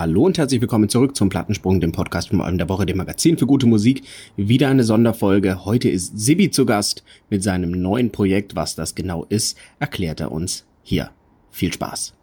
Hallo 0.00 0.24
und 0.24 0.38
herzlich 0.38 0.62
willkommen 0.62 0.88
zurück 0.88 1.14
zum 1.14 1.28
Plattensprung, 1.28 1.78
dem 1.78 1.92
Podcast 1.92 2.30
vom 2.30 2.40
Album 2.40 2.56
der 2.56 2.70
Woche, 2.70 2.86
dem 2.86 2.96
Magazin 2.96 3.36
für 3.36 3.44
gute 3.44 3.66
Musik. 3.66 4.02
Wieder 4.34 4.70
eine 4.70 4.82
Sonderfolge. 4.82 5.66
Heute 5.66 5.90
ist 5.90 6.18
Sibi 6.18 6.50
zu 6.50 6.64
Gast 6.64 7.04
mit 7.28 7.42
seinem 7.42 7.72
neuen 7.72 8.10
Projekt. 8.10 8.56
Was 8.56 8.74
das 8.74 8.94
genau 8.94 9.26
ist, 9.28 9.58
erklärt 9.78 10.20
er 10.20 10.32
uns 10.32 10.64
hier. 10.82 11.10
Viel 11.50 11.70
Spaß. 11.74 12.14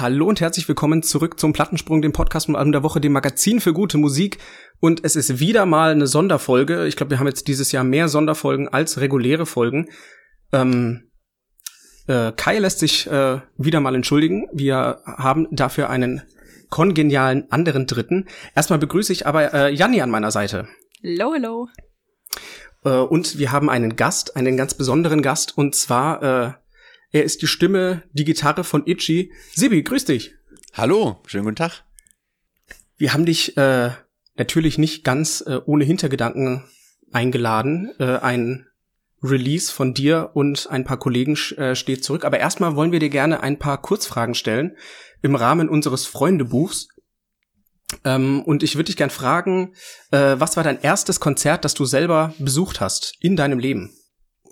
Hallo 0.00 0.24
und 0.24 0.40
herzlich 0.40 0.66
willkommen 0.66 1.02
zurück 1.02 1.38
zum 1.38 1.52
Plattensprung, 1.52 2.00
dem 2.00 2.12
Podcast 2.12 2.46
vom 2.46 2.56
Album 2.56 2.72
der 2.72 2.82
Woche, 2.82 3.02
dem 3.02 3.12
Magazin 3.12 3.60
für 3.60 3.74
gute 3.74 3.98
Musik. 3.98 4.38
Und 4.80 5.04
es 5.04 5.14
ist 5.14 5.40
wieder 5.40 5.66
mal 5.66 5.90
eine 5.90 6.06
Sonderfolge. 6.06 6.86
Ich 6.86 6.96
glaube, 6.96 7.10
wir 7.10 7.18
haben 7.18 7.26
jetzt 7.26 7.48
dieses 7.48 7.70
Jahr 7.70 7.84
mehr 7.84 8.08
Sonderfolgen 8.08 8.66
als 8.66 8.98
reguläre 9.02 9.44
Folgen. 9.44 9.90
Ähm, 10.52 11.10
äh, 12.06 12.32
Kai 12.34 12.60
lässt 12.60 12.78
sich 12.78 13.08
äh, 13.08 13.42
wieder 13.58 13.80
mal 13.80 13.94
entschuldigen. 13.94 14.46
Wir 14.54 15.02
haben 15.04 15.48
dafür 15.50 15.90
einen 15.90 16.22
kongenialen 16.70 17.52
anderen 17.52 17.86
Dritten. 17.86 18.26
Erstmal 18.56 18.78
begrüße 18.78 19.12
ich 19.12 19.26
aber 19.26 19.52
äh, 19.52 19.70
Janni 19.70 20.00
an 20.00 20.08
meiner 20.08 20.30
Seite. 20.30 20.66
Hello, 21.02 21.34
hello. 21.34 21.68
Äh, 22.86 22.88
und 22.88 23.38
wir 23.38 23.52
haben 23.52 23.68
einen 23.68 23.96
Gast, 23.96 24.34
einen 24.34 24.56
ganz 24.56 24.72
besonderen 24.72 25.20
Gast, 25.20 25.58
und 25.58 25.74
zwar 25.74 26.22
äh, 26.22 26.52
er 27.12 27.24
ist 27.24 27.42
die 27.42 27.46
Stimme, 27.46 28.02
die 28.12 28.24
Gitarre 28.24 28.64
von 28.64 28.86
Itchy. 28.86 29.32
Sibi, 29.54 29.82
grüß 29.82 30.04
dich. 30.04 30.34
Hallo, 30.74 31.20
schönen 31.26 31.44
guten 31.44 31.56
Tag. 31.56 31.84
Wir 32.96 33.12
haben 33.12 33.26
dich 33.26 33.56
äh, 33.56 33.90
natürlich 34.36 34.78
nicht 34.78 35.02
ganz 35.04 35.42
äh, 35.46 35.60
ohne 35.64 35.84
Hintergedanken 35.84 36.64
eingeladen. 37.10 37.92
Äh, 37.98 38.18
ein 38.18 38.66
Release 39.22 39.72
von 39.72 39.92
dir 39.92 40.30
und 40.34 40.68
ein 40.70 40.84
paar 40.84 40.98
Kollegen 40.98 41.36
äh, 41.56 41.74
steht 41.74 42.04
zurück. 42.04 42.24
Aber 42.24 42.38
erstmal 42.38 42.76
wollen 42.76 42.92
wir 42.92 43.00
dir 43.00 43.10
gerne 43.10 43.42
ein 43.42 43.58
paar 43.58 43.82
Kurzfragen 43.82 44.34
stellen 44.34 44.76
im 45.20 45.34
Rahmen 45.34 45.68
unseres 45.68 46.06
Freundebuchs. 46.06 46.88
Ähm, 48.04 48.42
und 48.42 48.62
ich 48.62 48.76
würde 48.76 48.86
dich 48.86 48.96
gern 48.96 49.10
fragen, 49.10 49.74
äh, 50.12 50.36
was 50.38 50.56
war 50.56 50.62
dein 50.62 50.80
erstes 50.80 51.18
Konzert, 51.18 51.64
das 51.64 51.74
du 51.74 51.84
selber 51.84 52.34
besucht 52.38 52.80
hast 52.80 53.14
in 53.20 53.34
deinem 53.34 53.58
Leben? 53.58 53.92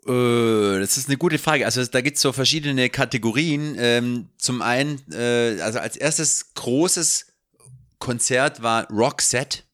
Äh, 0.09 0.81
das 0.81 0.97
ist 0.97 1.09
eine 1.09 1.17
gute 1.17 1.39
Frage. 1.39 1.65
Also 1.65 1.85
da 1.85 2.01
gibt 2.01 2.17
es 2.17 2.23
so 2.23 2.33
verschiedene 2.33 2.89
Kategorien. 2.89 3.77
Ähm, 3.79 4.29
zum 4.39 4.63
einen, 4.63 5.01
äh, 5.13 5.61
also 5.61 5.79
als 5.79 5.97
erstes 5.97 6.55
großes 6.55 7.27
Konzert 7.99 8.63
war 8.63 8.89
Rockset 8.91 9.65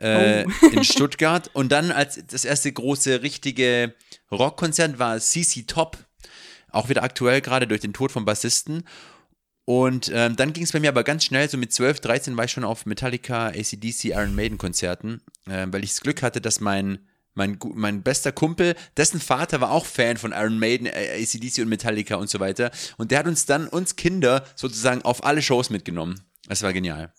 äh, 0.00 0.44
oh. 0.44 0.66
in 0.68 0.84
Stuttgart. 0.84 1.50
Und 1.52 1.70
dann 1.70 1.92
als 1.92 2.20
das 2.26 2.44
erste 2.44 2.72
große 2.72 3.22
richtige 3.22 3.94
Rockkonzert 4.30 4.98
war 4.98 5.18
CC 5.20 5.64
Top. 5.66 5.98
Auch 6.70 6.88
wieder 6.88 7.02
aktuell, 7.02 7.40
gerade 7.40 7.66
durch 7.66 7.80
den 7.80 7.92
Tod 7.92 8.12
vom 8.12 8.24
Bassisten. 8.24 8.84
Und 9.64 10.10
ähm, 10.14 10.34
dann 10.34 10.54
ging 10.54 10.64
es 10.64 10.72
bei 10.72 10.80
mir 10.80 10.88
aber 10.88 11.04
ganz 11.04 11.24
schnell, 11.24 11.48
so 11.48 11.58
mit 11.58 11.72
12, 11.72 12.00
13 12.00 12.36
war 12.36 12.46
ich 12.46 12.52
schon 12.52 12.64
auf 12.64 12.86
Metallica, 12.86 13.48
ACDC, 13.48 14.06
Iron 14.06 14.34
Maiden 14.34 14.56
Konzerten, 14.56 15.20
äh, 15.46 15.66
weil 15.68 15.84
ich 15.84 15.90
das 15.90 16.00
Glück 16.00 16.22
hatte, 16.22 16.40
dass 16.40 16.60
mein 16.60 17.00
mein, 17.38 17.58
mein 17.74 18.02
bester 18.02 18.32
Kumpel, 18.32 18.74
dessen 18.98 19.20
Vater 19.20 19.62
war 19.62 19.70
auch 19.70 19.86
Fan 19.86 20.18
von 20.18 20.32
Iron 20.32 20.58
Maiden, 20.58 20.86
ACDC 20.86 21.62
und 21.62 21.68
Metallica 21.68 22.16
und 22.16 22.28
so 22.28 22.40
weiter. 22.40 22.70
Und 22.98 23.10
der 23.10 23.20
hat 23.20 23.26
uns 23.26 23.46
dann, 23.46 23.66
uns 23.68 23.96
Kinder, 23.96 24.44
sozusagen 24.56 25.02
auf 25.02 25.24
alle 25.24 25.40
Shows 25.40 25.70
mitgenommen. 25.70 26.20
Das 26.46 26.62
war 26.62 26.74
genial. 26.74 27.14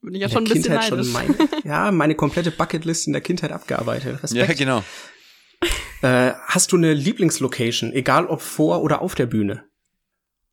Bin 0.00 0.14
ich 0.14 0.22
ja 0.22 0.28
schon 0.28 0.44
ein 0.44 0.44
bisschen 0.44 0.62
Kindheit 0.62 0.88
schon 0.88 1.10
meine, 1.12 1.34
Ja, 1.64 1.90
meine 1.90 2.14
komplette 2.14 2.50
Bucketlist 2.50 3.06
in 3.08 3.12
der 3.12 3.22
Kindheit 3.22 3.52
abgearbeitet. 3.52 4.22
Respekt. 4.22 4.48
Ja, 4.48 4.54
genau. 4.54 4.84
Äh, 6.02 6.32
hast 6.46 6.72
du 6.72 6.76
eine 6.76 6.94
Lieblingslocation, 6.94 7.92
egal 7.92 8.26
ob 8.26 8.40
vor 8.40 8.82
oder 8.82 9.02
auf 9.02 9.14
der 9.14 9.26
Bühne? 9.26 9.64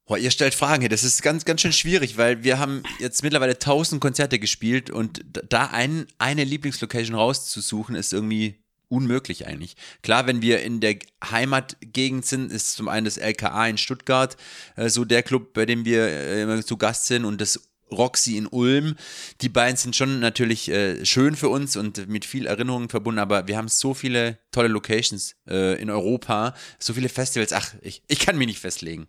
Boah, 0.05 0.17
ihr 0.17 0.31
stellt 0.31 0.53
Fragen 0.53 0.81
hier. 0.81 0.89
Das 0.89 1.03
ist 1.03 1.21
ganz, 1.21 1.45
ganz 1.45 1.61
schön 1.61 1.71
schwierig, 1.71 2.17
weil 2.17 2.43
wir 2.43 2.59
haben 2.59 2.83
jetzt 2.99 3.23
mittlerweile 3.23 3.59
tausend 3.59 4.01
Konzerte 4.01 4.39
gespielt 4.39 4.89
und 4.89 5.23
da 5.49 5.67
ein, 5.67 6.07
eine 6.17 6.43
Lieblingslocation 6.43 7.15
rauszusuchen, 7.15 7.95
ist 7.95 8.11
irgendwie 8.11 8.62
unmöglich 8.93 9.47
eigentlich. 9.47 9.75
Klar, 10.03 10.27
wenn 10.27 10.43
wir 10.43 10.61
in 10.61 10.79
der 10.79 10.97
Heimatgegend 11.23 12.25
sind, 12.25 12.51
ist 12.51 12.75
zum 12.75 12.87
einen 12.87 13.05
das 13.05 13.17
LKA 13.17 13.67
in 13.67 13.79
Stuttgart 13.79 14.37
äh, 14.75 14.89
so 14.89 15.03
der 15.03 15.23
Club, 15.23 15.53
bei 15.53 15.65
dem 15.65 15.83
wir 15.83 16.03
äh, 16.07 16.43
immer 16.43 16.63
zu 16.63 16.77
Gast 16.77 17.07
sind 17.07 17.25
und 17.25 17.41
das 17.41 17.69
Roxy 17.91 18.37
in 18.37 18.47
Ulm. 18.47 18.95
Die 19.41 19.49
beiden 19.49 19.77
sind 19.77 19.95
schon 19.95 20.19
natürlich 20.19 20.69
äh, 20.69 21.03
schön 21.05 21.35
für 21.35 21.49
uns 21.49 21.75
und 21.75 22.07
mit 22.07 22.23
viel 22.23 22.45
Erinnerungen 22.45 22.89
verbunden, 22.89 23.19
aber 23.19 23.47
wir 23.47 23.57
haben 23.57 23.67
so 23.67 23.95
viele 23.95 24.37
tolle 24.51 24.67
Locations 24.67 25.35
äh, 25.47 25.81
in 25.81 25.89
Europa, 25.89 26.53
so 26.77 26.93
viele 26.93 27.09
Festivals. 27.09 27.51
Ach, 27.51 27.73
ich, 27.81 28.03
ich 28.07 28.19
kann 28.19 28.37
mich 28.37 28.47
nicht 28.47 28.59
festlegen. 28.59 29.07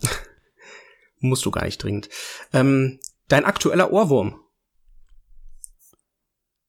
Musst 1.20 1.44
du 1.46 1.50
gar 1.50 1.64
nicht 1.64 1.82
dringend. 1.82 2.10
Ähm, 2.52 3.00
dein 3.28 3.46
aktueller 3.46 3.92
Ohrwurm. 3.92 4.41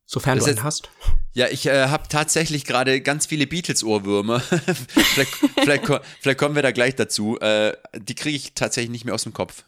Sofern 0.06 0.38
das 0.38 0.46
du 0.46 0.52
einen 0.52 0.64
hast. 0.64 0.90
Ja, 1.34 1.47
ich 1.47 1.66
äh, 1.66 1.88
habe 1.88 2.08
tatsächlich 2.08 2.66
gerade 2.66 3.02
ganz 3.02 3.25
viele 3.25 3.47
Beatles-Ohrwürmer. 3.47 4.40
vielleicht, 4.41 5.34
vielleicht, 5.56 6.02
vielleicht, 6.19 6.40
kommen 6.40 6.56
wir 6.56 6.62
da 6.62 6.72
gleich 6.72 6.96
dazu. 6.96 7.40
Äh, 7.40 7.75
die 7.96 8.16
kriege 8.16 8.36
ich 8.36 8.53
tatsächlich 8.53 8.92
nicht 8.92 9.06
mehr 9.06 9.16
aus 9.16 9.24
dem 9.24 9.34
Kopf. 9.34 9.63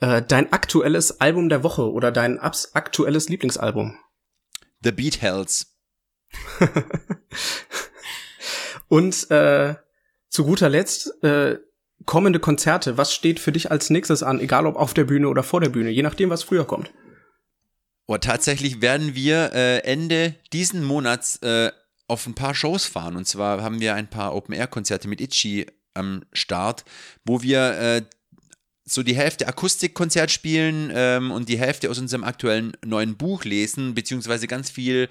Äh, 0.00 0.22
dein 0.22 0.52
aktuelles 0.52 1.20
Album 1.20 1.48
der 1.48 1.62
Woche 1.62 1.92
oder 1.92 2.10
dein 2.10 2.40
aktuelles 2.40 3.28
Lieblingsalbum? 3.28 3.96
The 4.82 4.90
Beat 4.90 5.20
Hells. 5.20 5.76
Und 8.88 9.30
äh, 9.30 9.76
zu 10.28 10.44
guter 10.44 10.68
Letzt 10.68 11.22
äh, 11.22 11.58
kommende 12.04 12.40
Konzerte. 12.40 12.98
Was 12.98 13.14
steht 13.14 13.38
für 13.38 13.52
dich 13.52 13.70
als 13.70 13.90
nächstes 13.90 14.22
an, 14.22 14.40
egal 14.40 14.66
ob 14.66 14.76
auf 14.76 14.92
der 14.92 15.04
Bühne 15.04 15.28
oder 15.28 15.42
vor 15.42 15.60
der 15.60 15.68
Bühne, 15.68 15.90
je 15.90 16.02
nachdem, 16.02 16.30
was 16.30 16.42
früher 16.42 16.66
kommt? 16.66 16.90
Oh, 18.12 18.18
tatsächlich 18.18 18.82
werden 18.82 19.14
wir 19.14 19.54
äh, 19.54 19.78
Ende 19.84 20.34
diesen 20.52 20.84
Monats 20.84 21.36
äh, 21.38 21.72
auf 22.08 22.26
ein 22.26 22.34
paar 22.34 22.54
Shows 22.54 22.84
fahren. 22.84 23.16
Und 23.16 23.26
zwar 23.26 23.62
haben 23.62 23.80
wir 23.80 23.94
ein 23.94 24.10
paar 24.10 24.34
Open-Air-Konzerte 24.34 25.08
mit 25.08 25.22
Itchy 25.22 25.64
am 25.94 26.22
Start, 26.34 26.84
wo 27.24 27.40
wir 27.40 27.70
äh, 27.70 28.02
so 28.84 29.02
die 29.02 29.16
Hälfte 29.16 29.48
Akustikkonzert 29.48 30.30
spielen 30.30 30.92
ähm, 30.94 31.30
und 31.30 31.48
die 31.48 31.58
Hälfte 31.58 31.88
aus 31.88 31.98
unserem 31.98 32.22
aktuellen 32.22 32.76
neuen 32.84 33.16
Buch 33.16 33.44
lesen, 33.44 33.94
beziehungsweise 33.94 34.46
ganz 34.46 34.68
viel 34.68 35.08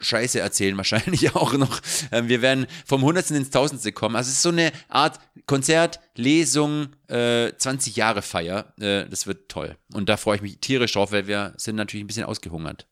Scheiße 0.00 0.40
erzählen 0.40 0.76
wahrscheinlich 0.76 1.34
auch 1.36 1.52
noch. 1.54 1.80
Ähm, 2.12 2.28
wir 2.28 2.42
werden 2.42 2.66
vom 2.86 3.02
Hundertsten 3.02 3.36
ins 3.36 3.50
Tausendste 3.50 3.92
kommen. 3.92 4.16
Also 4.16 4.28
es 4.28 4.36
ist 4.36 4.42
so 4.42 4.50
eine 4.50 4.72
Art 4.88 5.20
Konzert, 5.46 6.00
Lesung, 6.14 6.88
äh, 7.08 7.52
20 7.56 7.96
Jahre 7.96 8.22
Feier. 8.22 8.74
Äh, 8.78 9.08
das 9.08 9.26
wird 9.26 9.48
toll. 9.48 9.76
Und 9.92 10.08
da 10.08 10.16
freue 10.16 10.36
ich 10.36 10.42
mich 10.42 10.58
tierisch 10.60 10.92
drauf, 10.92 11.12
weil 11.12 11.26
wir 11.26 11.54
sind 11.56 11.76
natürlich 11.76 12.04
ein 12.04 12.08
bisschen 12.08 12.24
ausgehungert. 12.24 12.86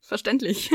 Verständlich. 0.00 0.70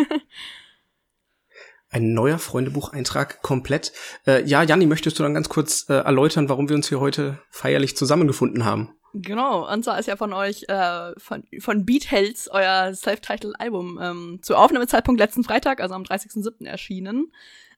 Ein 1.92 2.14
neuer 2.14 2.38
Freundebucheintrag 2.38 3.42
komplett. 3.42 3.94
Äh, 4.28 4.44
ja, 4.46 4.62
Janni, 4.62 4.86
möchtest 4.86 5.18
du 5.18 5.24
dann 5.24 5.34
ganz 5.34 5.50
kurz 5.50 5.90
äh, 5.90 5.94
erläutern, 5.94 6.48
warum 6.48 6.70
wir 6.70 6.76
uns 6.76 6.88
hier 6.88 7.00
heute 7.00 7.42
feierlich 7.50 7.98
zusammengefunden 7.98 8.64
haben? 8.64 8.99
Genau, 9.14 9.72
und 9.72 9.84
zwar 9.84 10.00
ist 10.00 10.06
ja 10.06 10.16
von 10.16 10.34
euch, 10.34 10.66
äh, 10.68 11.14
von, 11.18 11.44
von 11.60 11.86
Beat 11.86 12.12
Hells, 12.12 12.48
euer 12.50 12.94
Self-Titled-Album 12.94 14.00
ähm, 14.02 14.40
zu 14.42 14.56
Aufnahmezeitpunkt 14.56 15.20
letzten 15.20 15.44
Freitag, 15.44 15.82
also 15.82 15.96
am 15.96 16.04
30.07. 16.04 16.66
erschienen. 16.66 17.32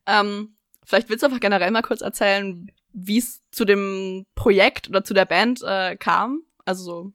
Ähm, 0.05 0.55
vielleicht 0.85 1.09
willst 1.09 1.23
du 1.23 1.27
einfach 1.27 1.39
generell 1.39 1.71
mal 1.71 1.83
kurz 1.83 2.01
erzählen, 2.01 2.69
wie 2.93 3.17
es 3.17 3.41
zu 3.51 3.63
dem 3.63 4.25
Projekt 4.35 4.89
oder 4.89 5.03
zu 5.03 5.13
der 5.13 5.25
Band 5.25 5.61
äh, 5.63 5.95
kam. 5.95 6.41
Also 6.65 6.83
so, 6.83 7.13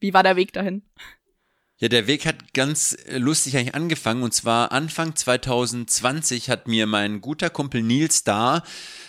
wie 0.00 0.14
war 0.14 0.22
der 0.22 0.36
Weg 0.36 0.52
dahin? 0.52 0.82
Ja, 1.82 1.88
der 1.88 2.06
Weg 2.06 2.26
hat 2.26 2.54
ganz 2.54 2.96
lustig 3.08 3.56
eigentlich 3.56 3.74
angefangen 3.74 4.22
und 4.22 4.32
zwar 4.32 4.70
Anfang 4.70 5.16
2020 5.16 6.48
hat 6.48 6.68
mir 6.68 6.86
mein 6.86 7.20
guter 7.20 7.50
Kumpel 7.50 7.82
Neil 7.82 8.08
Starr 8.08 8.62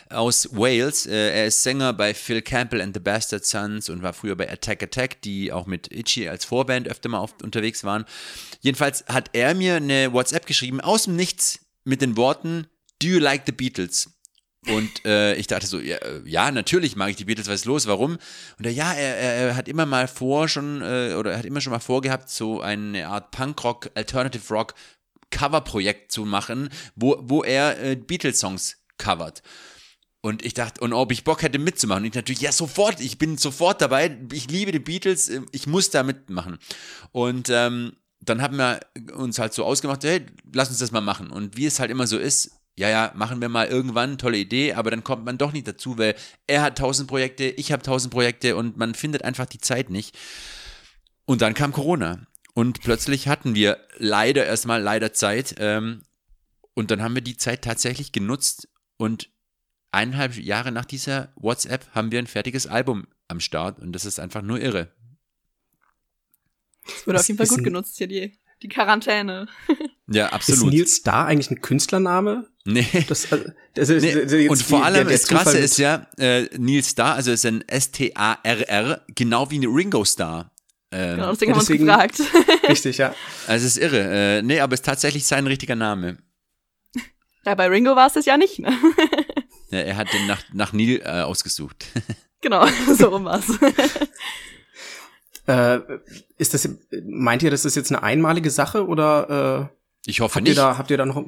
aus 0.10 0.50
Wales. 0.54 1.06
Äh, 1.06 1.36
er 1.36 1.46
ist 1.46 1.62
Sänger 1.62 1.94
bei 1.94 2.16
Phil 2.16 2.42
Campbell 2.42 2.82
and 2.82 2.96
the 2.96 3.00
Bastard 3.00 3.46
Sons 3.46 3.90
und 3.90 4.02
war 4.02 4.14
früher 4.14 4.36
bei 4.36 4.52
Attack 4.52 4.82
Attack, 4.82 5.22
die 5.22 5.52
auch 5.52 5.68
mit 5.68 5.92
Itchy 5.92 6.28
als 6.28 6.46
Vorband 6.46 6.88
öfter 6.88 7.10
mal 7.10 7.20
oft 7.20 7.44
unterwegs 7.44 7.84
waren. 7.84 8.06
Jedenfalls 8.62 9.06
hat 9.06 9.30
er 9.34 9.54
mir 9.54 9.76
eine 9.76 10.12
WhatsApp 10.12 10.48
geschrieben, 10.48 10.82
aus 10.82 11.04
dem 11.04 11.16
Nichts, 11.16 11.60
mit 11.84 12.02
den 12.02 12.18
Worten, 12.18 12.66
Do 13.00 13.08
you 13.08 13.20
like 13.20 13.44
the 13.46 13.52
Beatles? 13.52 14.10
Und 14.68 15.06
äh, 15.06 15.36
ich 15.36 15.48
dachte 15.48 15.68
so, 15.68 15.80
ja, 15.80 15.98
äh, 15.98 16.22
ja, 16.26 16.50
natürlich 16.52 16.96
mag 16.96 17.10
ich 17.10 17.16
die 17.16 17.26
Beatles, 17.26 17.48
was 17.48 17.62
ist 17.62 17.66
los, 17.66 17.88
warum? 17.88 18.18
Und 18.58 18.66
er, 18.66 18.72
ja, 18.72 18.94
er, 18.94 19.16
er 19.16 19.56
hat 19.56 19.68
immer 19.68 19.86
mal 19.86 20.08
vor 20.08 20.48
schon, 20.48 20.82
äh, 20.82 21.16
oder 21.18 21.32
er 21.32 21.38
hat 21.40 21.46
immer 21.46 21.62
schon 21.62 21.72
mal 21.72 21.80
vorgehabt, 21.80 22.30
so 22.30 22.62
eine 22.62 23.08
Art 23.08 23.32
Punkrock, 23.32 23.92
Alternative 23.96 24.54
Rock 24.54 24.74
Coverprojekt 25.32 26.12
zu 26.12 26.26
machen, 26.26 26.70
wo, 26.96 27.18
wo 27.22 27.44
er 27.44 27.82
äh, 27.84 27.96
Beatles-Songs 27.96 28.78
covert. 28.98 29.42
Und 30.22 30.46
ich 30.46 30.54
dachte, 30.54 30.80
und 30.80 30.94
ob 30.94 31.12
ich 31.12 31.26
Bock 31.26 31.42
hätte 31.42 31.60
mitzumachen. 31.60 32.04
Und 32.04 32.10
ich 32.10 32.16
natürlich, 32.16 32.42
ja, 32.42 32.54
sofort, 32.54 33.02
ich 33.02 33.18
bin 33.18 33.38
sofort 33.38 33.82
dabei. 33.82 34.18
Ich 34.32 34.50
liebe 34.50 34.72
die 34.72 34.80
Beatles, 34.80 35.30
ich 35.52 35.68
muss 35.68 35.90
da 35.90 36.04
mitmachen. 36.04 36.60
Und 37.12 37.50
ähm, 37.50 37.98
dann 38.22 38.42
haben 38.42 38.56
wir 38.56 38.80
uns 39.18 39.38
halt 39.38 39.54
so 39.54 39.66
ausgemacht, 39.66 40.06
hey, 40.06 40.26
lass 40.54 40.70
uns 40.70 40.80
das 40.80 40.92
mal 40.92 41.02
machen. 41.02 41.30
Und 41.30 41.58
wie 41.58 41.66
es 41.66 41.82
halt 41.82 41.92
immer 41.92 42.08
so 42.08 42.18
ist, 42.18 42.52
ja, 42.76 42.90
ja, 42.90 43.12
machen 43.16 43.40
wir 43.40 43.50
mal 43.50 43.68
irgendwann, 43.68 44.18
tolle 44.18 44.38
Idee, 44.38 44.74
aber 44.74 44.90
dann 44.90 45.04
kommt 45.04 45.26
man 45.26 45.38
doch 45.38 45.54
nicht 45.54 45.68
dazu, 45.68 45.98
weil 45.98 46.16
er 46.48 46.64
hat 46.64 46.78
tausend 46.78 47.08
Projekte, 47.08 47.46
ich 47.46 47.72
habe 47.72 47.84
tausend 47.84 48.12
Projekte 48.12 48.56
und 48.56 48.78
man 48.78 48.96
findet 48.96 49.24
einfach 49.24 49.46
die 49.46 49.60
Zeit 49.60 49.90
nicht. 49.90 50.18
Und 51.26 51.42
dann 51.42 51.54
kam 51.54 51.72
Corona. 51.72 52.26
Und 52.56 52.82
plötzlich 52.82 53.28
hatten 53.28 53.56
wir 53.56 53.78
leider 53.98 54.46
erstmal 54.46 54.82
leider 54.82 55.14
Zeit. 55.14 55.56
Ähm, 55.58 56.02
und 56.74 56.92
dann 56.92 57.02
haben 57.02 57.16
wir 57.16 57.22
die 57.22 57.38
Zeit 57.38 57.64
tatsächlich 57.64 58.12
genutzt 58.12 58.68
und 58.98 59.30
eineinhalb 59.92 60.36
Jahre 60.38 60.72
nach 60.72 60.86
dieser 60.86 61.32
WhatsApp 61.36 61.88
haben 61.94 62.12
wir 62.12 62.20
ein 62.20 62.28
fertiges 62.28 62.66
Album 62.66 63.08
am 63.28 63.40
Start 63.40 63.80
und 63.80 63.94
das 63.94 64.06
ist 64.06 64.20
einfach 64.20 64.42
nur 64.42 64.60
irre. 64.60 64.92
Es 66.86 67.08
wurde 67.08 67.20
auf 67.20 67.28
jeden 67.28 67.38
Fall 67.38 67.48
gut 67.48 67.64
genutzt 67.64 67.98
hier, 67.98 68.08
die, 68.08 68.40
die 68.62 68.68
Quarantäne. 68.68 69.48
Ja, 70.08 70.34
absolut. 70.34 70.66
Ist 70.66 70.70
Nils 70.70 70.96
Star 70.96 71.28
eigentlich 71.28 71.50
ein 71.50 71.62
Künstlername? 71.62 72.46
Nee. 72.66 72.88
Das, 73.10 73.30
also, 73.32 73.46
das 73.74 73.90
ist, 73.90 74.04
nee. 74.04 74.12
ist 74.46 74.50
Und 74.50 74.64
vor 74.64 74.80
die- 74.80 74.86
allem, 74.86 74.94
der- 74.96 75.04
der 75.06 75.14
das 75.18 75.28
Krasse 75.28 75.46
Zufall 75.52 75.64
ist 75.64 75.78
ja, 75.78 76.08
äh, 76.18 76.44
Nils 76.58 76.88
Star, 76.90 77.16
also 77.16 77.32
ist 77.32 77.46
ein 77.46 77.62
S-T-A-R-R, 77.68 79.02
genau 79.16 79.52
wie 79.52 79.56
eine 79.58 79.68
Ringo 79.68 80.06
Star. 80.06 80.52
Ähm, 80.92 81.16
Genau, 81.18 81.32
deswegen 81.32 81.52
haben 81.52 81.58
wir 81.58 81.60
uns 81.60 81.68
deswegen- 81.68 81.86
gefragt. 81.86 82.22
Richtig, 82.70 82.98
ja. 83.00 83.14
Also 83.48 83.66
es 83.66 83.76
ist 83.78 83.84
irre. 83.84 84.38
Äh, 84.38 84.42
nee, 84.44 84.60
aber 84.62 84.76
es 84.76 84.80
ist 84.80 84.86
tatsächlich 84.86 85.26
sein 85.26 85.46
richtiger 85.48 85.76
Name. 85.76 86.20
ja, 87.46 87.56
bei 87.56 87.68
Ringo 87.68 87.96
war 87.98 88.08
es 88.08 88.14
das 88.14 88.26
ja 88.26 88.38
nicht, 88.38 88.60
ne? 88.60 88.72
Ja, 89.72 89.80
er 89.80 89.98
hat 89.98 90.14
den 90.14 90.28
nach, 90.28 90.44
nach 90.54 90.72
Neil 90.72 91.02
äh, 91.04 91.22
ausgesucht. 91.24 91.86
genau, 92.42 92.66
so 92.96 93.08
rum 93.08 93.26
war's. 93.26 93.46
Äh, 95.48 95.80
ist 96.38 96.54
das, 96.54 96.70
meint 97.06 97.44
ihr, 97.44 97.52
das 97.52 97.66
ist 97.66 97.76
jetzt 97.76 97.92
eine 97.92 98.02
einmalige 98.04 98.50
Sache 98.50 98.86
oder 98.88 99.70
äh, 99.74 100.10
Ich 100.10 100.22
hoffe 100.22 100.36
habt 100.36 100.48
ihr 100.48 100.52
nicht. 100.52 100.58
da, 100.60 100.78
habt 100.78 100.90
ihr 100.92 100.98
da 100.98 101.06
noch? 101.06 101.22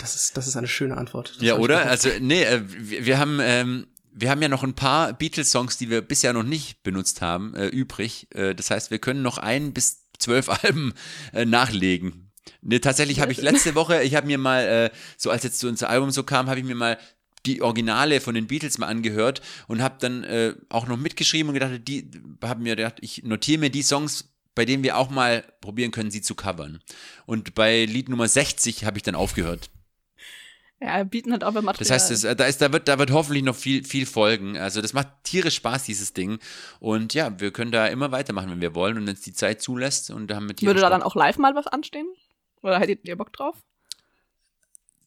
Das 0.00 0.14
ist, 0.14 0.36
das 0.36 0.46
ist 0.46 0.56
eine 0.56 0.68
schöne 0.68 0.96
Antwort. 0.96 1.34
Das 1.36 1.42
ja, 1.42 1.56
oder? 1.56 1.86
Also, 1.86 2.08
nee, 2.20 2.42
äh, 2.42 2.62
wir, 2.66 3.06
wir 3.06 3.18
haben, 3.18 3.38
ähm, 3.42 3.86
wir 4.12 4.30
haben 4.30 4.42
ja 4.42 4.48
noch 4.48 4.62
ein 4.62 4.74
paar 4.74 5.12
Beatles-Songs, 5.12 5.78
die 5.78 5.90
wir 5.90 6.00
bisher 6.00 6.32
noch 6.32 6.42
nicht 6.42 6.82
benutzt 6.82 7.20
haben, 7.20 7.54
äh, 7.54 7.66
übrig. 7.66 8.28
Äh, 8.34 8.54
das 8.54 8.70
heißt, 8.70 8.90
wir 8.90 8.98
können 8.98 9.22
noch 9.22 9.38
ein 9.38 9.72
bis 9.72 10.06
zwölf 10.18 10.48
Alben 10.64 10.94
äh, 11.32 11.44
nachlegen. 11.44 12.30
Nee, 12.62 12.78
tatsächlich 12.78 13.20
habe 13.20 13.32
ich 13.32 13.40
letzte 13.40 13.74
Woche, 13.74 14.02
ich 14.02 14.14
habe 14.14 14.26
mir 14.26 14.38
mal, 14.38 14.64
äh, 14.64 14.90
so 15.16 15.30
als 15.30 15.44
jetzt 15.44 15.60
so 15.60 15.68
unser 15.68 15.88
Album 15.88 16.10
so 16.10 16.24
kam, 16.24 16.48
habe 16.48 16.60
ich 16.60 16.66
mir 16.66 16.74
mal 16.74 16.98
die 17.46 17.62
Originale 17.62 18.20
von 18.20 18.34
den 18.34 18.46
Beatles 18.46 18.78
mal 18.78 18.86
angehört 18.86 19.40
und 19.66 19.82
habe 19.82 19.96
dann 20.00 20.24
äh, 20.24 20.54
auch 20.68 20.86
noch 20.86 20.96
mitgeschrieben 20.96 21.48
und 21.48 21.54
gedacht, 21.54 21.88
die 21.88 22.10
haben 22.42 22.62
mir 22.62 22.76
gedacht, 22.76 22.96
ich 23.00 23.22
notiere 23.22 23.60
mir 23.60 23.70
die 23.70 23.82
Songs, 23.82 24.30
bei 24.54 24.64
denen 24.64 24.82
wir 24.82 24.96
auch 24.98 25.10
mal 25.10 25.44
probieren 25.60 25.90
können, 25.90 26.10
sie 26.10 26.20
zu 26.20 26.34
covern. 26.34 26.80
Und 27.24 27.54
bei 27.54 27.84
Lied 27.84 28.08
Nummer 28.08 28.28
60 28.28 28.84
habe 28.84 28.98
ich 28.98 29.02
dann 29.02 29.14
aufgehört. 29.14 29.70
Ja, 30.82 31.04
bieten 31.04 31.32
halt 31.32 31.44
auch 31.44 31.52
beim 31.52 31.66
Material. 31.66 31.88
Das 31.88 31.90
heißt, 31.90 32.10
das, 32.10 32.24
äh, 32.24 32.34
da, 32.34 32.46
ist, 32.46 32.62
da, 32.62 32.72
wird, 32.72 32.88
da 32.88 32.98
wird 32.98 33.10
hoffentlich 33.10 33.44
noch 33.44 33.54
viel, 33.54 33.84
viel 33.84 34.06
folgen. 34.06 34.56
Also 34.56 34.80
das 34.80 34.94
macht 34.94 35.08
tierisch 35.24 35.56
Spaß, 35.56 35.84
dieses 35.84 36.14
Ding. 36.14 36.38
Und 36.78 37.12
ja, 37.12 37.38
wir 37.38 37.50
können 37.50 37.70
da 37.70 37.86
immer 37.86 38.12
weitermachen, 38.12 38.50
wenn 38.50 38.62
wir 38.62 38.74
wollen 38.74 38.96
und 38.96 39.06
wenn 39.06 39.14
es 39.14 39.20
die 39.20 39.34
Zeit 39.34 39.60
zulässt. 39.60 40.10
Und 40.10 40.28
da 40.28 40.36
haben 40.36 40.48
wir 40.48 40.56
tierisch 40.56 40.70
Würde 40.70 40.80
da 40.80 40.88
dann 40.88 41.02
auch 41.02 41.14
live 41.14 41.36
mal 41.36 41.54
was 41.54 41.66
anstehen? 41.66 42.06
Oder 42.62 42.78
hättet 42.78 43.06
ihr 43.06 43.16
Bock 43.16 43.32
drauf? 43.32 43.56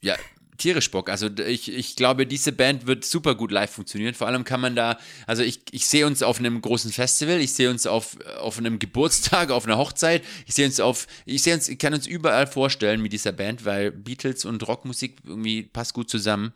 Ja, 0.02 0.16
tierisch 0.63 0.89
Bock. 0.92 1.10
Also 1.10 1.27
ich, 1.27 1.71
ich 1.71 1.98
glaube, 1.98 2.25
diese 2.25 2.54
Band 2.54 2.88
wird 2.88 3.04
super 3.04 3.36
gut 3.36 3.51
live 3.51 3.69
funktionieren. 3.69 4.13
Vor 4.13 4.27
allem 4.27 4.45
kann 4.45 4.62
man 4.62 4.75
da, 4.77 4.98
also 5.27 5.44
ich, 5.44 5.62
ich 5.71 5.86
sehe 5.88 6.07
uns 6.07 6.24
auf 6.24 6.39
einem 6.39 6.62
großen 6.62 6.92
Festival, 6.92 7.42
ich 7.42 7.54
sehe 7.54 7.69
uns 7.69 7.86
auf, 7.86 8.18
auf 8.39 8.57
einem 8.57 8.80
Geburtstag, 8.83 9.51
auf 9.51 9.65
einer 9.65 9.77
Hochzeit, 9.77 10.24
ich 10.48 10.56
sehe 10.56 10.65
uns 10.65 10.80
auf, 10.80 11.06
ich 11.25 11.44
sehe 11.44 11.54
uns, 11.54 11.68
ich 11.68 11.77
kann 11.77 11.94
uns 11.94 12.07
überall 12.07 12.48
vorstellen 12.48 13.01
mit 13.01 13.12
dieser 13.12 13.33
Band, 13.33 13.65
weil 13.65 13.92
Beatles 13.92 14.45
und 14.45 14.65
Rockmusik 14.65 15.18
irgendwie 15.25 15.63
passt 15.63 15.94
gut 15.94 16.10
zusammen. 16.10 16.54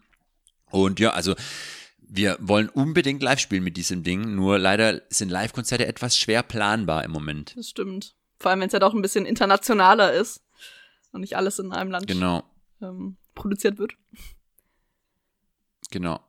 Und 0.71 1.01
ja, 1.01 1.12
also 1.12 1.36
wir 2.00 2.38
wollen 2.39 2.69
unbedingt 2.69 3.21
live 3.21 3.39
spielen 3.39 3.63
mit 3.65 3.75
diesem 3.75 4.04
Ding, 4.04 4.36
nur 4.36 4.57
leider 4.57 5.01
sind 5.09 5.30
Live-Konzerte 5.30 5.86
etwas 5.86 6.18
schwer 6.18 6.44
planbar 6.44 7.04
im 7.04 7.12
Moment. 7.12 7.56
Das 7.57 7.69
stimmt. 7.69 8.15
Vor 8.39 8.51
allem, 8.51 8.62
wenn 8.62 8.68
es 8.68 8.74
ja 8.74 8.80
doch 8.80 8.94
ein 8.94 9.01
bisschen 9.01 9.25
internationaler 9.25 10.13
ist 10.13 10.42
und 11.12 11.21
nicht 11.21 11.36
alles 11.36 11.59
in 11.59 11.74
einem 11.74 11.92
Land 11.92 12.07
Genau, 12.07 12.44
ähm, 12.81 13.18
produziert 13.38 13.78
wird. 13.78 13.94
genau. 15.89 16.19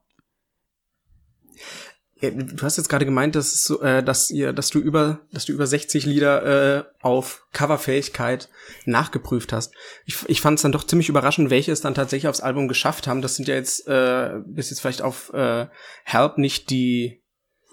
Ja, 2.21 2.31
du 2.31 2.63
hast 2.63 2.77
jetzt 2.77 2.89
gerade 2.89 3.05
gemeint, 3.05 3.37
dass, 3.37 3.55
es 3.55 3.65
so, 3.65 3.81
äh, 3.81 4.03
dass 4.03 4.31
ihr, 4.31 4.53
dass 4.53 4.71
du 4.71 4.81
über, 4.81 5.21
dass 5.33 5.45
du 5.45 5.53
über 5.53 5.69
60 5.69 6.05
Lieder 6.05 6.79
äh, 6.79 6.85
auf 7.01 7.47
Coverfähigkeit 7.53 8.49
nachgeprüft 8.87 9.53
hast. 9.53 9.73
Ich, 10.05 10.29
ich 10.29 10.41
fand 10.41 10.59
es 10.59 10.63
dann 10.63 10.73
doch 10.73 10.83
ziemlich 10.83 11.09
überraschend, 11.09 11.51
welche 11.51 11.71
es 11.71 11.81
dann 11.81 11.95
tatsächlich 11.95 12.29
aufs 12.29 12.41
Album 12.41 12.67
geschafft 12.67 13.07
haben. 13.07 13.23
Das 13.23 13.37
sind 13.37 13.47
ja 13.47 13.55
jetzt 13.55 13.87
äh, 13.87 14.41
bis 14.47 14.71
jetzt 14.71 14.81
vielleicht 14.81 15.03
auf 15.03 15.33
äh, 15.33 15.69
Help 16.05 16.39
nicht 16.39 16.71
die 16.71 17.23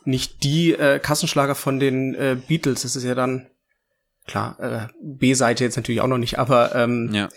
nicht 0.03 0.43
die 0.43 0.73
äh, 0.73 0.99
Kassenschlager 0.99 1.55
von 1.55 1.79
den 1.79 2.13
äh, 2.13 2.37
Beatles. 2.47 2.83
Das 2.83 2.95
ist 2.95 3.03
ja 3.03 3.15
dann 3.15 3.49
klar 4.27 4.59
äh, 4.59 4.87
B-Seite 5.01 5.63
jetzt 5.63 5.75
natürlich 5.75 6.01
auch 6.01 6.07
noch 6.07 6.19
nicht, 6.19 6.37
aber 6.37 6.75
ähm, 6.75 7.09
Ja. 7.11 7.29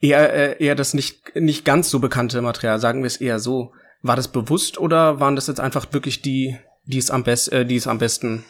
Eher 0.00 0.32
äh, 0.32 0.64
eher 0.64 0.74
das 0.74 0.94
nicht 0.94 1.34
nicht 1.34 1.64
ganz 1.64 1.90
so 1.90 1.98
bekannte 2.00 2.42
Material. 2.42 2.80
Sagen 2.80 3.02
wir 3.02 3.06
es 3.06 3.16
eher 3.16 3.38
so. 3.38 3.72
War 4.02 4.16
das 4.16 4.28
bewusst 4.28 4.78
oder 4.78 5.20
waren 5.20 5.36
das 5.36 5.46
jetzt 5.46 5.58
einfach 5.60 5.92
wirklich 5.92 6.22
die, 6.22 6.56
die 6.84 6.98
es 6.98 7.10
am 7.10 7.24
best, 7.24 7.52
äh, 7.52 7.66
die 7.66 7.76
es 7.76 7.86
am 7.86 7.98
besten 7.98 8.44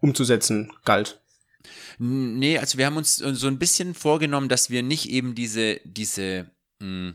umzusetzen 0.00 0.72
galt? 0.84 1.20
Nee, 1.98 2.58
also 2.58 2.78
wir 2.78 2.86
haben 2.86 2.96
uns 2.96 3.16
so 3.16 3.48
ein 3.48 3.58
bisschen 3.58 3.94
vorgenommen, 3.94 4.48
dass 4.48 4.70
wir 4.70 4.82
nicht 4.82 5.10
eben 5.10 5.34
diese, 5.34 5.80
diese, 5.84 6.50
mh, 6.78 7.14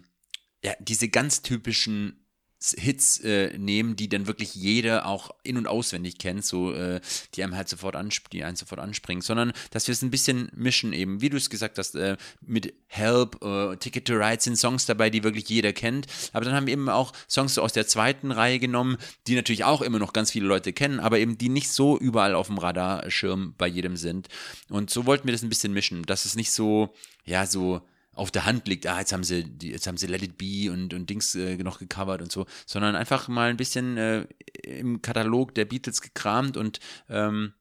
ja, 0.63 0.73
diese 0.79 1.07
ganz 1.07 1.41
typischen 1.41 2.22
Hits 2.71 3.19
äh, 3.19 3.57
nehmen, 3.57 3.95
die 3.95 4.09
dann 4.09 4.27
wirklich 4.27 4.55
jeder 4.55 5.05
auch 5.05 5.31
in- 5.43 5.57
und 5.57 5.67
auswendig 5.67 6.17
kennt, 6.17 6.45
so 6.45 6.73
äh, 6.73 7.01
die 7.35 7.43
einem 7.43 7.55
halt 7.55 7.69
sofort 7.69 7.95
ansp 7.95 8.29
die 8.29 8.43
einen 8.43 8.55
sofort 8.55 8.79
anspringen, 8.79 9.21
sondern 9.21 9.53
dass 9.71 9.87
wir 9.87 9.93
es 9.93 10.01
ein 10.01 10.11
bisschen 10.11 10.49
mischen 10.55 10.93
eben, 10.93 11.21
wie 11.21 11.29
du 11.29 11.37
es 11.37 11.49
gesagt 11.49 11.77
hast, 11.77 11.95
äh, 11.95 12.17
mit 12.41 12.73
Help, 12.87 13.43
äh, 13.43 13.75
Ticket 13.77 14.05
to 14.05 14.13
Ride 14.13 14.41
sind 14.41 14.57
Songs 14.57 14.85
dabei, 14.85 15.09
die 15.09 15.23
wirklich 15.23 15.49
jeder 15.49 15.73
kennt, 15.73 16.07
aber 16.31 16.45
dann 16.45 16.53
haben 16.53 16.67
wir 16.67 16.73
eben 16.73 16.89
auch 16.89 17.11
Songs 17.29 17.55
so 17.55 17.61
aus 17.61 17.73
der 17.73 17.87
zweiten 17.87 18.31
Reihe 18.31 18.59
genommen, 18.59 18.97
die 19.27 19.35
natürlich 19.35 19.63
auch 19.63 19.81
immer 19.81 19.99
noch 19.99 20.13
ganz 20.13 20.31
viele 20.31 20.47
Leute 20.47 20.73
kennen, 20.73 20.99
aber 20.99 21.19
eben 21.19 21.37
die 21.37 21.49
nicht 21.49 21.69
so 21.69 21.97
überall 21.97 22.35
auf 22.35 22.47
dem 22.47 22.57
Radarschirm 22.57 23.55
bei 23.57 23.67
jedem 23.67 23.97
sind. 23.97 24.29
Und 24.69 24.89
so 24.89 25.05
wollten 25.05 25.27
wir 25.27 25.33
das 25.33 25.43
ein 25.43 25.49
bisschen 25.49 25.73
mischen, 25.73 26.03
dass 26.03 26.25
es 26.25 26.35
nicht 26.35 26.51
so, 26.51 26.93
ja, 27.25 27.45
so 27.45 27.81
auf 28.13 28.31
der 28.31 28.45
Hand 28.45 28.67
liegt, 28.67 28.87
ah, 28.87 28.99
jetzt 28.99 29.13
haben 29.13 29.23
sie, 29.23 29.45
jetzt 29.61 29.87
haben 29.87 29.97
sie 29.97 30.07
Let 30.07 30.21
It 30.21 30.37
Be 30.37 30.71
und, 30.71 30.93
und 30.93 31.09
Dings 31.09 31.35
äh, 31.35 31.57
noch 31.57 31.79
gecovert 31.79 32.21
und 32.21 32.31
so, 32.31 32.45
sondern 32.65 32.95
einfach 32.95 33.27
mal 33.27 33.49
ein 33.49 33.57
bisschen 33.57 33.97
äh, 33.97 34.27
im 34.63 35.01
Katalog 35.01 35.55
der 35.55 35.65
Beatles 35.65 36.01
gekramt 36.01 36.57
und 36.57 36.79
ähm, 37.09 37.53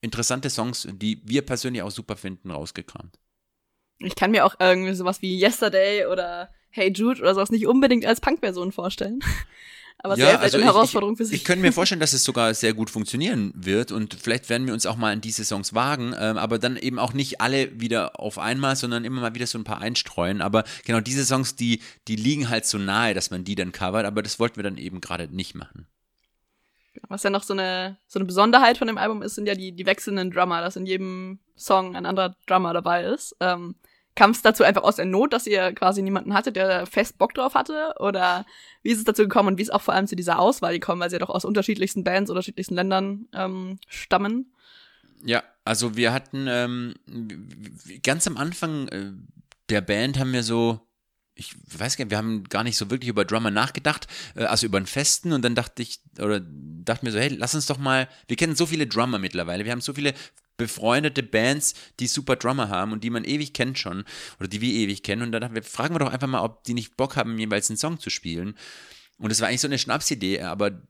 interessante 0.00 0.50
Songs, 0.50 0.88
die 0.90 1.22
wir 1.24 1.42
persönlich 1.42 1.82
auch 1.82 1.90
super 1.90 2.16
finden, 2.16 2.50
rausgekramt. 2.50 3.18
Ich 3.98 4.14
kann 4.14 4.30
mir 4.30 4.46
auch 4.46 4.54
irgendwie 4.58 4.94
sowas 4.94 5.22
wie 5.22 5.40
Yesterday 5.40 6.06
oder 6.06 6.50
Hey 6.70 6.92
Jude 6.92 7.20
oder 7.20 7.34
sowas 7.34 7.50
nicht 7.50 7.66
unbedingt 7.66 8.06
als 8.06 8.20
Punk-Version 8.20 8.72
vorstellen. 8.72 9.20
Aber 10.02 10.16
Ja, 10.16 10.26
sehr 10.26 10.40
also 10.40 10.56
eine 10.56 10.66
ich- 10.66 10.72
Herausforderung 10.72 11.16
für 11.16 11.24
Ich 11.24 11.28
sich. 11.28 11.44
könnte 11.44 11.62
mir 11.62 11.72
vorstellen, 11.72 12.00
dass 12.00 12.12
es 12.14 12.24
sogar 12.24 12.54
sehr 12.54 12.72
gut 12.74 12.88
funktionieren 12.90 13.52
wird 13.54 13.92
und 13.92 14.14
vielleicht 14.14 14.48
werden 14.48 14.66
wir 14.66 14.72
uns 14.74 14.86
auch 14.86 14.96
mal 14.96 15.12
an 15.12 15.20
diese 15.20 15.44
Songs 15.44 15.74
wagen, 15.74 16.14
ähm, 16.18 16.38
aber 16.38 16.58
dann 16.58 16.76
eben 16.76 16.98
auch 16.98 17.12
nicht 17.12 17.40
alle 17.40 17.78
wieder 17.80 18.18
auf 18.18 18.38
einmal, 18.38 18.76
sondern 18.76 19.04
immer 19.04 19.20
mal 19.20 19.34
wieder 19.34 19.46
so 19.46 19.58
ein 19.58 19.64
paar 19.64 19.80
einstreuen. 19.80 20.40
Aber 20.40 20.64
genau 20.84 21.00
diese 21.00 21.24
Songs, 21.24 21.54
die, 21.56 21.80
die 22.08 22.16
liegen 22.16 22.48
halt 22.48 22.64
so 22.66 22.78
nahe, 22.78 23.12
dass 23.14 23.30
man 23.30 23.44
die 23.44 23.54
dann 23.54 23.72
covert, 23.72 24.06
aber 24.06 24.22
das 24.22 24.38
wollten 24.38 24.56
wir 24.56 24.62
dann 24.62 24.78
eben 24.78 25.00
gerade 25.00 25.28
nicht 25.34 25.54
machen. 25.54 25.86
Was 27.08 27.22
ja 27.22 27.30
noch 27.30 27.42
so 27.44 27.52
eine, 27.52 27.96
so 28.08 28.18
eine 28.18 28.26
Besonderheit 28.26 28.78
von 28.78 28.86
dem 28.88 28.98
Album 28.98 29.22
ist, 29.22 29.34
sind 29.36 29.46
ja 29.46 29.54
die, 29.54 29.72
die 29.72 29.86
wechselnden 29.86 30.30
Drummer, 30.30 30.60
dass 30.60 30.76
in 30.76 30.86
jedem 30.86 31.38
Song 31.56 31.94
ein 31.96 32.04
anderer 32.04 32.34
Drummer 32.46 32.72
dabei 32.74 33.04
ist. 33.04 33.36
Ähm, 33.40 33.74
Kam 34.20 34.32
es 34.32 34.42
dazu 34.42 34.64
einfach 34.64 34.82
aus 34.82 34.96
der 34.96 35.06
Not, 35.06 35.32
dass 35.32 35.46
ihr 35.46 35.72
quasi 35.72 36.02
niemanden 36.02 36.34
hattet, 36.34 36.54
der 36.54 36.84
fest 36.84 37.16
Bock 37.16 37.32
drauf 37.32 37.54
hatte? 37.54 37.94
Oder 38.00 38.44
wie 38.82 38.90
ist 38.90 38.98
es 38.98 39.04
dazu 39.04 39.22
gekommen 39.22 39.48
und 39.48 39.56
wie 39.56 39.62
ist 39.62 39.72
auch 39.72 39.80
vor 39.80 39.94
allem 39.94 40.06
zu 40.06 40.14
dieser 40.14 40.38
Auswahl 40.38 40.74
gekommen, 40.74 41.00
weil 41.00 41.08
sie 41.08 41.14
ja 41.14 41.20
doch 41.20 41.30
aus 41.30 41.46
unterschiedlichsten 41.46 42.04
Bands, 42.04 42.28
unterschiedlichsten 42.28 42.74
Ländern 42.74 43.28
ähm, 43.32 43.78
stammen? 43.88 44.52
Ja, 45.24 45.42
also 45.64 45.96
wir 45.96 46.12
hatten 46.12 46.44
ähm, 46.50 46.96
ganz 48.02 48.26
am 48.26 48.36
Anfang 48.36 48.88
äh, 48.88 49.12
der 49.70 49.80
Band 49.80 50.18
haben 50.18 50.34
wir 50.34 50.42
so, 50.42 50.86
ich 51.34 51.54
weiß 51.78 51.96
gar 51.96 52.04
nicht, 52.04 52.10
wir 52.10 52.18
haben 52.18 52.44
gar 52.44 52.62
nicht 52.62 52.76
so 52.76 52.90
wirklich 52.90 53.08
über 53.08 53.24
Drummer 53.24 53.50
nachgedacht, 53.50 54.06
äh, 54.34 54.44
also 54.44 54.66
über 54.66 54.76
einen 54.76 54.84
Festen 54.84 55.32
und 55.32 55.42
dann 55.46 55.54
dachte 55.54 55.80
ich, 55.80 56.02
oder 56.18 56.40
dachte 56.40 57.06
mir 57.06 57.12
so, 57.12 57.18
hey, 57.18 57.28
lass 57.28 57.54
uns 57.54 57.64
doch 57.64 57.78
mal, 57.78 58.06
wir 58.28 58.36
kennen 58.36 58.54
so 58.54 58.66
viele 58.66 58.86
Drummer 58.86 59.18
mittlerweile, 59.18 59.64
wir 59.64 59.72
haben 59.72 59.80
so 59.80 59.94
viele 59.94 60.12
befreundete 60.60 61.22
Bands, 61.22 61.74
die 61.98 62.06
super 62.06 62.36
Drummer 62.36 62.68
haben 62.68 62.92
und 62.92 63.02
die 63.02 63.10
man 63.10 63.24
ewig 63.24 63.52
kennt 63.54 63.78
schon 63.78 64.04
oder 64.38 64.48
die 64.48 64.60
wir 64.60 64.72
ewig 64.72 65.02
kennen. 65.02 65.22
Und 65.22 65.32
dann 65.32 65.54
wir, 65.54 65.62
fragen 65.62 65.94
wir 65.94 65.98
doch 65.98 66.12
einfach 66.12 66.28
mal, 66.28 66.42
ob 66.42 66.64
die 66.64 66.74
nicht 66.74 66.96
Bock 66.96 67.16
haben, 67.16 67.38
jeweils 67.38 67.70
einen 67.70 67.78
Song 67.78 67.98
zu 67.98 68.10
spielen. 68.10 68.54
Und 69.18 69.30
es 69.30 69.40
war 69.40 69.48
eigentlich 69.48 69.62
so 69.62 69.68
eine 69.68 69.78
Schnapsidee, 69.78 70.42
aber 70.42 70.82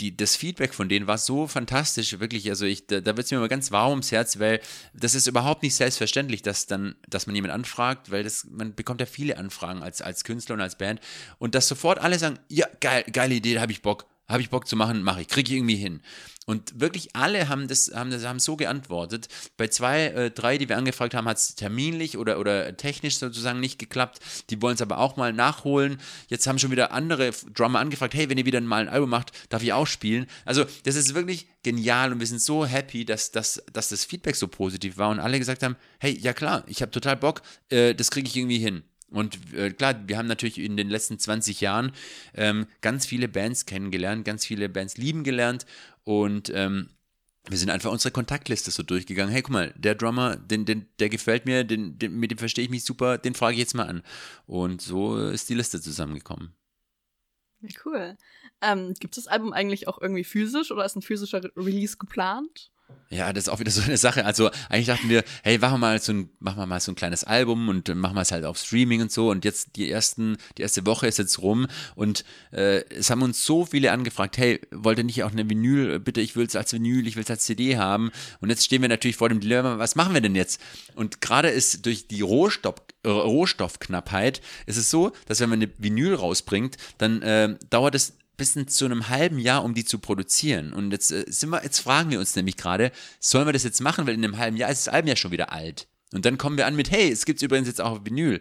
die, 0.00 0.16
das 0.16 0.36
Feedback 0.36 0.74
von 0.74 0.88
denen 0.88 1.06
war 1.06 1.18
so 1.18 1.46
fantastisch, 1.46 2.18
wirklich. 2.20 2.48
Also 2.50 2.66
ich, 2.66 2.86
da, 2.86 3.00
da 3.00 3.16
wird 3.16 3.24
es 3.24 3.30
mir 3.30 3.38
immer 3.38 3.48
ganz 3.48 3.72
warm 3.72 3.90
ums 3.90 4.12
Herz, 4.12 4.38
weil 4.38 4.60
das 4.92 5.14
ist 5.14 5.26
überhaupt 5.26 5.62
nicht 5.62 5.74
selbstverständlich, 5.74 6.42
dass 6.42 6.66
dann, 6.66 6.96
dass 7.08 7.26
man 7.26 7.34
jemanden 7.34 7.54
anfragt, 7.54 8.10
weil 8.10 8.22
das, 8.22 8.46
man 8.50 8.74
bekommt 8.74 9.00
ja 9.00 9.06
viele 9.06 9.38
Anfragen 9.38 9.82
als, 9.82 10.02
als 10.02 10.24
Künstler 10.24 10.54
und 10.54 10.60
als 10.60 10.76
Band 10.76 11.00
und 11.38 11.54
dass 11.54 11.66
sofort 11.66 11.98
alle 11.98 12.18
sagen, 12.18 12.38
ja, 12.48 12.66
geil, 12.80 13.04
geile 13.10 13.34
Idee, 13.34 13.54
da 13.54 13.62
habe 13.62 13.72
ich 13.72 13.82
Bock 13.82 14.06
habe 14.28 14.42
ich 14.42 14.50
Bock 14.50 14.66
zu 14.66 14.76
machen, 14.76 15.02
mache 15.02 15.22
ich, 15.22 15.28
kriege 15.28 15.50
ich 15.50 15.56
irgendwie 15.56 15.76
hin. 15.76 16.00
Und 16.48 16.80
wirklich 16.80 17.16
alle 17.16 17.48
haben 17.48 17.66
das, 17.66 17.90
haben 17.92 18.10
das, 18.10 18.24
haben 18.24 18.38
so 18.38 18.54
geantwortet. 18.56 19.28
Bei 19.56 19.66
zwei, 19.66 20.06
äh, 20.06 20.30
drei, 20.30 20.58
die 20.58 20.68
wir 20.68 20.76
angefragt 20.76 21.12
haben, 21.12 21.26
hat 21.26 21.38
es 21.38 21.56
terminlich 21.56 22.16
oder, 22.16 22.38
oder 22.38 22.76
technisch 22.76 23.18
sozusagen 23.18 23.58
nicht 23.58 23.80
geklappt. 23.80 24.20
Die 24.50 24.62
wollen 24.62 24.76
es 24.76 24.80
aber 24.80 24.98
auch 24.98 25.16
mal 25.16 25.32
nachholen. 25.32 25.98
Jetzt 26.28 26.46
haben 26.46 26.60
schon 26.60 26.70
wieder 26.70 26.92
andere 26.92 27.32
Drummer 27.52 27.80
angefragt, 27.80 28.14
hey, 28.14 28.30
wenn 28.30 28.38
ihr 28.38 28.46
wieder 28.46 28.60
mal 28.60 28.82
ein 28.82 28.88
Album 28.88 29.10
macht, 29.10 29.32
darf 29.48 29.64
ich 29.64 29.72
auch 29.72 29.88
spielen. 29.88 30.26
Also 30.44 30.64
das 30.84 30.94
ist 30.94 31.14
wirklich 31.14 31.48
genial 31.64 32.12
und 32.12 32.20
wir 32.20 32.28
sind 32.28 32.40
so 32.40 32.64
happy, 32.64 33.04
dass, 33.04 33.32
dass, 33.32 33.64
dass 33.72 33.88
das 33.88 34.04
Feedback 34.04 34.36
so 34.36 34.46
positiv 34.46 34.98
war 34.98 35.10
und 35.10 35.18
alle 35.18 35.40
gesagt 35.40 35.64
haben, 35.64 35.74
hey, 35.98 36.16
ja 36.16 36.32
klar, 36.32 36.62
ich 36.68 36.80
habe 36.80 36.92
total 36.92 37.16
Bock, 37.16 37.42
äh, 37.70 37.92
das 37.92 38.12
kriege 38.12 38.28
ich 38.28 38.36
irgendwie 38.36 38.58
hin. 38.58 38.84
Und 39.10 39.38
äh, 39.54 39.70
klar, 39.70 39.94
wir 40.06 40.18
haben 40.18 40.26
natürlich 40.26 40.58
in 40.58 40.76
den 40.76 40.88
letzten 40.88 41.18
20 41.18 41.60
Jahren 41.60 41.92
ähm, 42.34 42.66
ganz 42.80 43.06
viele 43.06 43.28
Bands 43.28 43.64
kennengelernt, 43.64 44.24
ganz 44.24 44.44
viele 44.44 44.68
Bands 44.68 44.96
lieben 44.96 45.24
gelernt 45.24 45.64
und 46.06 46.50
ähm, 46.54 46.88
wir 47.48 47.58
sind 47.58 47.70
einfach 47.70 47.90
unsere 47.90 48.12
Kontaktliste 48.12 48.70
so 48.70 48.84
durchgegangen. 48.84 49.32
Hey, 49.32 49.42
guck 49.42 49.52
mal, 49.52 49.74
der 49.76 49.96
Drummer, 49.96 50.36
den, 50.36 50.64
den, 50.64 50.88
der 51.00 51.08
gefällt 51.08 51.46
mir, 51.46 51.64
den, 51.64 51.98
den, 51.98 52.16
mit 52.18 52.30
dem 52.30 52.38
verstehe 52.38 52.64
ich 52.64 52.70
mich 52.70 52.84
super, 52.84 53.18
den 53.18 53.34
frage 53.34 53.54
ich 53.54 53.58
jetzt 53.58 53.74
mal 53.74 53.88
an. 53.88 54.02
Und 54.46 54.80
so 54.80 55.18
ist 55.18 55.48
die 55.48 55.54
Liste 55.54 55.80
zusammengekommen. 55.80 56.54
Cool. 57.84 58.16
Ähm, 58.62 58.94
Gibt 58.94 59.16
es 59.16 59.24
das 59.24 59.32
Album 59.32 59.52
eigentlich 59.52 59.88
auch 59.88 60.00
irgendwie 60.00 60.22
physisch 60.22 60.70
oder 60.70 60.84
ist 60.84 60.94
ein 60.94 61.02
physischer 61.02 61.42
Release 61.56 61.96
geplant? 61.96 62.70
Ja, 63.08 63.32
das 63.32 63.44
ist 63.44 63.48
auch 63.48 63.60
wieder 63.60 63.70
so 63.70 63.82
eine 63.82 63.96
Sache. 63.96 64.24
Also 64.24 64.50
eigentlich 64.68 64.86
dachten 64.86 65.08
wir, 65.08 65.22
hey, 65.44 65.58
machen 65.58 65.74
wir 65.74 65.78
mal 65.78 66.00
so 66.00 66.12
ein, 66.12 66.28
machen 66.40 66.58
wir 66.58 66.66
mal 66.66 66.80
so 66.80 66.90
ein 66.90 66.96
kleines 66.96 67.22
Album 67.22 67.68
und 67.68 67.94
machen 67.94 68.16
wir 68.16 68.22
es 68.22 68.32
halt 68.32 68.44
auf 68.44 68.58
Streaming 68.58 69.02
und 69.02 69.12
so. 69.12 69.30
Und 69.30 69.44
jetzt 69.44 69.76
die 69.76 69.88
ersten, 69.88 70.36
die 70.58 70.62
erste 70.62 70.84
Woche 70.86 71.06
ist 71.06 71.18
jetzt 71.18 71.40
rum 71.40 71.68
und 71.94 72.24
äh, 72.50 72.82
es 72.90 73.08
haben 73.10 73.22
uns 73.22 73.46
so 73.46 73.64
viele 73.64 73.92
angefragt, 73.92 74.38
hey, 74.38 74.60
wollt 74.72 74.98
ihr 74.98 75.04
nicht 75.04 75.22
auch 75.22 75.30
eine 75.30 75.48
Vinyl, 75.48 76.00
bitte, 76.00 76.20
ich 76.20 76.34
will 76.34 76.46
es 76.46 76.56
als 76.56 76.72
Vinyl, 76.72 77.06
ich 77.06 77.14
will 77.14 77.22
es 77.22 77.30
als 77.30 77.44
CD 77.44 77.76
haben. 77.76 78.10
Und 78.40 78.50
jetzt 78.50 78.64
stehen 78.64 78.82
wir 78.82 78.88
natürlich 78.88 79.16
vor 79.16 79.28
dem 79.28 79.38
Dilemma, 79.38 79.78
was 79.78 79.94
machen 79.94 80.14
wir 80.14 80.20
denn 80.20 80.34
jetzt? 80.34 80.60
Und 80.96 81.20
gerade 81.20 81.48
ist 81.48 81.86
durch 81.86 82.08
die 82.08 82.22
Rohstoff, 82.22 82.74
äh, 83.04 83.08
Rohstoffknappheit 83.08 84.40
ist 84.66 84.78
es 84.78 84.90
so, 84.90 85.12
dass 85.26 85.38
wenn 85.38 85.50
man 85.50 85.62
eine 85.62 85.70
Vinyl 85.78 86.14
rausbringt, 86.14 86.76
dann 86.98 87.22
äh, 87.22 87.56
dauert 87.70 87.94
es 87.94 88.14
bis 88.36 88.54
zu 88.66 88.84
einem 88.84 89.08
halben 89.08 89.38
Jahr, 89.38 89.64
um 89.64 89.74
die 89.74 89.84
zu 89.84 89.98
produzieren. 89.98 90.72
Und 90.72 90.90
jetzt 90.90 91.10
äh, 91.10 91.24
sind 91.28 91.50
wir, 91.50 91.62
jetzt 91.62 91.80
fragen 91.80 92.10
wir 92.10 92.18
uns 92.18 92.36
nämlich 92.36 92.56
gerade, 92.56 92.92
sollen 93.20 93.46
wir 93.46 93.52
das 93.52 93.64
jetzt 93.64 93.80
machen, 93.80 94.06
weil 94.06 94.14
in 94.14 94.24
einem 94.24 94.38
halben 94.38 94.56
Jahr 94.56 94.70
ist 94.70 94.86
das 94.86 94.94
Album 94.94 95.08
ja 95.08 95.16
schon 95.16 95.30
wieder 95.30 95.52
alt. 95.52 95.86
Und 96.12 96.24
dann 96.24 96.38
kommen 96.38 96.56
wir 96.56 96.66
an 96.66 96.76
mit, 96.76 96.90
hey, 96.90 97.10
es 97.10 97.24
gibt 97.24 97.42
übrigens 97.42 97.68
jetzt 97.68 97.80
auch 97.80 97.92
auf 97.92 98.04
Vinyl. 98.04 98.40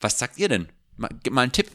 Was 0.00 0.18
sagt 0.18 0.38
ihr 0.38 0.48
denn? 0.48 0.68
Mal, 0.96 1.10
mal 1.30 1.42
einen 1.42 1.52
Tipp. 1.52 1.70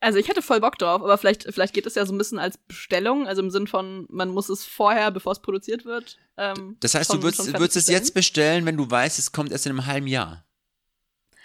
Also 0.00 0.18
ich 0.18 0.28
hätte 0.28 0.40
voll 0.40 0.60
Bock 0.60 0.78
drauf, 0.78 1.02
aber 1.02 1.18
vielleicht, 1.18 1.44
vielleicht 1.44 1.74
geht 1.74 1.84
es 1.84 1.94
ja 1.94 2.06
so 2.06 2.14
ein 2.14 2.18
bisschen 2.18 2.38
als 2.38 2.56
Bestellung, 2.56 3.26
also 3.26 3.42
im 3.42 3.50
Sinn 3.50 3.66
von, 3.66 4.06
man 4.08 4.30
muss 4.30 4.48
es 4.48 4.64
vorher, 4.64 5.10
bevor 5.10 5.32
es 5.32 5.40
produziert 5.40 5.84
wird. 5.84 6.16
Ähm, 6.38 6.78
das 6.80 6.94
heißt, 6.94 7.10
schon, 7.10 7.20
du 7.20 7.26
würdest, 7.26 7.52
würdest 7.52 7.76
es 7.76 7.88
jetzt 7.88 8.14
bestellen, 8.14 8.64
wenn 8.64 8.78
du 8.78 8.90
weißt, 8.90 9.18
es 9.18 9.30
kommt 9.30 9.52
erst 9.52 9.66
in 9.66 9.72
einem 9.72 9.84
halben 9.84 10.06
Jahr. 10.06 10.46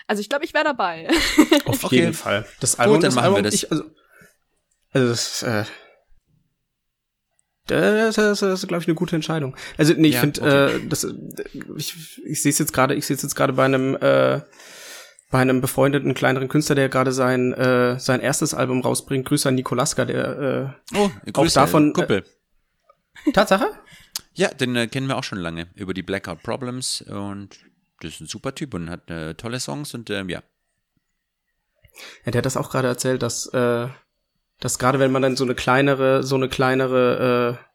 Also 0.07 0.21
ich 0.21 0.29
glaube, 0.29 0.45
ich 0.45 0.53
wäre 0.53 0.63
dabei. 0.63 1.09
Auf 1.65 1.83
okay. 1.83 1.95
jeden 1.97 2.13
Fall. 2.13 2.45
Das 2.61 2.79
Album, 2.79 2.95
Gut, 2.95 3.03
dann 3.03 3.09
das 3.09 3.15
machen 3.15 3.25
Album, 3.25 3.37
wir 3.39 3.43
das. 3.43 3.55
Ich, 3.55 3.71
also, 3.71 3.83
also 4.95 5.09
das, 5.09 5.43
äh, 5.43 5.65
das, 7.67 8.15
das 8.15 8.41
ist, 8.41 8.67
glaube 8.67 8.81
ich, 8.81 8.87
eine 8.87 8.95
gute 8.95 9.15
Entscheidung. 9.15 9.57
Also 9.77 9.93
nee, 9.97 10.07
ich 10.07 10.13
ja, 10.13 10.21
finde, 10.21 10.41
okay. 10.41 10.75
äh, 10.77 10.87
das, 10.87 11.05
ich, 11.75 12.21
ich 12.25 12.41
sehe 12.41 12.51
es 12.51 12.59
jetzt 12.59 12.71
gerade, 12.71 12.95
ich 12.95 13.05
sehe 13.05 13.17
es 13.17 13.21
jetzt 13.21 13.35
gerade 13.35 13.53
bei 13.53 13.65
einem 13.65 13.95
äh, 13.95 14.41
bei 15.31 15.39
einem 15.39 15.59
befreundeten 15.59 16.13
kleineren 16.13 16.47
Künstler, 16.47 16.75
der 16.75 16.87
gerade 16.87 17.11
sein 17.11 17.51
äh, 17.51 17.99
sein 17.99 18.21
erstes 18.21 18.53
Album 18.53 18.81
rausbringt. 18.81 19.27
Grüße 19.27 19.49
an 19.49 19.55
Nikolaska, 19.55 20.05
der 20.05 20.75
äh, 20.93 20.97
oh, 20.97 21.11
Grüße, 21.33 21.59
auch 21.59 21.65
davon 21.65 21.91
Kuppel. 21.91 22.23
Äh, 23.25 23.31
Tatsache? 23.33 23.71
Ja, 24.33 24.47
den 24.47 24.77
äh, 24.77 24.87
kennen 24.87 25.07
wir 25.07 25.17
auch 25.17 25.25
schon 25.25 25.39
lange 25.39 25.67
über 25.75 25.93
die 25.93 26.03
Blackout 26.03 26.41
Problems 26.41 27.01
und 27.01 27.49
das 27.99 28.13
ist 28.13 28.21
ein 28.21 28.27
super 28.27 28.55
Typ 28.55 28.73
und 28.75 28.89
hat 28.89 29.11
äh, 29.11 29.33
tolle 29.33 29.59
Songs 29.59 29.93
und 29.93 30.09
ähm, 30.09 30.29
ja. 30.29 30.41
Ja, 32.23 32.31
der 32.31 32.39
hat 32.39 32.45
das 32.45 32.55
auch 32.55 32.69
gerade 32.69 32.87
erzählt, 32.87 33.23
dass 33.23 33.47
äh, 33.47 33.87
dass 34.59 34.79
gerade 34.79 34.99
wenn 34.99 35.11
man 35.11 35.21
dann 35.21 35.35
so 35.35 35.43
eine 35.43 35.55
kleinere, 35.55 36.23
so 36.23 36.35
eine 36.35 36.49
kleinere 36.49 37.59
äh, 37.59 37.65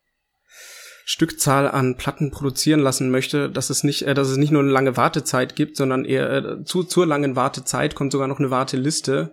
Stückzahl 1.04 1.68
an 1.68 1.96
Platten 1.96 2.30
produzieren 2.30 2.80
lassen 2.80 3.10
möchte, 3.10 3.50
dass 3.50 3.68
es 3.68 3.82
nicht, 3.82 4.02
äh, 4.02 4.14
dass 4.14 4.28
es 4.28 4.36
nicht 4.36 4.52
nur 4.52 4.62
eine 4.62 4.70
lange 4.70 4.96
Wartezeit 4.96 5.56
gibt, 5.56 5.76
sondern 5.76 6.04
eher 6.04 6.30
äh, 6.30 6.64
zu, 6.64 6.84
zur 6.84 7.06
langen 7.06 7.36
Wartezeit 7.36 7.94
kommt 7.94 8.12
sogar 8.12 8.28
noch 8.28 8.38
eine 8.38 8.50
Warteliste. 8.50 9.32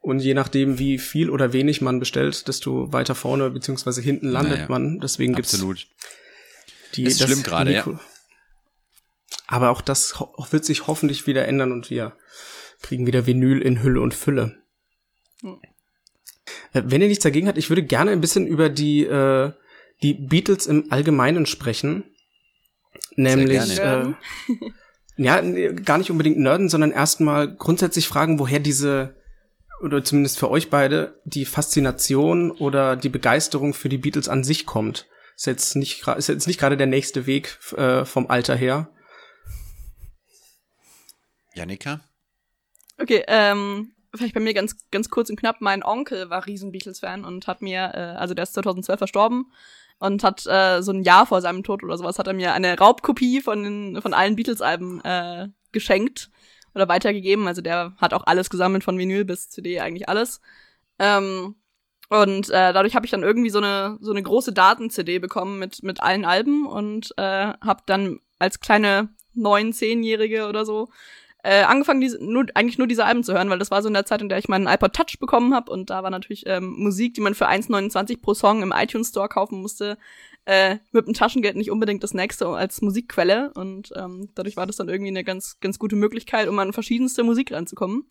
Und 0.00 0.20
je 0.20 0.32
nachdem, 0.32 0.78
wie 0.78 0.96
viel 0.98 1.28
oder 1.28 1.52
wenig 1.52 1.82
man 1.82 2.00
bestellt, 2.00 2.48
desto 2.48 2.90
weiter 2.90 3.14
vorne 3.14 3.50
beziehungsweise 3.50 4.00
hinten 4.00 4.28
landet 4.28 4.60
naja, 4.60 4.68
man. 4.70 4.98
Deswegen 4.98 5.34
gibt's 5.34 5.52
absolut. 5.52 5.88
Die, 6.94 7.04
das 7.04 7.12
ist 7.12 7.20
das 7.20 7.28
schlimm 7.28 7.42
gerade, 7.42 7.72
ja. 7.74 8.00
Aber 9.46 9.68
auch 9.68 9.82
das 9.82 10.14
wird 10.50 10.64
sich 10.64 10.86
hoffentlich 10.86 11.26
wieder 11.26 11.46
ändern 11.46 11.70
und 11.70 11.90
wir 11.90 12.16
kriegen 12.80 13.06
wieder 13.06 13.26
Vinyl 13.26 13.60
in 13.60 13.82
Hülle 13.82 14.00
und 14.00 14.14
Fülle. 14.14 14.56
Äh, 16.72 16.82
wenn 16.86 17.00
ihr 17.00 17.08
nichts 17.08 17.22
dagegen 17.24 17.48
habt, 17.48 17.58
ich 17.58 17.70
würde 17.70 17.82
gerne 17.82 18.10
ein 18.10 18.20
bisschen 18.20 18.46
über 18.46 18.68
die, 18.68 19.04
äh, 19.04 19.52
die 20.02 20.14
Beatles 20.14 20.66
im 20.66 20.86
Allgemeinen 20.90 21.46
sprechen. 21.46 22.04
Nämlich, 23.16 23.78
äh, 23.78 24.14
ja, 25.16 25.40
gar 25.72 25.98
nicht 25.98 26.10
unbedingt 26.10 26.38
nerden, 26.38 26.68
sondern 26.68 26.92
erstmal 26.92 27.54
grundsätzlich 27.54 28.08
fragen, 28.08 28.38
woher 28.38 28.60
diese, 28.60 29.16
oder 29.82 30.02
zumindest 30.04 30.38
für 30.38 30.50
euch 30.50 30.70
beide, 30.70 31.20
die 31.24 31.44
Faszination 31.44 32.50
oder 32.50 32.96
die 32.96 33.08
Begeisterung 33.08 33.74
für 33.74 33.88
die 33.88 33.98
Beatles 33.98 34.28
an 34.28 34.44
sich 34.44 34.66
kommt. 34.66 35.06
Ist 35.36 35.46
jetzt 35.46 35.76
nicht, 35.76 36.06
ist 36.06 36.28
jetzt 36.28 36.46
nicht 36.46 36.60
gerade 36.60 36.76
der 36.76 36.86
nächste 36.86 37.26
Weg 37.26 37.58
äh, 37.76 38.04
vom 38.04 38.28
Alter 38.28 38.54
her. 38.54 38.90
Janika? 41.54 42.00
Okay, 42.98 43.24
ähm, 43.26 43.92
vielleicht 44.14 44.34
bei 44.34 44.40
mir 44.40 44.54
ganz, 44.54 44.76
ganz 44.90 45.08
kurz 45.08 45.30
und 45.30 45.38
knapp, 45.38 45.60
mein 45.60 45.82
Onkel 45.82 46.30
war 46.30 46.46
riesen 46.46 46.72
Beatles-Fan 46.72 47.24
und 47.24 47.46
hat 47.46 47.62
mir, 47.62 47.92
äh, 47.94 48.18
also 48.18 48.34
der 48.34 48.42
ist 48.42 48.54
2012 48.54 48.98
verstorben 48.98 49.52
und 49.98 50.24
hat 50.24 50.46
äh, 50.46 50.82
so 50.82 50.92
ein 50.92 51.02
Jahr 51.02 51.26
vor 51.26 51.40
seinem 51.40 51.62
Tod 51.62 51.82
oder 51.84 51.96
sowas, 51.96 52.18
hat 52.18 52.26
er 52.26 52.32
mir 52.32 52.52
eine 52.52 52.78
Raubkopie 52.78 53.40
von, 53.40 53.62
den, 53.62 54.02
von 54.02 54.14
allen 54.14 54.36
Beatles-Alben 54.36 55.00
äh, 55.04 55.48
geschenkt 55.72 56.30
oder 56.74 56.88
weitergegeben. 56.88 57.46
Also 57.46 57.62
der 57.62 57.94
hat 57.98 58.14
auch 58.14 58.26
alles 58.26 58.50
gesammelt, 58.50 58.84
von 58.84 58.98
Vinyl 58.98 59.24
bis 59.24 59.50
CD, 59.50 59.80
eigentlich 59.80 60.08
alles. 60.08 60.40
Ähm, 60.98 61.56
und 62.08 62.50
äh, 62.50 62.72
dadurch 62.72 62.96
habe 62.96 63.06
ich 63.06 63.12
dann 63.12 63.22
irgendwie 63.22 63.50
so 63.50 63.58
eine 63.58 63.98
so 64.00 64.10
eine 64.10 64.22
große 64.22 64.52
Daten-CD 64.52 65.20
bekommen 65.20 65.60
mit 65.60 65.84
mit 65.84 66.02
allen 66.02 66.24
Alben 66.24 66.66
und 66.66 67.14
äh, 67.16 67.22
habe 67.60 67.82
dann 67.86 68.18
als 68.40 68.58
kleine 68.58 69.10
neun, 69.32 69.72
zehnjährige 69.72 70.48
oder 70.48 70.64
so 70.64 70.88
äh, 71.42 71.62
angefangen, 71.62 72.00
diese, 72.00 72.22
nur, 72.22 72.46
eigentlich 72.54 72.78
nur 72.78 72.86
diese 72.86 73.04
Alben 73.04 73.24
zu 73.24 73.32
hören, 73.32 73.50
weil 73.50 73.58
das 73.58 73.70
war 73.70 73.82
so 73.82 73.88
in 73.88 73.94
der 73.94 74.06
Zeit, 74.06 74.22
in 74.22 74.28
der 74.28 74.38
ich 74.38 74.48
meinen 74.48 74.66
iPod 74.66 74.92
Touch 74.92 75.18
bekommen 75.18 75.54
habe 75.54 75.70
und 75.72 75.90
da 75.90 76.02
war 76.02 76.10
natürlich 76.10 76.44
ähm, 76.46 76.74
Musik, 76.76 77.14
die 77.14 77.20
man 77.20 77.34
für 77.34 77.48
1,29 77.48 78.20
pro 78.20 78.34
Song 78.34 78.62
im 78.62 78.72
iTunes 78.76 79.08
Store 79.08 79.28
kaufen 79.28 79.60
musste, 79.60 79.98
äh, 80.44 80.76
mit 80.92 81.06
dem 81.06 81.14
Taschengeld 81.14 81.56
nicht 81.56 81.70
unbedingt 81.70 82.02
das 82.02 82.14
nächste 82.14 82.48
als 82.48 82.82
Musikquelle 82.82 83.52
und 83.54 83.90
ähm, 83.96 84.30
dadurch 84.34 84.56
war 84.56 84.66
das 84.66 84.76
dann 84.76 84.88
irgendwie 84.88 85.10
eine 85.10 85.24
ganz, 85.24 85.60
ganz 85.60 85.78
gute 85.78 85.96
Möglichkeit, 85.96 86.48
um 86.48 86.58
an 86.58 86.72
verschiedenste 86.72 87.24
Musik 87.24 87.52
ranzukommen. 87.52 88.10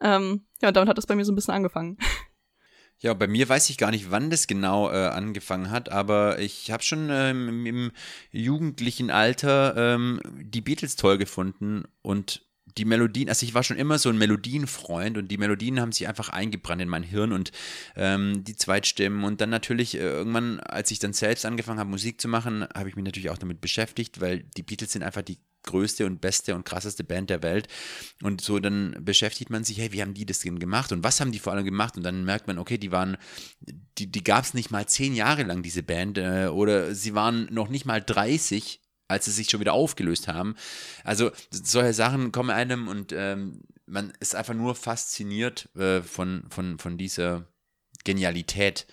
Ähm, 0.00 0.46
ja, 0.60 0.68
und 0.68 0.76
damit 0.76 0.88
hat 0.88 0.98
das 0.98 1.06
bei 1.06 1.14
mir 1.14 1.24
so 1.24 1.32
ein 1.32 1.36
bisschen 1.36 1.54
angefangen. 1.54 1.98
Ja, 2.98 3.12
bei 3.12 3.26
mir 3.26 3.46
weiß 3.46 3.68
ich 3.68 3.76
gar 3.76 3.90
nicht, 3.90 4.10
wann 4.10 4.30
das 4.30 4.46
genau 4.46 4.90
äh, 4.90 5.08
angefangen 5.08 5.70
hat, 5.70 5.90
aber 5.90 6.38
ich 6.38 6.70
habe 6.70 6.82
schon 6.82 7.08
ähm, 7.10 7.66
im 7.66 7.92
jugendlichen 8.30 9.10
Alter 9.10 9.76
ähm, 9.76 10.18
die 10.40 10.62
Beatles 10.62 10.96
toll 10.96 11.18
gefunden 11.18 11.84
und 12.00 12.46
die 12.78 12.84
Melodien, 12.84 13.28
also 13.28 13.46
ich 13.46 13.54
war 13.54 13.62
schon 13.62 13.76
immer 13.76 13.98
so 13.98 14.08
ein 14.08 14.18
Melodienfreund 14.18 15.18
und 15.18 15.28
die 15.28 15.38
Melodien 15.38 15.80
haben 15.80 15.92
sich 15.92 16.08
einfach 16.08 16.28
eingebrannt 16.28 16.82
in 16.82 16.88
mein 16.88 17.02
Hirn 17.02 17.32
und 17.32 17.52
ähm, 17.96 18.44
die 18.44 18.56
Zweitstimmen 18.56 19.24
und 19.24 19.40
dann 19.40 19.50
natürlich 19.50 19.94
äh, 19.94 20.00
irgendwann, 20.00 20.60
als 20.60 20.90
ich 20.90 20.98
dann 20.98 21.12
selbst 21.12 21.46
angefangen 21.46 21.78
habe, 21.78 21.90
Musik 21.90 22.20
zu 22.20 22.28
machen, 22.28 22.66
habe 22.74 22.88
ich 22.88 22.96
mich 22.96 23.04
natürlich 23.04 23.30
auch 23.30 23.38
damit 23.38 23.60
beschäftigt, 23.60 24.20
weil 24.20 24.44
die 24.56 24.62
Beatles 24.62 24.92
sind 24.92 25.02
einfach 25.02 25.22
die 25.22 25.38
größte 25.66 26.06
und 26.06 26.20
beste 26.20 26.54
und 26.54 26.64
krasseste 26.64 27.04
Band 27.04 27.28
der 27.28 27.42
Welt. 27.42 27.68
Und 28.22 28.40
so 28.40 28.58
dann 28.58 28.96
beschäftigt 29.00 29.50
man 29.50 29.64
sich, 29.64 29.78
hey, 29.78 29.92
wie 29.92 30.00
haben 30.00 30.14
die 30.14 30.24
das 30.24 30.38
denn 30.38 30.58
gemacht 30.58 30.92
und 30.92 31.04
was 31.04 31.20
haben 31.20 31.32
die 31.32 31.38
vor 31.38 31.52
allem 31.52 31.64
gemacht? 31.64 31.96
Und 31.96 32.04
dann 32.04 32.24
merkt 32.24 32.46
man, 32.46 32.58
okay, 32.58 32.78
die 32.78 32.92
waren, 32.92 33.18
die, 33.98 34.06
die 34.06 34.24
gab 34.24 34.44
es 34.44 34.54
nicht 34.54 34.70
mal 34.70 34.86
zehn 34.86 35.14
Jahre 35.14 35.42
lang, 35.42 35.62
diese 35.62 35.82
Band, 35.82 36.18
äh, 36.18 36.46
oder 36.46 36.94
sie 36.94 37.14
waren 37.14 37.48
noch 37.52 37.68
nicht 37.68 37.84
mal 37.84 38.00
30 38.00 38.80
als 39.08 39.26
sie 39.26 39.30
sich 39.30 39.50
schon 39.50 39.60
wieder 39.60 39.72
aufgelöst 39.72 40.28
haben. 40.28 40.56
Also 41.04 41.30
solche 41.50 41.94
Sachen 41.94 42.32
kommen 42.32 42.50
einem 42.50 42.88
und 42.88 43.12
ähm, 43.12 43.62
man 43.86 44.12
ist 44.20 44.34
einfach 44.34 44.54
nur 44.54 44.74
fasziniert 44.74 45.68
äh, 45.76 46.02
von, 46.02 46.44
von, 46.50 46.78
von 46.78 46.98
dieser 46.98 47.46
Genialität. 48.04 48.86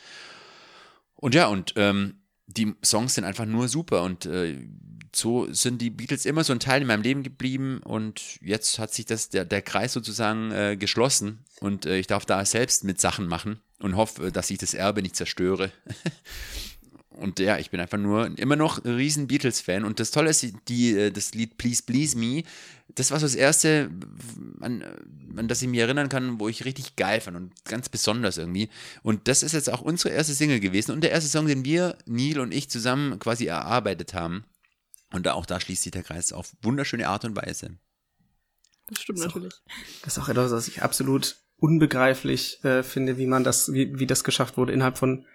Und 1.15 1.35
ja, 1.35 1.47
und 1.47 1.73
ähm, 1.77 2.23
die 2.47 2.75
Songs 2.83 3.15
sind 3.15 3.23
einfach 3.23 3.45
nur 3.45 3.67
super 3.67 4.03
und 4.03 4.25
äh, 4.25 4.67
so 5.15 5.51
sind 5.53 5.81
die 5.81 5.89
Beatles 5.89 6.25
immer 6.25 6.43
so 6.43 6.53
ein 6.53 6.59
Teil 6.59 6.81
in 6.81 6.87
meinem 6.87 7.03
Leben 7.03 7.23
geblieben 7.23 7.79
und 7.83 8.39
jetzt 8.41 8.79
hat 8.79 8.93
sich 8.93 9.05
das, 9.05 9.29
der, 9.29 9.45
der 9.45 9.61
Kreis 9.61 9.93
sozusagen 9.93 10.51
äh, 10.51 10.75
geschlossen 10.75 11.45
und 11.59 11.85
äh, 11.85 11.97
ich 11.97 12.07
darf 12.07 12.25
da 12.25 12.43
selbst 12.45 12.83
mit 12.83 12.99
Sachen 12.99 13.27
machen 13.27 13.59
und 13.79 13.95
hoffe, 13.95 14.31
dass 14.31 14.49
ich 14.49 14.57
das 14.57 14.73
Erbe 14.73 15.01
nicht 15.01 15.15
zerstöre. 15.15 15.71
und 17.17 17.39
ja, 17.39 17.57
ich 17.57 17.69
bin 17.69 17.79
einfach 17.79 17.97
nur 17.97 18.37
immer 18.37 18.55
noch 18.55 18.83
ein 18.83 18.95
riesen 18.95 19.27
Beatles-Fan. 19.27 19.85
Und 19.85 19.99
das 19.99 20.11
Tolle 20.11 20.29
ist, 20.29 20.45
die, 20.67 20.97
äh, 20.97 21.11
das 21.11 21.33
Lied 21.33 21.57
Please 21.57 21.83
Please 21.83 22.17
Me, 22.17 22.43
das 22.95 23.11
war 23.11 23.19
so 23.19 23.25
das 23.25 23.35
erste, 23.35 23.89
an, 24.59 24.83
an 25.35 25.47
das 25.47 25.61
ich 25.61 25.67
mich 25.67 25.79
erinnern 25.79 26.09
kann, 26.09 26.39
wo 26.39 26.49
ich 26.49 26.65
richtig 26.65 26.95
geil 26.95 27.21
fand 27.21 27.37
und 27.37 27.65
ganz 27.65 27.89
besonders 27.89 28.37
irgendwie. 28.37 28.69
Und 29.03 29.27
das 29.27 29.43
ist 29.43 29.53
jetzt 29.53 29.71
auch 29.71 29.81
unsere 29.81 30.13
erste 30.13 30.33
Single 30.33 30.59
gewesen 30.59 30.91
und 30.91 31.01
der 31.01 31.11
erste 31.11 31.29
Song, 31.29 31.47
den 31.47 31.65
wir, 31.65 31.97
Neil 32.05 32.39
und 32.39 32.53
ich, 32.53 32.69
zusammen 32.69 33.19
quasi 33.19 33.45
erarbeitet 33.45 34.13
haben. 34.13 34.45
Und 35.11 35.27
auch 35.27 35.45
da 35.45 35.59
schließt 35.59 35.83
sich 35.83 35.91
der 35.91 36.03
Kreis 36.03 36.33
auf 36.33 36.51
wunderschöne 36.61 37.07
Art 37.07 37.25
und 37.25 37.35
Weise. 37.35 37.77
Das 38.87 39.01
stimmt 39.01 39.19
das 39.19 39.27
natürlich. 39.27 39.53
Auch, 39.53 40.03
das 40.03 40.17
ist 40.17 40.23
auch 40.23 40.29
etwas, 40.29 40.51
was 40.51 40.67
ich 40.67 40.81
absolut 40.81 41.37
unbegreiflich 41.57 42.63
äh, 42.63 42.83
finde, 42.83 43.17
wie 43.17 43.27
man 43.27 43.43
das, 43.43 43.71
wie, 43.71 43.97
wie 43.97 44.07
das 44.07 44.23
geschafft 44.23 44.57
wurde, 44.57 44.73
innerhalb 44.73 44.97
von, 44.97 45.25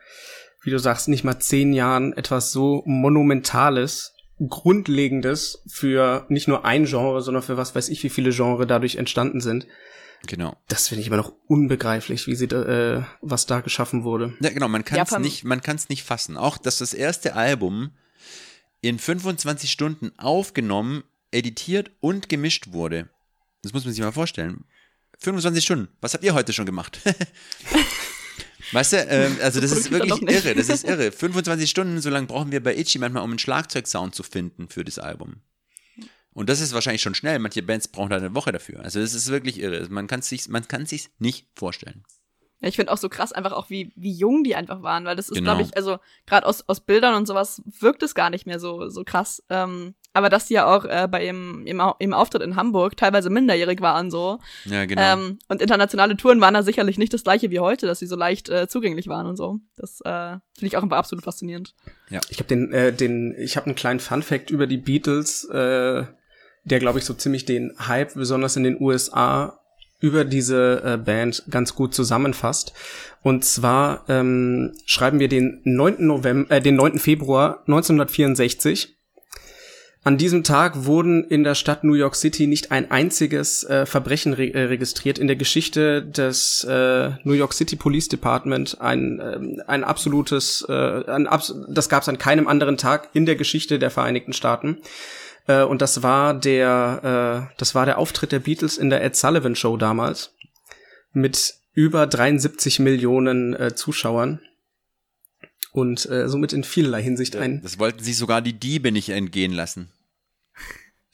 wie 0.63 0.71
du 0.71 0.79
sagst, 0.79 1.09
nicht 1.09 1.25
mal 1.25 1.39
zehn 1.39 1.73
Jahren 1.73 2.13
etwas 2.13 2.53
so 2.53 2.83
Monumentales, 2.87 4.15
Grundlegendes 4.47 5.63
für 5.69 6.27
nicht 6.29 6.49
nur 6.49 6.65
ein 6.65 6.85
Genre, 6.85 7.23
sondern 7.23 7.43
für 7.43 7.57
was 7.57 7.75
weiß 7.75 7.89
ich, 7.89 8.03
wie 8.03 8.09
viele 8.09 8.31
Genre 8.31 8.67
dadurch 8.67 8.97
entstanden 8.97 9.41
sind. 9.41 9.67
Genau. 10.27 10.57
Das 10.69 10.89
finde 10.89 11.03
ich 11.03 11.07
immer 11.07 11.17
noch 11.17 11.33
unbegreiflich, 11.47 12.27
wie 12.27 12.35
sie 12.35 12.49
da, 12.49 12.63
äh, 12.99 13.03
was 13.21 13.47
da 13.47 13.61
geschaffen 13.61 14.05
wurde. 14.05 14.35
Ja, 14.41 14.51
genau, 14.51 14.69
man 14.69 14.85
kann 14.85 15.01
es 15.01 15.11
ja, 15.11 15.19
nicht, 15.19 15.45
man 15.45 15.61
kann 15.61 15.77
es 15.77 15.89
nicht 15.89 16.03
fassen. 16.03 16.37
Auch, 16.37 16.59
dass 16.59 16.79
das 16.79 16.93
erste 16.95 17.35
Album 17.35 17.93
in 18.81 18.99
25 18.99 19.71
Stunden 19.71 20.13
aufgenommen, 20.19 21.05
editiert 21.31 21.91
und 22.01 22.29
gemischt 22.29 22.73
wurde. 22.73 23.09
Das 23.63 23.73
muss 23.73 23.85
man 23.85 23.93
sich 23.93 24.03
mal 24.03 24.13
vorstellen. 24.13 24.65
25 25.19 25.65
Stunden. 25.65 25.89
Was 26.01 26.15
habt 26.15 26.25
ihr 26.25 26.35
heute 26.35 26.53
schon 26.53 26.67
gemacht? 26.67 27.01
weißt 28.73 28.93
du, 28.93 28.97
ähm, 28.97 29.37
also 29.43 29.61
das 29.61 29.73
ist 29.73 29.91
wirklich 29.91 30.23
irre, 30.23 30.55
das 30.55 30.69
ist 30.69 30.85
irre. 30.85 31.13
25 31.13 31.69
Stunden, 31.69 32.01
so 32.01 32.11
lange 32.11 32.27
brauchen 32.27 32.53
wir 32.53 32.63
bei 32.63 32.77
Itchy 32.77 32.99
manchmal, 32.99 33.23
um 33.23 33.31
einen 33.31 33.39
Schlagzeugsound 33.39 34.15
zu 34.15 34.23
finden 34.23 34.69
für 34.69 34.85
das 34.85 34.99
Album. 34.99 35.43
Und 36.33 36.49
das 36.49 36.61
ist 36.61 36.73
wahrscheinlich 36.73 37.03
schon 37.03 37.17
schnell. 37.17 37.39
Manche 37.41 37.63
Bands 37.63 37.89
brauchen 37.89 38.11
da 38.11 38.17
eine 38.17 38.35
Woche 38.35 38.53
dafür. 38.53 38.81
Also 38.85 39.01
das 39.01 39.13
ist 39.13 39.29
wirklich 39.29 39.61
irre. 39.61 39.89
Man 39.89 40.07
kann 40.07 40.21
es 40.21 40.29
sich, 40.29 40.49
man 40.49 40.69
kann 40.69 40.87
sich 40.87 41.09
nicht 41.19 41.49
vorstellen. 41.57 42.05
Ja, 42.61 42.69
ich 42.69 42.77
finde 42.77 42.93
auch 42.93 42.99
so 42.99 43.09
krass 43.09 43.33
einfach 43.33 43.53
auch, 43.53 43.71
wie, 43.71 43.93
wie 43.95 44.13
jung 44.13 44.43
die 44.43 44.57
einfach 44.57 44.83
waren, 44.83 45.05
weil 45.05 45.17
das 45.17 45.29
ist, 45.29 45.35
genau. 45.35 45.55
glaube 45.55 45.63
ich, 45.63 45.77
also 45.77 45.99
gerade 46.27 46.47
aus, 46.47 46.69
aus 46.69 46.81
Bildern 46.81 47.15
und 47.15 47.27
sowas 47.27 47.63
wirkt 47.67 48.03
es 48.03 48.15
gar 48.15 48.31
nicht 48.31 48.47
mehr 48.47 48.59
so, 48.59 48.89
so 48.89 49.05
krass. 49.05 49.43
Ähm, 49.49 49.95
aber 50.19 50.29
dass 50.29 50.47
die 50.47 50.55
ja 50.55 50.67
auch 50.67 50.85
äh, 50.85 51.09
bei 51.11 51.25
ihrem, 51.25 51.67
im, 51.67 51.81
im 51.99 52.13
Auftritt 52.13 52.43
in 52.43 52.57
Hamburg 52.57 52.97
teilweise 52.97 53.31
minderjährig 53.31 53.81
waren 53.81 54.11
so. 54.11 54.39
Ja, 54.65 54.85
genau. 54.85 55.01
Ähm, 55.01 55.39
und 55.49 55.63
internationale 55.63 56.17
Touren 56.17 56.41
waren 56.41 56.55
da 56.55 56.63
sicherlich 56.63 56.99
nicht 56.99 57.15
das 57.15 57.25
gleiche 57.25 57.51
wie 57.51 57.61
heute, 57.61 57.87
dass 57.87 58.01
sie 58.01 58.07
so 58.07 58.17
leicht 58.17 58.49
äh, 58.49 58.69
zugänglich 58.69 59.09
waren 59.09 59.27
und 59.27 59.37
so. 59.37 59.61
Das 59.77 60.01
äh, 60.01 60.37
finde 60.55 60.67
ich 60.67 60.77
auch 60.77 60.83
einfach 60.83 60.99
absolut 60.99 61.25
faszinierend. 61.25 61.75
Ja. 62.11 62.21
Ich 62.29 62.39
habe 62.39 62.49
den, 62.49 62.73
äh, 62.73 62.93
den, 62.93 63.35
ich 63.39 63.57
habe 63.57 63.67
einen 63.67 63.77
kleinen 63.77 64.01
Fun 64.01 64.23
Fact 64.23 64.51
über 64.51 64.67
die 64.67 64.79
Beatles, 64.79 65.45
äh, 65.45 66.05
der 66.65 66.79
glaube 66.81 66.99
ich 66.99 67.05
so 67.05 67.15
ziemlich 67.15 67.45
den 67.45 67.73
Hype, 67.79 68.15
besonders 68.15 68.57
in 68.57 68.65
den 68.65 68.81
USA, 68.81 69.61
über 70.01 70.25
diese 70.25 70.83
äh, 70.85 70.97
Band 70.97 71.45
ganz 71.51 71.75
gut 71.75 71.95
zusammenfasst. 71.95 72.73
Und 73.23 73.45
zwar 73.45 74.05
ähm, 74.09 74.75
schreiben 74.87 75.19
wir 75.19 75.29
den 75.29 75.61
9. 75.65 76.07
November, 76.07 76.51
äh, 76.55 76.61
den 76.61 76.77
9. 76.77 76.99
Februar 76.99 77.63
1964. 77.67 78.98
An 80.09 80.17
diesem 80.17 80.43
Tag 80.43 80.87
wurden 80.87 81.23
in 81.23 81.45
der 81.45 81.55
Stadt 81.55 81.85
New 81.85 81.93
York 81.93 82.17
City 82.17 82.47
nicht 82.47 82.73
ein 82.73 82.91
einziges 82.91 83.63
äh, 83.65 83.85
Verbrechen 83.85 84.33
re 84.33 84.55
äh, 84.55 84.63
registriert. 84.63 85.19
In 85.19 85.27
der 85.27 85.37
Geschichte 85.37 86.03
des 86.03 86.65
äh, 86.65 87.11
New 87.25 87.35
York 87.35 87.53
City 87.53 87.77
Police 87.77 88.09
Department 88.09 88.81
ein, 88.81 89.21
äh, 89.21 89.63
ein 89.67 89.85
absolutes, 89.85 90.65
äh, 90.67 90.73
ein 90.73 91.27
abs 91.27 91.55
das 91.69 91.91
gab 91.91 92.05
es 92.05 92.09
an 92.09 92.17
keinem 92.17 92.49
anderen 92.49 92.79
Tag 92.79 93.11
in 93.13 93.27
der 93.27 93.37
Geschichte 93.37 93.79
der 93.79 93.91
Vereinigten 93.91 94.33
Staaten. 94.33 94.79
Äh, 95.47 95.65
und 95.65 95.83
das 95.83 96.03
war 96.03 96.33
der, 96.33 97.51
äh, 97.51 97.55
das 97.59 97.75
war 97.75 97.85
der 97.85 97.99
Auftritt 97.99 98.33
der 98.33 98.39
Beatles 98.39 98.79
in 98.79 98.89
der 98.89 99.05
Ed 99.05 99.15
Sullivan 99.15 99.57
Show 99.57 99.77
damals 99.77 100.33
mit 101.13 101.57
über 101.75 102.07
73 102.07 102.79
Millionen 102.79 103.55
Zuschauern 103.75 104.41
und 105.73 106.09
äh, 106.09 106.31
somit 106.31 106.55
in 106.55 106.65
vielerlei 106.65 107.03
Hinsicht 107.03 107.37
ein. 107.37 107.61
Das 107.63 107.79
wollten 107.79 108.03
sich 108.03 108.17
sogar 108.17 108.41
die 108.41 108.55
Diebe 108.55 108.91
nicht 108.91 109.11
entgehen 109.11 109.53
lassen. 109.53 109.91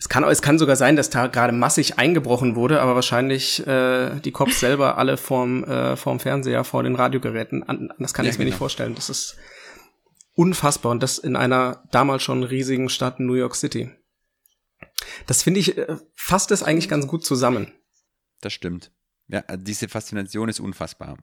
Es 0.04 0.10
kann, 0.10 0.22
es 0.24 0.42
kann 0.42 0.58
sogar 0.58 0.76
sein, 0.76 0.96
dass 0.96 1.08
da 1.08 1.28
gerade 1.28 1.54
massig 1.54 1.98
eingebrochen 1.98 2.56
wurde, 2.56 2.82
aber 2.82 2.94
wahrscheinlich 2.94 3.66
äh, 3.66 4.20
die 4.20 4.32
Cops 4.32 4.60
selber 4.60 4.98
alle 4.98 5.16
vorm, 5.16 5.64
äh, 5.64 5.96
vorm 5.96 6.20
Fernseher, 6.20 6.62
vor 6.64 6.82
den 6.82 6.94
Radiogeräten. 6.94 7.64
Das 7.98 8.12
kann 8.12 8.26
ja, 8.26 8.30
ich 8.30 8.36
mir 8.36 8.44
genau. 8.44 8.52
nicht 8.52 8.58
vorstellen. 8.58 8.94
Das 8.94 9.08
ist 9.08 9.38
unfassbar 10.34 10.92
und 10.92 11.02
das 11.02 11.16
in 11.16 11.36
einer 11.36 11.84
damals 11.90 12.22
schon 12.22 12.44
riesigen 12.44 12.90
Stadt 12.90 13.18
New 13.18 13.32
York 13.32 13.56
City. 13.56 13.92
Das 15.26 15.42
finde 15.42 15.60
ich, 15.60 15.78
äh, 15.78 15.96
fasst 16.14 16.50
es 16.50 16.62
eigentlich 16.62 16.90
ganz 16.90 17.06
gut 17.06 17.24
zusammen. 17.24 17.72
Das 18.42 18.52
stimmt. 18.52 18.92
Ja, 19.28 19.40
diese 19.56 19.88
Faszination 19.88 20.50
ist 20.50 20.60
unfassbar. 20.60 21.16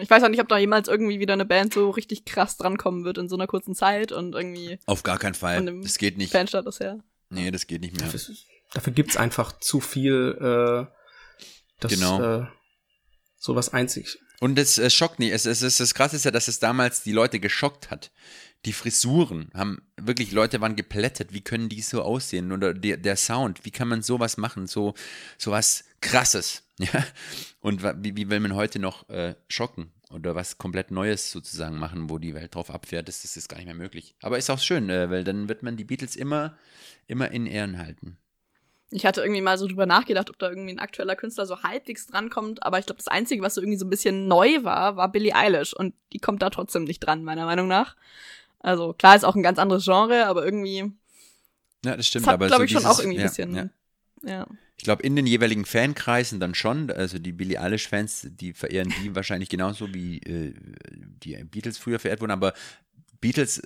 Ich 0.00 0.08
weiß 0.08 0.22
auch 0.22 0.28
nicht, 0.28 0.40
ob 0.40 0.46
da 0.46 0.58
jemals 0.58 0.86
irgendwie 0.86 1.18
wieder 1.18 1.32
eine 1.32 1.44
Band 1.44 1.74
so 1.74 1.90
richtig 1.90 2.24
krass 2.24 2.56
drankommen 2.56 3.04
wird 3.04 3.18
in 3.18 3.28
so 3.28 3.34
einer 3.34 3.48
kurzen 3.48 3.74
Zeit 3.74 4.12
und 4.12 4.36
irgendwie. 4.36 4.78
Auf 4.86 5.02
gar 5.02 5.18
keinen 5.18 5.34
Fall. 5.34 5.80
Das 5.82 5.98
geht 5.98 6.18
nicht. 6.18 6.30
Fanstatus 6.30 6.78
her. 6.78 7.02
Nee, 7.34 7.50
das 7.50 7.66
geht 7.66 7.80
nicht 7.80 7.96
mehr. 7.96 8.06
Dafür, 8.06 8.34
dafür 8.72 8.92
gibt's 8.92 9.16
einfach 9.16 9.58
zu 9.58 9.80
viel, 9.80 10.36
äh, 10.40 10.86
das, 11.80 11.92
genau. 11.92 12.40
äh, 12.40 12.46
sowas 13.36 13.72
einzig. 13.72 14.18
Und 14.40 14.58
es, 14.58 14.78
es 14.78 14.92
schockt 14.94 15.18
nicht. 15.18 15.32
Es, 15.32 15.46
es, 15.46 15.62
es, 15.62 15.78
das 15.78 15.94
Krasse 15.94 16.16
ist 16.16 16.24
ja, 16.24 16.30
dass 16.30 16.48
es 16.48 16.58
damals 16.58 17.02
die 17.02 17.12
Leute 17.12 17.40
geschockt 17.40 17.90
hat 17.90 18.10
die 18.64 18.72
Frisuren 18.72 19.50
haben 19.54 19.82
wirklich 19.96 20.32
Leute 20.32 20.60
waren 20.60 20.76
geplättet. 20.76 21.32
Wie 21.32 21.42
können 21.42 21.68
die 21.68 21.82
so 21.82 22.02
aussehen? 22.02 22.52
Oder 22.52 22.72
der, 22.74 22.96
der 22.96 23.16
Sound, 23.16 23.64
wie 23.64 23.70
kann 23.70 23.88
man 23.88 24.02
sowas 24.02 24.36
machen? 24.36 24.66
So 24.66 24.94
sowas 25.38 25.84
Krasses, 26.00 26.63
ja. 26.78 27.04
Und 27.60 27.82
wie, 27.82 28.16
wie 28.16 28.30
will 28.30 28.40
man 28.40 28.54
heute 28.54 28.78
noch 28.78 29.08
äh, 29.08 29.34
schocken 29.48 29.92
oder 30.10 30.34
was 30.34 30.58
komplett 30.58 30.90
Neues 30.90 31.30
sozusagen 31.30 31.78
machen, 31.78 32.10
wo 32.10 32.18
die 32.18 32.34
Welt 32.34 32.54
drauf 32.54 32.70
abfährt? 32.70 33.08
Das, 33.08 33.22
das 33.22 33.36
ist 33.36 33.48
gar 33.48 33.56
nicht 33.56 33.66
mehr 33.66 33.74
möglich. 33.74 34.14
Aber 34.22 34.38
ist 34.38 34.50
auch 34.50 34.58
schön, 34.58 34.90
äh, 34.90 35.10
weil 35.10 35.24
dann 35.24 35.48
wird 35.48 35.62
man 35.62 35.76
die 35.76 35.84
Beatles 35.84 36.16
immer 36.16 36.56
immer 37.06 37.30
in 37.30 37.46
Ehren 37.46 37.78
halten. 37.78 38.16
Ich 38.90 39.04
hatte 39.04 39.22
irgendwie 39.22 39.40
mal 39.40 39.58
so 39.58 39.66
drüber 39.66 39.86
nachgedacht, 39.86 40.30
ob 40.30 40.38
da 40.38 40.48
irgendwie 40.48 40.72
ein 40.72 40.78
aktueller 40.78 41.16
Künstler 41.16 41.46
so 41.46 41.62
halbwegs 41.62 42.06
drankommt, 42.06 42.62
aber 42.62 42.78
ich 42.78 42.86
glaube, 42.86 42.98
das 42.98 43.08
Einzige, 43.08 43.42
was 43.42 43.54
so 43.54 43.60
irgendwie 43.60 43.78
so 43.78 43.86
ein 43.86 43.90
bisschen 43.90 44.28
neu 44.28 44.62
war, 44.62 44.96
war 44.96 45.10
Billie 45.10 45.34
Eilish 45.34 45.74
und 45.74 45.94
die 46.12 46.18
kommt 46.18 46.42
da 46.42 46.50
trotzdem 46.50 46.84
nicht 46.84 47.00
dran, 47.00 47.24
meiner 47.24 47.44
Meinung 47.44 47.66
nach. 47.66 47.96
Also 48.60 48.92
klar 48.92 49.16
ist 49.16 49.24
auch 49.24 49.34
ein 49.34 49.42
ganz 49.42 49.58
anderes 49.58 49.84
Genre, 49.84 50.26
aber 50.26 50.44
irgendwie. 50.44 50.92
Ja, 51.84 51.96
das 51.96 52.06
stimmt. 52.06 52.26
Das 52.26 52.28
hat, 52.28 52.34
aber 52.34 52.46
glaube 52.46 52.62
so 52.62 52.64
ich, 52.66 52.72
schon 52.72 52.86
auch 52.86 52.98
irgendwie 52.98 53.18
ein 53.18 53.26
bisschen. 53.26 53.54
Ja. 53.54 53.68
ja. 54.22 54.46
Ich 54.76 54.84
glaube, 54.84 55.02
in 55.02 55.14
den 55.14 55.26
jeweiligen 55.26 55.64
Fankreisen 55.64 56.40
dann 56.40 56.54
schon. 56.54 56.90
Also 56.90 57.18
die 57.18 57.32
Billie 57.32 57.60
Eilish-Fans, 57.60 58.28
die 58.32 58.52
verehren 58.52 58.92
die 59.02 59.14
wahrscheinlich 59.14 59.48
genauso 59.48 59.92
wie 59.94 60.18
äh, 60.18 60.54
die 60.92 61.42
Beatles 61.44 61.78
früher 61.78 61.98
verehrt 61.98 62.20
wurden. 62.20 62.32
Aber 62.32 62.54
Beatles, 63.20 63.62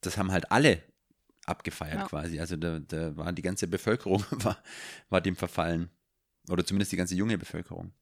das 0.00 0.18
haben 0.18 0.32
halt 0.32 0.50
alle 0.50 0.82
abgefeiert 1.46 2.00
ja. 2.00 2.06
quasi. 2.06 2.40
Also 2.40 2.56
da, 2.56 2.80
da 2.80 3.16
war 3.16 3.32
die 3.32 3.42
ganze 3.42 3.68
Bevölkerung 3.68 4.24
war, 4.30 4.58
war 5.08 5.20
dem 5.20 5.36
verfallen. 5.36 5.90
Oder 6.48 6.64
zumindest 6.64 6.92
die 6.92 6.96
ganze 6.96 7.14
junge 7.14 7.38
Bevölkerung. 7.38 7.92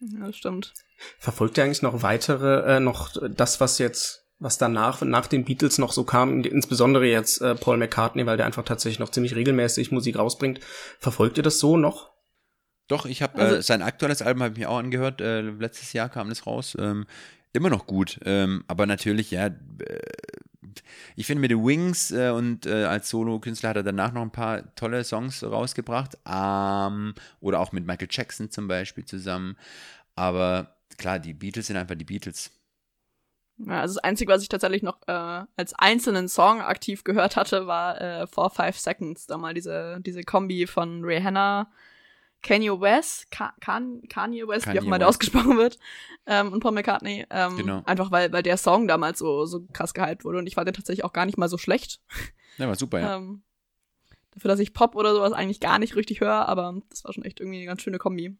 Ja, 0.00 0.26
das 0.26 0.36
stimmt. 0.36 0.74
Verfolgt 1.18 1.58
ihr 1.58 1.64
eigentlich 1.64 1.82
noch 1.82 2.02
weitere, 2.02 2.76
äh, 2.76 2.80
noch 2.80 3.16
das, 3.30 3.60
was 3.60 3.78
jetzt 3.78 4.27
was 4.38 4.58
danach 4.58 5.02
nach 5.02 5.26
den 5.26 5.44
Beatles 5.44 5.78
noch 5.78 5.92
so 5.92 6.04
kam, 6.04 6.42
insbesondere 6.44 7.06
jetzt 7.06 7.40
äh, 7.40 7.54
Paul 7.54 7.76
McCartney, 7.76 8.26
weil 8.26 8.36
der 8.36 8.46
einfach 8.46 8.64
tatsächlich 8.64 9.00
noch 9.00 9.10
ziemlich 9.10 9.34
regelmäßig 9.34 9.90
Musik 9.90 10.16
rausbringt. 10.16 10.60
Verfolgt 10.98 11.38
ihr 11.38 11.42
das 11.42 11.58
so 11.58 11.76
noch? 11.76 12.10
Doch, 12.86 13.04
ich 13.04 13.20
habe 13.20 13.40
also, 13.40 13.56
äh, 13.56 13.62
sein 13.62 13.82
aktuelles 13.82 14.22
Album 14.22 14.42
habe 14.42 14.52
ich 14.52 14.58
mir 14.58 14.70
auch 14.70 14.78
angehört. 14.78 15.20
Äh, 15.20 15.42
letztes 15.42 15.92
Jahr 15.92 16.08
kam 16.08 16.28
das 16.28 16.46
raus. 16.46 16.76
Ähm, 16.80 17.06
immer 17.52 17.68
noch 17.68 17.86
gut, 17.86 18.20
ähm, 18.24 18.64
aber 18.66 18.86
natürlich 18.86 19.30
ja. 19.30 19.46
Äh, 19.46 19.52
ich 21.16 21.26
finde 21.26 21.40
mit 21.40 21.50
den 21.50 21.64
Wings 21.64 22.12
äh, 22.12 22.30
und 22.30 22.66
äh, 22.66 22.84
als 22.84 23.08
Solo-Künstler 23.10 23.70
hat 23.70 23.76
er 23.76 23.82
danach 23.82 24.12
noch 24.12 24.22
ein 24.22 24.30
paar 24.30 24.74
tolle 24.76 25.02
Songs 25.02 25.42
rausgebracht. 25.42 26.16
Ähm, 26.26 27.14
oder 27.40 27.60
auch 27.60 27.72
mit 27.72 27.86
Michael 27.86 28.08
Jackson 28.10 28.50
zum 28.50 28.68
Beispiel 28.68 29.04
zusammen. 29.04 29.56
Aber 30.14 30.76
klar, 30.96 31.18
die 31.18 31.34
Beatles 31.34 31.66
sind 31.66 31.76
einfach 31.76 31.96
die 31.96 32.04
Beatles. 32.04 32.50
Ja, 33.58 33.80
also 33.80 33.94
das 33.94 34.04
Einzige, 34.04 34.32
was 34.32 34.42
ich 34.42 34.48
tatsächlich 34.48 34.82
noch 34.82 34.98
äh, 35.08 35.44
als 35.56 35.74
einzelnen 35.74 36.28
Song 36.28 36.60
aktiv 36.60 37.02
gehört 37.02 37.36
hatte, 37.36 37.66
war 37.66 38.00
äh, 38.00 38.26
For 38.26 38.50
Five 38.50 38.78
Seconds. 38.78 39.26
Da 39.26 39.36
mal 39.36 39.52
diese, 39.54 39.98
diese 40.00 40.22
Kombi 40.22 40.66
von 40.66 41.04
Rihanna, 41.04 41.70
Kanye 42.42 42.80
West, 42.80 43.30
Ka 43.32 43.52
Kan 43.60 44.02
Kanye 44.08 44.46
West, 44.46 44.66
Kanye 44.66 44.76
wie 44.76 44.80
auch 44.80 44.86
immer 44.86 44.98
der 45.00 45.08
ausgesprochen 45.08 45.56
wird, 45.56 45.78
ähm, 46.26 46.52
und 46.52 46.60
Paul 46.60 46.72
McCartney. 46.72 47.26
Ähm, 47.30 47.56
Genau. 47.56 47.82
Einfach 47.84 48.12
weil, 48.12 48.32
weil 48.32 48.44
der 48.44 48.56
Song 48.58 48.86
damals 48.86 49.18
so, 49.18 49.44
so 49.44 49.66
krass 49.72 49.92
gehypt 49.92 50.24
wurde 50.24 50.38
und 50.38 50.46
ich 50.46 50.54
fand 50.54 50.68
den 50.68 50.74
tatsächlich 50.74 51.04
auch 51.04 51.12
gar 51.12 51.26
nicht 51.26 51.36
mal 51.38 51.48
so 51.48 51.58
schlecht. 51.58 52.00
Ja, 52.58 52.68
war 52.68 52.76
super, 52.76 53.00
ja. 53.00 53.16
Ähm, 53.16 53.42
dafür, 54.34 54.48
dass 54.48 54.60
ich 54.60 54.72
Pop 54.72 54.94
oder 54.94 55.14
sowas 55.14 55.32
eigentlich 55.32 55.58
gar 55.58 55.80
nicht 55.80 55.96
richtig 55.96 56.20
höre, 56.20 56.48
aber 56.48 56.80
das 56.90 57.04
war 57.04 57.12
schon 57.12 57.24
echt 57.24 57.40
irgendwie 57.40 57.58
eine 57.58 57.66
ganz 57.66 57.82
schöne 57.82 57.98
Kombi. 57.98 58.36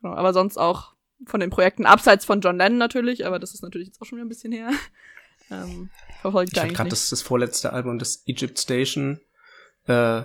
Genau, 0.00 0.14
aber 0.14 0.32
sonst 0.32 0.58
auch 0.58 0.94
von 1.24 1.40
den 1.40 1.50
Projekten, 1.50 1.86
abseits 1.86 2.24
von 2.24 2.40
John 2.40 2.58
Lennon 2.58 2.78
natürlich, 2.78 3.26
aber 3.26 3.38
das 3.38 3.54
ist 3.54 3.62
natürlich 3.62 3.88
jetzt 3.88 4.00
auch 4.00 4.06
schon 4.06 4.18
wieder 4.18 4.26
ein 4.26 4.30
bisschen 4.30 4.52
her. 4.52 4.70
Ähm, 5.48 5.90
verfolge 6.22 6.50
ich 6.52 6.58
habe 6.58 6.72
gerade 6.72 6.90
das, 6.90 7.08
das 7.08 7.22
vorletzte 7.22 7.72
Album, 7.72 8.00
das 8.00 8.24
Egypt 8.26 8.58
Station. 8.58 9.20
Äh, 9.86 10.22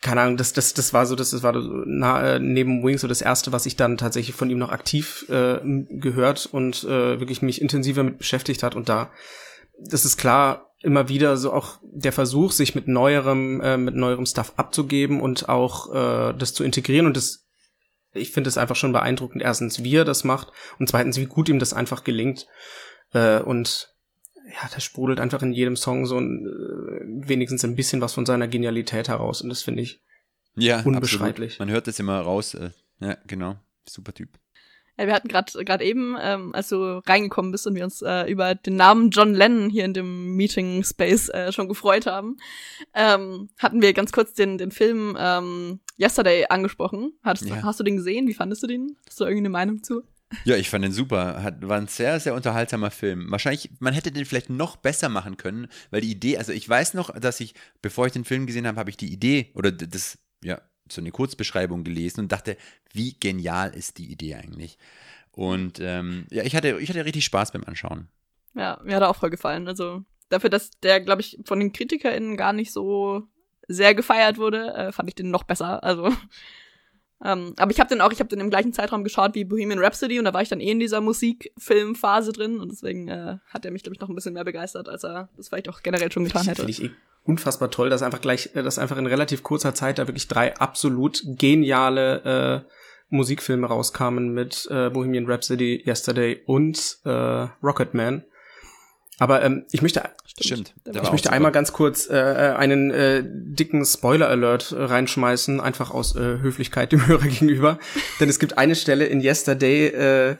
keine 0.00 0.20
Ahnung, 0.20 0.36
das, 0.36 0.52
das, 0.52 0.74
das 0.74 0.92
war 0.92 1.06
so, 1.06 1.14
das, 1.14 1.30
das 1.30 1.42
war 1.42 1.52
so 1.52 1.82
na, 1.86 2.34
äh, 2.34 2.38
neben 2.38 2.82
Wings 2.82 3.02
so 3.02 3.08
das 3.08 3.20
erste, 3.20 3.52
was 3.52 3.66
ich 3.66 3.76
dann 3.76 3.98
tatsächlich 3.98 4.34
von 4.34 4.50
ihm 4.50 4.58
noch 4.58 4.72
aktiv 4.72 5.26
äh, 5.28 5.60
gehört 5.62 6.46
und 6.46 6.82
äh, 6.84 7.20
wirklich 7.20 7.40
mich 7.42 7.60
intensiver 7.60 8.02
mit 8.02 8.18
beschäftigt 8.18 8.62
hat. 8.62 8.74
Und 8.74 8.88
da, 8.88 9.10
das 9.78 10.04
ist 10.04 10.16
klar, 10.16 10.72
immer 10.80 11.08
wieder 11.08 11.36
so 11.36 11.52
auch 11.52 11.78
der 11.82 12.12
Versuch, 12.12 12.50
sich 12.50 12.74
mit 12.74 12.88
neuerem, 12.88 13.60
äh, 13.60 13.76
mit 13.76 13.94
neuerem 13.94 14.26
Stuff 14.26 14.54
abzugeben 14.56 15.20
und 15.20 15.48
auch 15.48 15.94
äh, 15.94 16.34
das 16.36 16.52
zu 16.52 16.64
integrieren. 16.64 17.06
Und 17.06 17.16
das, 17.16 17.46
ich 18.14 18.30
finde 18.30 18.48
es 18.48 18.58
einfach 18.58 18.76
schon 18.76 18.92
beeindruckend, 18.92 19.42
erstens, 19.42 19.82
wie 19.82 19.96
er 19.96 20.04
das 20.04 20.24
macht 20.24 20.52
und 20.78 20.88
zweitens, 20.88 21.18
wie 21.18 21.26
gut 21.26 21.48
ihm 21.48 21.58
das 21.58 21.72
einfach 21.72 22.04
gelingt. 22.04 22.46
Äh, 23.12 23.40
und 23.40 23.94
ja, 24.46 24.68
da 24.72 24.80
sprudelt 24.80 25.20
einfach 25.20 25.42
in 25.42 25.52
jedem 25.52 25.76
Song 25.76 26.06
so 26.06 26.18
ein, 26.18 26.46
äh, 26.46 27.28
wenigstens 27.28 27.64
ein 27.64 27.76
bisschen 27.76 28.00
was 28.00 28.12
von 28.12 28.26
seiner 28.26 28.48
Genialität 28.48 29.08
heraus. 29.08 29.40
Und 29.40 29.48
das 29.48 29.62
finde 29.62 29.82
ich 29.82 30.02
Ja, 30.54 30.82
unbeschreiblich. 30.82 31.52
Absolut. 31.52 31.68
Man 31.68 31.74
hört 31.74 31.86
das 31.86 31.98
immer 31.98 32.20
raus. 32.20 32.54
Äh, 32.54 32.70
ja, 33.00 33.16
genau. 33.26 33.56
Super 33.88 34.12
Typ. 34.12 34.38
Ja, 34.98 35.06
wir 35.06 35.14
hatten 35.14 35.28
gerade 35.28 35.84
eben, 35.84 36.16
ähm, 36.20 36.54
als 36.54 36.68
du 36.68 37.00
reingekommen 37.06 37.50
bist 37.50 37.66
und 37.66 37.74
wir 37.74 37.84
uns 37.84 38.02
äh, 38.02 38.30
über 38.30 38.54
den 38.54 38.76
Namen 38.76 39.10
John 39.10 39.34
Lennon 39.34 39.70
hier 39.70 39.84
in 39.84 39.94
dem 39.94 40.36
Meeting 40.36 40.84
Space 40.84 41.28
äh, 41.30 41.50
schon 41.50 41.68
gefreut 41.68 42.06
haben, 42.06 42.36
ähm, 42.94 43.48
hatten 43.58 43.80
wir 43.80 43.92
ganz 43.94 44.12
kurz 44.12 44.34
den 44.34 44.58
den 44.58 44.70
Film 44.70 45.16
ähm, 45.18 45.80
Yesterday 45.98 46.46
angesprochen. 46.48 47.12
Hattest, 47.22 47.48
Ja. 47.48 47.62
Hast 47.62 47.80
du 47.80 47.84
den 47.84 47.96
gesehen? 47.96 48.26
Wie 48.28 48.34
fandest 48.34 48.62
du 48.62 48.66
den? 48.66 48.96
Hast 49.06 49.20
du 49.20 49.24
irgendeine 49.24 49.50
Meinung 49.50 49.82
zu? 49.82 50.02
Ja, 50.44 50.56
ich 50.56 50.70
fand 50.70 50.84
den 50.84 50.92
super. 50.92 51.42
Hat, 51.42 51.66
war 51.66 51.76
ein 51.76 51.88
sehr, 51.88 52.18
sehr 52.20 52.34
unterhaltsamer 52.34 52.90
Film. 52.90 53.30
Wahrscheinlich, 53.30 53.70
man 53.80 53.94
hätte 53.94 54.10
den 54.10 54.24
vielleicht 54.24 54.50
noch 54.50 54.76
besser 54.76 55.08
machen 55.08 55.36
können, 55.36 55.68
weil 55.90 56.00
die 56.00 56.10
Idee, 56.10 56.38
also 56.38 56.52
ich 56.52 56.68
weiß 56.68 56.94
noch, 56.94 57.10
dass 57.18 57.40
ich, 57.40 57.54
bevor 57.82 58.06
ich 58.06 58.12
den 58.12 58.24
Film 58.24 58.46
gesehen 58.46 58.66
habe, 58.66 58.78
habe 58.78 58.90
ich 58.90 58.96
die 58.96 59.12
Idee 59.12 59.52
oder 59.54 59.70
das, 59.70 60.18
ja, 60.42 60.60
so 60.92 61.00
eine 61.00 61.10
Kurzbeschreibung 61.10 61.84
gelesen 61.84 62.20
und 62.20 62.32
dachte, 62.32 62.56
wie 62.92 63.16
genial 63.18 63.74
ist 63.74 63.98
die 63.98 64.10
Idee 64.10 64.34
eigentlich? 64.34 64.78
Und 65.32 65.80
ähm, 65.80 66.26
ja, 66.30 66.42
ich 66.42 66.54
hatte, 66.54 66.78
ich 66.78 66.88
hatte 66.88 67.04
richtig 67.04 67.24
Spaß 67.24 67.52
beim 67.52 67.64
Anschauen. 67.64 68.08
Ja, 68.54 68.78
mir 68.84 68.96
hat 68.96 69.02
er 69.02 69.10
auch 69.10 69.16
voll 69.16 69.30
gefallen. 69.30 69.66
Also 69.66 70.04
dafür, 70.28 70.50
dass 70.50 70.70
der, 70.80 71.00
glaube 71.00 71.22
ich, 71.22 71.38
von 71.44 71.58
den 71.58 71.72
KritikerInnen 71.72 72.36
gar 72.36 72.52
nicht 72.52 72.72
so 72.72 73.22
sehr 73.68 73.94
gefeiert 73.94 74.38
wurde, 74.38 74.74
äh, 74.74 74.92
fand 74.92 75.08
ich 75.08 75.14
den 75.14 75.30
noch 75.30 75.44
besser. 75.44 75.82
Also, 75.82 76.06
ähm, 77.24 77.54
aber 77.56 77.70
ich 77.70 77.80
habe 77.80 77.88
den 77.88 78.00
auch, 78.00 78.12
ich 78.12 78.20
habe 78.20 78.28
den 78.28 78.40
im 78.40 78.50
gleichen 78.50 78.74
Zeitraum 78.74 79.04
geschaut 79.04 79.34
wie 79.34 79.44
Bohemian 79.44 79.78
Rhapsody 79.78 80.18
und 80.18 80.26
da 80.26 80.34
war 80.34 80.42
ich 80.42 80.50
dann 80.50 80.60
eh 80.60 80.70
in 80.70 80.80
dieser 80.80 81.00
Musikfilmphase 81.00 82.32
drin 82.32 82.60
und 82.60 82.70
deswegen 82.70 83.08
äh, 83.08 83.38
hat 83.46 83.64
er 83.64 83.70
mich, 83.70 83.82
glaube 83.82 83.94
ich, 83.94 84.00
noch 84.00 84.08
ein 84.08 84.14
bisschen 84.14 84.34
mehr 84.34 84.44
begeistert, 84.44 84.88
als 84.88 85.04
er 85.04 85.30
das 85.36 85.48
vielleicht 85.48 85.68
auch 85.68 85.82
generell 85.82 86.12
schon 86.12 86.24
getan 86.24 86.44
hätte. 86.44 86.56
Finde 86.66 86.72
ich 86.72 86.82
eh 86.82 86.90
unfassbar 87.24 87.70
toll, 87.70 87.90
dass 87.90 88.02
einfach 88.02 88.20
gleich, 88.20 88.50
äh, 88.54 88.62
dass 88.62 88.78
einfach 88.78 88.96
in 88.96 89.06
relativ 89.06 89.42
kurzer 89.42 89.74
Zeit 89.74 89.98
da 89.98 90.06
wirklich 90.06 90.28
drei 90.28 90.56
absolut 90.56 91.22
geniale 91.24 92.64
äh, 92.66 92.72
Musikfilme 93.08 93.66
rauskamen 93.66 94.32
mit 94.32 94.66
äh, 94.70 94.90
Bohemian 94.90 95.26
Rhapsody, 95.26 95.82
Yesterday 95.86 96.42
und 96.46 96.98
äh, 97.04 97.10
Rocketman. 97.62 98.24
Aber 99.18 99.42
ähm, 99.42 99.66
ich 99.70 99.82
möchte 99.82 100.02
Stimmt. 100.40 100.74
Ich 100.86 100.94
möchte 100.94 101.28
super. 101.28 101.32
einmal 101.32 101.52
ganz 101.52 101.72
kurz 101.72 102.08
äh, 102.08 102.16
äh, 102.16 102.54
einen 102.54 102.90
äh, 102.90 103.22
dicken 103.24 103.84
Spoiler-Alert 103.84 104.72
äh, 104.72 104.82
reinschmeißen, 104.82 105.60
einfach 105.60 105.90
aus 105.90 106.16
äh, 106.16 106.38
Höflichkeit 106.40 106.92
dem 106.92 107.06
Hörer 107.06 107.26
gegenüber. 107.26 107.78
Denn 108.18 108.28
es 108.28 108.38
gibt 108.38 108.56
eine 108.56 108.74
Stelle 108.74 109.04
in 109.04 109.20
Yesterday, 109.20 109.88
äh, 109.88 110.36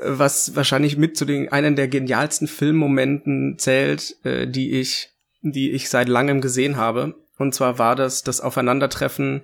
was 0.00 0.54
wahrscheinlich 0.56 0.96
mit 0.96 1.16
zu 1.16 1.24
den 1.24 1.50
einen 1.50 1.76
der 1.76 1.88
genialsten 1.88 2.48
Filmmomenten 2.48 3.58
zählt, 3.58 4.16
äh, 4.24 4.46
die 4.46 4.80
ich, 4.80 5.10
die 5.52 5.70
ich 5.72 5.88
seit 5.88 6.08
langem 6.08 6.40
gesehen 6.40 6.76
habe. 6.76 7.14
Und 7.38 7.54
zwar 7.54 7.78
war 7.78 7.96
das 7.96 8.22
das 8.22 8.40
Aufeinandertreffen 8.40 9.42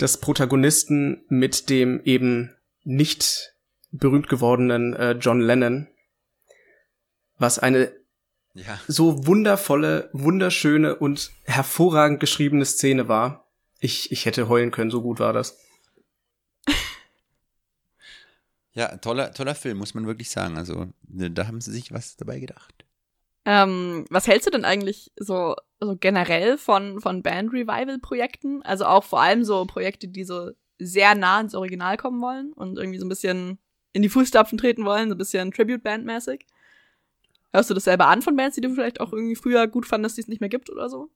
des 0.00 0.18
Protagonisten 0.18 1.24
mit 1.28 1.68
dem 1.68 2.00
eben 2.04 2.54
nicht 2.84 3.54
berühmt 3.90 4.28
gewordenen 4.28 4.94
äh, 4.94 5.12
John 5.12 5.40
Lennon, 5.40 5.88
was 7.38 7.58
eine 7.58 7.92
Ja. 8.54 8.80
so 8.88 9.26
wundervolle, 9.26 10.08
wunderschöne 10.12 10.96
und 10.96 11.30
hervorragend 11.44 12.20
geschriebene 12.20 12.64
Szene 12.64 13.08
war. 13.08 13.46
Ich, 13.80 14.12
ich 14.12 14.26
hätte 14.26 14.48
heulen 14.48 14.70
können, 14.70 14.90
so 14.90 15.02
gut 15.02 15.18
war 15.18 15.32
das. 15.32 15.58
ja, 18.72 18.96
toller, 18.98 19.32
toller 19.34 19.54
Film, 19.54 19.78
muss 19.78 19.94
man 19.94 20.06
wirklich 20.06 20.30
sagen. 20.30 20.56
Also, 20.56 20.86
ne, 21.08 21.30
da 21.30 21.46
haben 21.46 21.60
sie 21.60 21.72
sich 21.72 21.92
was 21.92 22.16
dabei 22.16 22.38
gedacht. 22.40 22.81
Ähm, 23.44 24.04
was 24.08 24.26
hältst 24.26 24.46
du 24.46 24.50
denn 24.50 24.64
eigentlich 24.64 25.12
so, 25.16 25.56
so 25.80 25.96
generell 25.96 26.58
von, 26.58 27.00
von 27.00 27.22
Band-Revival-Projekten? 27.22 28.62
Also 28.62 28.84
auch 28.84 29.04
vor 29.04 29.20
allem 29.20 29.44
so 29.44 29.64
Projekte, 29.64 30.08
die 30.08 30.24
so 30.24 30.50
sehr 30.78 31.14
nah 31.14 31.40
ins 31.40 31.54
Original 31.54 31.96
kommen 31.96 32.20
wollen 32.20 32.52
und 32.52 32.78
irgendwie 32.78 32.98
so 32.98 33.06
ein 33.06 33.08
bisschen 33.08 33.58
in 33.92 34.02
die 34.02 34.08
Fußstapfen 34.08 34.58
treten 34.58 34.84
wollen, 34.84 35.08
so 35.08 35.14
ein 35.14 35.18
bisschen 35.18 35.50
Tribute-Band-mäßig. 35.50 36.46
Hörst 37.52 37.68
du 37.68 37.74
das 37.74 37.84
selber 37.84 38.06
an 38.06 38.22
von 38.22 38.36
Bands, 38.36 38.54
die 38.54 38.62
du 38.62 38.72
vielleicht 38.72 39.00
auch 39.00 39.12
irgendwie 39.12 39.36
früher 39.36 39.66
gut 39.66 39.86
fandest, 39.86 40.16
die 40.16 40.22
es 40.22 40.28
nicht 40.28 40.40
mehr 40.40 40.48
gibt 40.48 40.70
oder 40.70 40.88
so? 40.88 41.10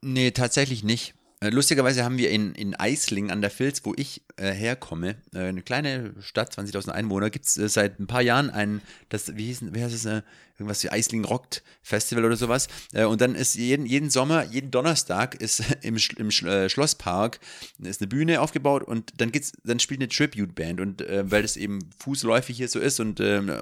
Nee, 0.00 0.30
tatsächlich 0.30 0.82
nicht. 0.82 1.14
Äh, 1.40 1.50
Lustigerweise 1.50 2.04
haben 2.04 2.18
wir 2.18 2.30
in, 2.30 2.54
in 2.54 2.74
Eisling 2.74 3.30
an 3.30 3.40
der 3.40 3.50
Filz, 3.50 3.84
wo 3.84 3.92
ich 3.96 4.22
äh, 4.36 4.50
herkomme, 4.50 5.16
äh, 5.34 5.40
eine 5.40 5.62
kleine 5.62 6.14
Stadt, 6.20 6.52
20.000 6.52 6.90
Einwohner, 6.90 7.30
gibt 7.30 7.46
es 7.46 7.58
äh, 7.58 7.68
seit 7.68 8.00
ein 8.00 8.06
paar 8.06 8.22
Jahren 8.22 8.50
ein, 8.50 8.80
das, 9.08 9.36
wie, 9.36 9.46
hieß, 9.46 9.72
wie 9.72 9.82
heißt 9.82 9.94
es, 9.94 10.04
äh, 10.06 10.22
irgendwas 10.58 10.82
wie 10.82 10.90
Eisling 10.90 11.24
Rockt 11.24 11.62
Festival 11.82 12.24
oder 12.24 12.36
sowas. 12.36 12.68
Äh, 12.92 13.04
und 13.04 13.20
dann 13.20 13.34
ist 13.34 13.54
jeden, 13.54 13.86
jeden 13.86 14.10
Sommer, 14.10 14.44
jeden 14.44 14.70
Donnerstag 14.70 15.36
ist 15.36 15.62
im, 15.82 15.96
im 16.16 16.28
äh, 16.28 16.68
Schlosspark 16.68 17.38
ist 17.82 18.00
eine 18.00 18.08
Bühne 18.08 18.40
aufgebaut 18.40 18.82
und 18.82 19.20
dann 19.20 19.32
geht's, 19.32 19.52
dann 19.64 19.78
spielt 19.78 20.00
eine 20.00 20.08
Tribute-Band 20.08 20.80
und 20.80 21.02
äh, 21.02 21.30
weil 21.30 21.42
das 21.42 21.56
eben 21.56 21.78
fußläufig 21.98 22.56
hier 22.56 22.68
so 22.68 22.80
ist 22.80 23.00
und 23.00 23.20
ähm, 23.20 23.52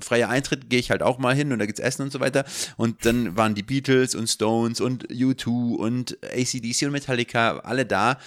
freier 0.00 0.28
Eintritt 0.28 0.68
gehe 0.68 0.78
ich 0.78 0.90
halt 0.90 1.02
auch 1.02 1.18
mal 1.18 1.34
hin 1.34 1.52
und 1.52 1.58
da 1.58 1.66
gibt's 1.66 1.80
Essen 1.80 2.02
und 2.02 2.12
so 2.12 2.20
weiter 2.20 2.44
und 2.76 3.04
dann 3.06 3.36
waren 3.36 3.54
die 3.54 3.62
Beatles 3.62 4.14
und 4.14 4.28
Stones 4.28 4.80
und 4.80 5.08
U2 5.08 5.76
und 5.76 6.18
ACDC 6.22 6.82
und 6.86 6.92
Metallica 6.92 7.58
alle 7.58 7.86
da 7.86 8.18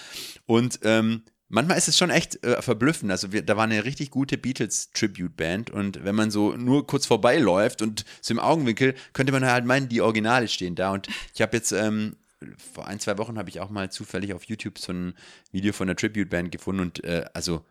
und 0.46 0.80
ähm, 0.82 1.22
Manchmal 1.48 1.78
ist 1.78 1.88
es 1.88 1.96
schon 1.96 2.10
echt 2.10 2.44
äh, 2.44 2.60
verblüffend. 2.60 3.10
Also 3.10 3.32
wir, 3.32 3.42
da 3.42 3.56
war 3.56 3.64
eine 3.64 3.84
richtig 3.84 4.10
gute 4.10 4.36
Beatles-Tribute-Band 4.36 5.70
und 5.70 6.04
wenn 6.04 6.14
man 6.14 6.30
so 6.30 6.54
nur 6.56 6.86
kurz 6.86 7.06
vorbeiläuft 7.06 7.80
und 7.80 8.04
so 8.20 8.34
im 8.34 8.40
Augenwinkel, 8.40 8.94
könnte 9.14 9.32
man 9.32 9.44
halt 9.44 9.64
meinen, 9.64 9.88
die 9.88 10.02
Originale 10.02 10.48
stehen 10.48 10.74
da. 10.74 10.92
Und 10.92 11.08
ich 11.34 11.40
habe 11.40 11.56
jetzt 11.56 11.72
ähm, 11.72 12.16
vor 12.72 12.86
ein, 12.86 13.00
zwei 13.00 13.16
Wochen 13.18 13.38
habe 13.38 13.48
ich 13.48 13.60
auch 13.60 13.70
mal 13.70 13.90
zufällig 13.90 14.34
auf 14.34 14.44
YouTube 14.44 14.78
so 14.78 14.92
ein 14.92 15.14
Video 15.50 15.72
von 15.72 15.86
der 15.86 15.96
Tribute-Band 15.96 16.52
gefunden 16.52 16.82
und 16.82 17.04
äh, 17.04 17.24
also 17.32 17.64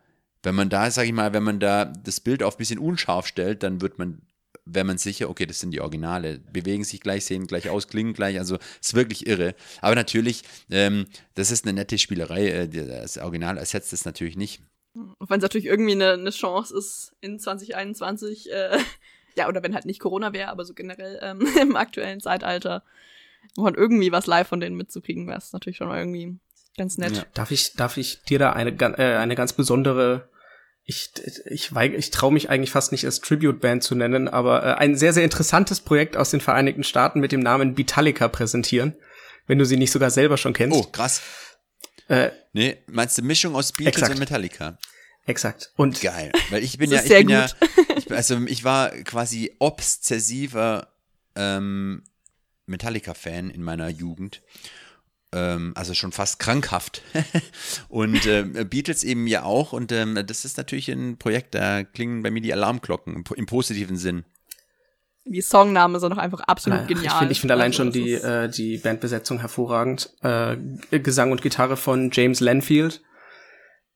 wenn 0.43 0.55
man 0.55 0.69
da, 0.69 0.89
sag 0.91 1.05
ich 1.05 1.13
mal, 1.13 1.33
wenn 1.33 1.43
man 1.43 1.59
da 1.59 1.85
das 1.85 2.19
Bild 2.19 2.43
auf 2.43 2.55
ein 2.55 2.57
bisschen 2.57 2.79
unscharf 2.79 3.27
stellt, 3.27 3.63
dann 3.63 3.81
wird 3.81 3.99
man, 3.99 4.21
wäre 4.73 4.86
man 4.86 4.97
sicher, 4.97 5.30
okay, 5.30 5.45
das 5.45 5.60
sind 5.60 5.71
die 5.71 5.82
Originale, 5.82 6.39
bewegen 6.51 6.84
sich 6.84 7.01
gleich, 7.01 7.25
sehen 7.25 7.47
gleich 7.47 7.69
aus, 7.69 7.88
klingen 7.88 8.13
gleich, 8.13 8.38
also 8.39 8.58
ist 8.82 8.93
wirklich 8.93 9.27
irre. 9.27 9.56
Aber 9.82 9.95
natürlich, 9.95 10.43
ähm, 10.69 11.06
das 11.36 11.51
ist 11.51 11.65
eine 11.65 11.73
nette 11.73 11.97
Spielerei, 11.97 12.47
äh, 12.49 12.67
das 12.67 13.17
Original 13.17 13.58
ersetzt 13.58 13.93
es 13.93 14.06
natürlich 14.06 14.36
nicht. 14.38 14.62
Auch 15.19 15.30
wenn 15.30 15.38
es 15.39 15.43
natürlich 15.43 15.67
irgendwie 15.67 15.91
eine, 15.93 16.13
eine 16.13 16.32
Chance 16.32 16.75
ist, 16.77 17.13
in 17.21 17.39
2021, 17.39 18.51
äh, 18.51 18.77
ja, 19.36 19.47
oder 19.47 19.62
wenn 19.63 19.75
halt 19.75 19.86
nicht 19.86 19.99
Corona 19.99 20.34
wäre, 20.34 20.49
aber 20.49 20.65
so 20.65 20.73
generell 20.73 21.19
ähm, 21.21 21.47
im 21.62 21.75
aktuellen 21.75 22.19
Zeitalter, 22.19 22.84
noch 23.56 23.71
irgendwie 23.73 24.12
was 24.12 24.25
live 24.25 24.47
von 24.47 24.60
denen 24.60 24.75
mitzukriegen, 24.75 25.27
wäre 25.27 25.38
es 25.38 25.53
natürlich 25.53 25.77
schon 25.77 25.88
mal 25.88 25.99
irgendwie 25.99 26.38
ganz 26.77 26.97
nett. 26.97 27.15
Ja. 27.17 27.25
Darf 27.34 27.51
ich, 27.51 27.73
darf 27.73 27.97
ich 27.97 28.21
dir 28.23 28.39
da 28.39 28.53
eine, 28.53 28.75
gan- 28.75 28.95
äh, 28.95 29.15
eine 29.17 29.36
ganz 29.36 29.53
besondere, 29.53 30.30
ich, 30.89 31.12
ich, 31.45 31.71
weig- 31.73 31.95
ich 31.95 32.12
traue 32.12 32.32
mich 32.32 32.50
eigentlich 32.50 32.71
fast 32.71 32.93
nicht 32.93 33.04
als 33.06 33.19
Tribute-Band 33.19 33.84
zu 33.84 33.93
nennen, 33.93 34.28
aber 34.30 34.63
äh, 34.65 34.73
ein 34.76 34.95
sehr, 34.95 35.12
sehr 35.12 35.26
interessantes 35.26 35.82
Projekt 35.82 36.15
aus 36.15 36.32
den 36.32 36.39
Vereinigten 36.39 36.84
Staaten 36.86 37.19
mit 37.19 37.34
dem 37.34 37.41
Namen 37.41 37.76
Beatallica 37.76 38.30
präsentieren, 38.30 38.95
wenn 39.47 39.60
du 39.60 39.65
sie 39.65 39.76
nicht 39.78 39.91
sogar 39.91 40.10
selber 40.12 40.38
schon 40.38 40.54
kennst. 40.54 40.78
Oh, 40.78 40.84
krass. 40.84 41.21
Äh, 42.08 42.30
Nee, 42.54 42.78
meinst 42.88 43.17
du 43.17 43.21
Mischung 43.21 43.54
aus 43.56 43.71
Beatles 43.73 43.95
Exakt. 43.97 44.13
und 44.13 44.19
Metallica? 44.19 44.78
Exakt. 45.26 45.71
Und 45.76 46.02
Geil. 46.02 46.32
Weil 46.50 46.63
ich 46.63 46.78
bin 46.78 46.89
ja, 46.89 47.02
ich 47.02 47.08
sehr 47.08 47.19
bin 47.19 47.30
ja, 47.30 47.47
gut. 47.47 47.69
ich, 47.97 48.12
also 48.12 48.38
ich 48.47 48.63
war 48.63 48.89
quasi 49.04 49.54
obsessiver 49.60 50.88
ähm, 51.36 52.04
Metallica-Fan 52.65 53.50
in 53.50 53.62
meiner 53.62 53.89
Jugend. 53.89 54.41
Ähm, 55.33 55.73
also 55.75 55.93
schon 55.93 56.11
fast 56.11 56.39
krankhaft. 56.39 57.01
und 57.89 58.25
ähm, 58.25 58.53
Beatles 58.69 59.03
eben 59.03 59.27
ja 59.27 59.43
auch. 59.43 59.73
Und 59.73 59.91
ähm, 59.91 60.23
das 60.25 60.45
ist 60.45 60.57
natürlich 60.57 60.89
ein 60.89 61.17
Projekt, 61.17 61.55
da 61.55 61.83
klingen 61.83 62.23
bei 62.23 62.31
mir 62.31 62.41
die 62.41 62.53
Alarmglocken 62.53 63.13
im, 63.15 63.23
im 63.35 63.45
positiven 63.45 63.97
Sinn. 63.97 64.23
Die 65.29 65.41
Songname 65.41 65.99
sind 65.99 66.11
doch 66.11 66.17
einfach 66.17 66.39
absolut 66.41 66.79
Naja, 66.79 66.87
genial. 66.87 67.05
Ich 67.05 67.17
finde 67.17 67.31
ich 67.33 67.41
find 67.41 67.51
allein 67.51 67.71
Also, 67.71 67.77
schon 67.77 67.91
die, 67.91 68.13
äh, 68.13 68.49
die 68.49 68.77
Bandbesetzung 68.77 69.39
hervorragend. 69.39 70.13
Äh, 70.21 70.55
Gesang 70.99 71.31
und 71.31 71.41
Gitarre 71.41 71.75
von 71.75 72.11
James 72.13 72.39
Lanfield, 72.39 73.01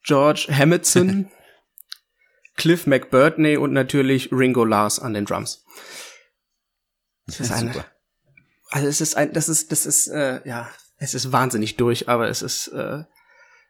George 0.03 0.47
Hammondson, 0.51 1.29
Cliff 2.57 2.85
McBurney 2.85 3.55
und 3.55 3.71
natürlich 3.71 4.31
Ringo 4.33 4.65
Lars 4.65 4.99
an 4.99 5.13
den 5.13 5.25
Drums. 5.25 5.63
Das 7.27 7.39
ist 7.39 7.51
eine, 7.53 7.71
Super. 7.71 7.85
also 8.69 8.87
es 8.87 8.99
ist 8.99 9.15
ein, 9.15 9.31
das 9.31 9.47
ist, 9.47 9.71
das 9.71 9.85
ist, 9.85 10.07
äh, 10.09 10.41
ja, 10.45 10.69
es 11.01 11.15
ist 11.15 11.31
wahnsinnig 11.31 11.77
durch, 11.77 12.07
aber 12.07 12.29
es 12.29 12.43
ist, 12.43 12.67
äh, 12.67 12.75
sagen 12.75 13.07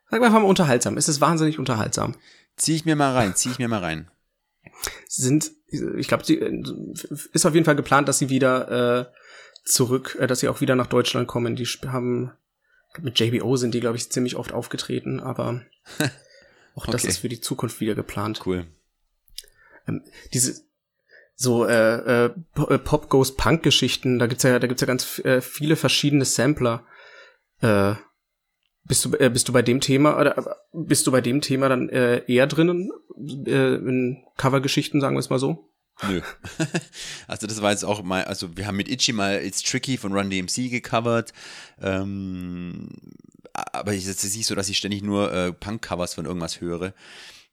wir 0.09 0.23
einfach 0.23 0.41
mal 0.41 0.47
unterhaltsam. 0.47 0.97
Es 0.97 1.07
ist 1.07 1.21
wahnsinnig 1.21 1.59
unterhaltsam. 1.59 2.15
Zieh 2.57 2.75
ich 2.75 2.83
mir 2.83 2.97
mal 2.97 3.13
rein, 3.13 3.35
zieh 3.35 3.49
ich 3.49 3.57
mir 3.57 3.69
mal 3.69 3.79
rein. 3.79 4.11
sind, 5.07 5.51
ich 5.69 6.09
glaube, 6.09 6.25
sie 6.25 6.39
äh, 6.39 6.63
ist 7.31 7.45
auf 7.45 7.53
jeden 7.53 7.65
Fall 7.65 7.77
geplant, 7.77 8.09
dass 8.09 8.19
sie 8.19 8.29
wieder 8.29 8.99
äh, 8.99 9.05
zurück, 9.63 10.17
äh, 10.19 10.27
dass 10.27 10.41
sie 10.41 10.49
auch 10.49 10.59
wieder 10.59 10.75
nach 10.75 10.87
Deutschland 10.87 11.29
kommen. 11.29 11.55
Die 11.55 11.65
haben 11.65 12.33
mit 12.99 13.17
JBO 13.17 13.55
sind 13.55 13.73
die, 13.73 13.79
glaube 13.79 13.95
ich, 13.95 14.11
ziemlich 14.11 14.35
oft 14.35 14.51
aufgetreten, 14.51 15.21
aber 15.21 15.61
auch 16.75 16.85
das 16.85 17.03
Okay. 17.03 17.07
ist 17.07 17.19
für 17.19 17.29
die 17.29 17.39
Zukunft 17.39 17.79
wieder 17.79 17.95
geplant. 17.95 18.41
Cool. 18.45 18.67
Diese 20.33 20.61
so 21.35 21.65
äh, 21.65 22.25
äh, 22.25 22.33
äh, 22.57 22.77
Pop 22.77 23.09
Goes 23.09 23.37
Punk 23.37 23.63
Geschichten, 23.63 24.19
da 24.19 24.27
gibt's 24.27 24.43
ja, 24.43 24.59
da 24.59 24.67
gibt's 24.67 24.81
ja 24.81 24.87
ganz 24.87 25.19
äh, 25.19 25.39
viele 25.39 25.77
verschiedene 25.77 26.25
Sampler. 26.25 26.85
Äh, 27.61 27.95
bist 28.83 29.05
du, 29.05 29.15
äh, 29.15 29.29
bist 29.29 29.47
du 29.47 29.53
bei 29.53 29.61
dem 29.61 29.79
Thema 29.79 30.19
oder 30.19 30.57
bist 30.73 31.07
du 31.07 31.11
bei 31.11 31.21
dem 31.21 31.41
Thema 31.41 31.69
dann 31.69 31.89
äh, 31.89 32.23
eher 32.27 32.47
drinnen 32.47 32.91
äh, 33.45 33.75
in 33.75 34.23
Covergeschichten, 34.37 34.99
sagen 34.99 35.15
wir 35.15 35.19
es 35.19 35.29
mal 35.29 35.39
so? 35.39 35.71
Nö. 36.07 36.21
also 37.27 37.47
das 37.47 37.61
war 37.61 37.71
jetzt 37.71 37.85
auch 37.85 38.01
mal, 38.01 38.23
also 38.23 38.57
wir 38.57 38.65
haben 38.65 38.77
mit 38.77 38.89
Itchy 38.89 39.13
mal 39.13 39.43
It's 39.43 39.61
Tricky 39.61 39.97
von 39.97 40.13
Run 40.13 40.29
DMC 40.29 40.69
gecovert. 40.69 41.31
Ähm, 41.79 42.89
aber 43.53 43.93
es 43.93 44.07
ist 44.07 44.23
nicht 44.35 44.47
so, 44.47 44.55
dass 44.55 44.69
ich 44.69 44.77
ständig 44.77 45.03
nur 45.03 45.31
äh, 45.31 45.53
Punk-Covers 45.53 46.15
von 46.15 46.25
irgendwas 46.25 46.61
höre. 46.61 46.93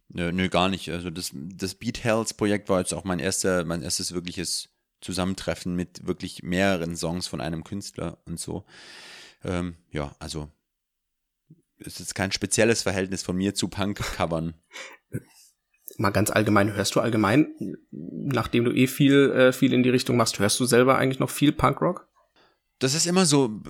Nö, 0.08 0.32
nö, 0.32 0.48
gar 0.48 0.68
nicht. 0.68 0.90
Also 0.90 1.10
das, 1.10 1.30
das 1.34 1.74
Beat 1.74 2.02
Hells 2.04 2.32
Projekt 2.34 2.68
war 2.68 2.78
jetzt 2.78 2.94
auch 2.94 3.04
mein 3.04 3.18
erster, 3.18 3.64
mein 3.64 3.82
erstes 3.82 4.12
wirkliches 4.14 4.70
Zusammentreffen 5.00 5.76
mit 5.76 6.06
wirklich 6.06 6.42
mehreren 6.42 6.96
Songs 6.96 7.26
von 7.26 7.40
einem 7.40 7.64
Künstler 7.64 8.18
und 8.24 8.40
so. 8.40 8.64
Ähm, 9.44 9.76
ja, 9.90 10.14
also 10.18 10.50
es 11.78 12.00
ist 12.00 12.14
kein 12.14 12.32
spezielles 12.32 12.82
Verhältnis 12.82 13.22
von 13.22 13.36
mir 13.36 13.54
zu 13.54 13.68
Punk-Covern. 13.68 14.54
mal 15.96 16.10
ganz 16.10 16.30
allgemein, 16.30 16.72
hörst 16.72 16.94
du 16.94 17.00
allgemein, 17.00 17.76
nachdem 17.90 18.64
du 18.64 18.72
eh 18.72 18.86
viel, 18.86 19.30
äh, 19.30 19.52
viel 19.52 19.72
in 19.72 19.82
die 19.82 19.90
Richtung 19.90 20.16
machst, 20.16 20.38
hörst 20.38 20.60
du 20.60 20.64
selber 20.64 20.98
eigentlich 20.98 21.18
noch 21.18 21.30
viel 21.30 21.52
Punkrock? 21.52 22.08
Das 22.78 22.94
ist 22.94 23.06
immer 23.06 23.26
so, 23.26 23.60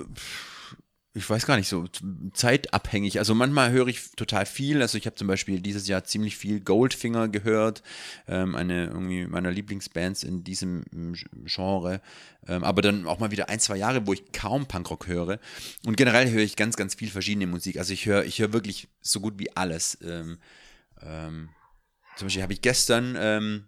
ich 1.19 1.29
weiß 1.29 1.47
gar 1.47 1.57
nicht, 1.57 1.69
so 1.69 1.87
zeitabhängig. 2.33 3.19
Also 3.19 3.35
manchmal 3.35 3.73
höre 3.73 3.89
ich 3.89 4.13
total 4.13 4.47
viel. 4.47 4.81
Also 4.81 4.97
ich 4.97 5.07
habe 5.07 5.17
zum 5.17 5.27
Beispiel 5.27 5.61
dieses 5.61 5.89
Jahr 5.89 6.05
ziemlich 6.05 6.37
viel 6.37 6.61
Goldfinger 6.61 7.29
gehört, 7.29 7.83
ähm, 8.27 8.55
eine 8.55 8.87
irgendwie 8.87 9.27
meiner 9.27 9.51
Lieblingsbands 9.51 10.23
in 10.23 10.45
diesem 10.45 10.85
ähm, 10.93 11.15
Genre. 11.45 12.01
Ähm, 12.47 12.63
aber 12.63 12.83
dann 12.83 13.07
auch 13.07 13.19
mal 13.19 13.31
wieder 13.31 13.49
ein, 13.49 13.61
zwei 13.61 13.77
Jahre, 13.77 14.07
wo 14.07 14.13
ich 14.13 14.33
kaum 14.33 14.67
Punkrock 14.67 15.09
höre. 15.09 15.41
Und 15.85 15.97
generell 15.97 16.31
höre 16.31 16.43
ich 16.43 16.57
ganz, 16.57 16.77
ganz 16.77 16.95
viel 16.95 17.11
verschiedene 17.11 17.47
Musik. 17.47 17.79
Also 17.79 17.93
ich 17.93 18.07
höre, 18.07 18.25
ich 18.25 18.39
höre 18.39 18.53
wirklich 18.53 18.89
so 19.01 19.21
gut 19.21 19.39
wie 19.39 19.55
alles. 19.57 19.99
Ähm, 20.03 20.39
ähm, 21.03 21.49
zum 22.17 22.27
Beispiel 22.27 22.43
habe 22.43 22.53
ich 22.53 22.63
gestern 22.63 23.17
ähm, 23.19 23.65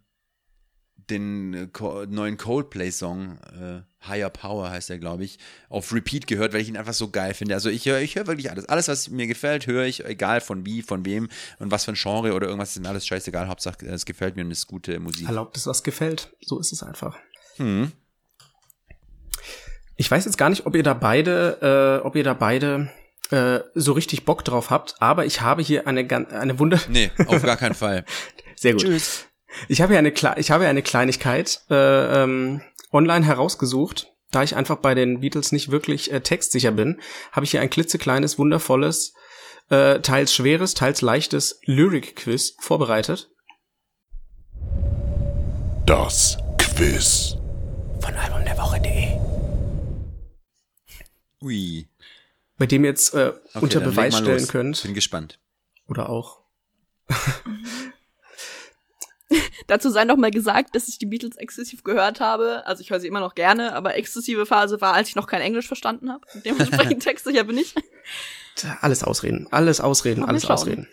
den 1.08 1.54
äh, 1.54 1.66
Co 1.72 2.04
neuen 2.06 2.36
Coldplay-Song, 2.36 3.38
äh, 3.60 4.06
Higher 4.06 4.30
Power 4.30 4.70
heißt 4.70 4.90
er, 4.90 4.98
glaube 4.98 5.24
ich, 5.24 5.38
auf 5.68 5.92
Repeat 5.92 6.26
gehört, 6.26 6.52
weil 6.54 6.62
ich 6.62 6.68
ihn 6.68 6.76
einfach 6.76 6.94
so 6.94 7.10
geil 7.10 7.34
finde. 7.34 7.54
Also 7.54 7.68
ich 7.68 7.84
höre 7.86 8.00
ich 8.00 8.16
höre 8.16 8.26
wirklich 8.26 8.50
alles. 8.50 8.66
Alles, 8.66 8.88
was 8.88 9.10
mir 9.10 9.26
gefällt, 9.26 9.66
höre 9.66 9.84
ich, 9.84 10.04
egal 10.04 10.40
von 10.40 10.64
wie, 10.64 10.82
von 10.82 11.04
wem 11.04 11.28
und 11.58 11.70
was 11.70 11.84
für 11.84 11.92
ein 11.92 11.96
Genre 11.96 12.32
oder 12.32 12.46
irgendwas, 12.46 12.74
ist 12.74 12.82
mir 12.82 12.88
alles 12.88 13.06
scheißegal. 13.06 13.48
Hauptsache, 13.48 13.86
es 13.86 14.06
gefällt 14.06 14.36
mir 14.36 14.44
und 14.44 14.50
es 14.50 14.60
ist 14.60 14.66
gute 14.68 14.98
Musik. 15.00 15.26
Erlaubt 15.26 15.56
es, 15.56 15.66
was 15.66 15.82
gefällt. 15.82 16.34
So 16.40 16.58
ist 16.58 16.72
es 16.72 16.82
einfach. 16.82 17.18
Hm. 17.56 17.92
Ich 19.96 20.10
weiß 20.10 20.24
jetzt 20.24 20.38
gar 20.38 20.48
nicht, 20.48 20.64
ob 20.64 20.74
ihr 20.74 20.82
da 20.82 20.94
beide, 20.94 22.00
äh, 22.00 22.06
ob 22.06 22.16
ihr 22.16 22.24
da 22.24 22.32
beide 22.32 22.90
äh, 23.30 23.60
so 23.74 23.92
richtig 23.92 24.24
Bock 24.24 24.44
drauf 24.44 24.70
habt, 24.70 24.94
aber 25.00 25.26
ich 25.26 25.42
habe 25.42 25.62
hier 25.62 25.86
eine, 25.86 26.08
eine 26.08 26.58
Wunder. 26.58 26.80
Nee, 26.88 27.10
auf 27.26 27.42
gar 27.42 27.58
keinen 27.58 27.74
Fall. 27.76 28.06
Sehr 28.56 28.72
gut. 28.72 28.82
Tschüss. 28.82 29.26
Ich 29.68 29.80
habe 29.82 29.92
ja 29.94 29.98
eine, 29.98 30.10
Kle- 30.10 30.38
ich 30.38 30.50
habe 30.50 30.64
ja 30.64 30.70
eine 30.70 30.82
Kleinigkeit 30.82 31.62
äh, 31.70 32.22
ähm, 32.22 32.62
online 32.92 33.24
herausgesucht. 33.26 34.08
Da 34.30 34.42
ich 34.44 34.54
einfach 34.54 34.76
bei 34.76 34.94
den 34.94 35.20
Beatles 35.20 35.50
nicht 35.50 35.70
wirklich 35.72 36.12
äh, 36.12 36.20
textsicher 36.20 36.70
bin, 36.70 37.00
habe 37.32 37.44
ich 37.44 37.50
hier 37.50 37.60
ein 37.60 37.70
klitzekleines, 37.70 38.38
wundervolles, 38.38 39.12
äh, 39.70 39.98
teils 40.00 40.32
schweres, 40.34 40.74
teils 40.74 41.00
leichtes 41.02 41.60
Lyric-Quiz 41.64 42.54
vorbereitet. 42.60 43.30
Das 45.86 46.38
Quiz. 46.58 47.36
Von 48.00 48.14
albumderwoche.de. 48.14 49.18
Ui. 51.42 51.88
Bei 52.56 52.66
dem 52.66 52.84
ihr 52.84 52.90
jetzt 52.90 53.14
äh, 53.14 53.32
Okay, 53.54 53.58
unter 53.60 53.80
Beweis 53.80 54.16
stellen 54.18 54.38
los. 54.40 54.48
könnt. 54.48 54.82
Bin 54.82 54.94
gespannt. 54.94 55.38
Oder 55.88 56.08
auch. 56.08 56.40
Dazu 59.70 59.88
sei 59.88 60.04
noch 60.04 60.16
mal 60.16 60.32
gesagt, 60.32 60.74
dass 60.74 60.88
ich 60.88 60.98
die 60.98 61.06
Beatles 61.06 61.36
exzessiv 61.36 61.84
gehört 61.84 62.18
habe. 62.18 62.66
Also 62.66 62.80
ich 62.80 62.90
höre 62.90 62.98
sie 62.98 63.06
immer 63.06 63.20
noch 63.20 63.36
gerne, 63.36 63.72
aber 63.76 63.94
exzessive 63.94 64.44
Phase 64.44 64.80
war, 64.80 64.94
als 64.94 65.10
ich 65.10 65.14
noch 65.14 65.28
kein 65.28 65.42
Englisch 65.42 65.68
verstanden 65.68 66.10
habe. 66.10 66.26
Dementsprechend 66.44 67.00
textsicher 67.04 67.44
bin 67.44 67.56
ich. 67.56 67.76
Alles 68.80 69.04
ausreden, 69.04 69.46
alles 69.52 69.80
ausreden, 69.80 70.24
alles 70.24 70.42
schauen. 70.42 70.54
ausreden. 70.54 70.88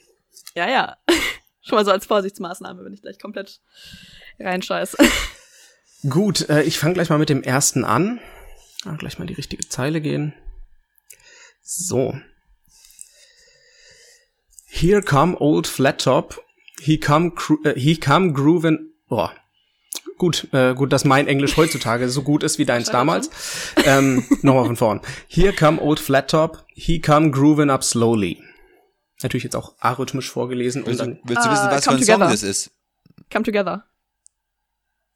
Ja, 0.54 0.70
ja. 0.70 0.98
Schon 1.64 1.76
mal 1.76 1.86
so 1.86 1.92
als 1.92 2.06
Vorsichtsmaßnahme, 2.06 2.86
wenn 2.86 2.94
ich 2.94 3.02
gleich 3.02 3.18
komplett 3.18 3.62
reinscheiße. 4.40 4.98
Gut, 6.08 6.48
äh, 6.48 6.62
ich 6.62 6.78
fange 6.78 6.94
gleich 6.94 7.10
mal 7.10 7.18
mit 7.18 7.30
dem 7.30 7.42
ersten 7.42 7.84
an. 7.84 8.20
Ah, 8.86 8.94
gleich 8.94 9.18
mal 9.18 9.26
die 9.26 9.34
richtige 9.34 9.68
Zeile 9.68 10.02
gehen. 10.02 10.36
So. 11.64 12.16
Here 14.68 15.02
come 15.02 15.36
old 15.40 15.66
flat 15.66 16.00
top. 16.00 16.44
He 16.80 17.00
come, 17.00 17.32
äh, 17.64 17.80
he 17.80 17.98
come 17.98 18.34
groovin. 18.34 18.92
Boah. 19.08 19.32
Gut, 20.18 20.48
äh, 20.52 20.74
gut, 20.74 20.92
dass 20.94 21.06
mein 21.06 21.28
Englisch 21.28 21.58
heutzutage 21.58 22.10
so 22.10 22.24
gut 22.24 22.42
ist 22.44 22.58
wie 22.58 22.66
deins 22.66 22.90
damals. 22.90 23.30
Ähm, 23.86 24.24
Nochmal 24.42 24.66
von 24.66 24.76
vorn. 24.76 25.02
Here 25.28 25.54
come 25.54 25.80
old 25.80 26.00
flat 26.00 26.32
top. 26.32 26.66
He 26.74 27.00
come 27.00 27.30
groovin 27.32 27.70
up 27.70 27.84
slowly. 27.84 28.42
Natürlich 29.22 29.44
jetzt 29.44 29.56
auch 29.56 29.76
arrhythmisch 29.80 30.30
vorgelesen 30.32 30.82
und 30.84 30.88
Willst, 30.90 31.02
dann 31.02 31.16
du, 31.16 31.20
willst 31.26 31.46
du 31.46 31.52
wissen, 31.52 31.68
Äh, 31.68 31.72
was 31.72 31.84
für 31.84 31.92
ein 31.92 31.98
Song 31.98 32.00
Together. 32.00 32.30
das 32.32 32.44
ist? 32.44 32.72
Come 33.32 33.44
together. 33.46 33.84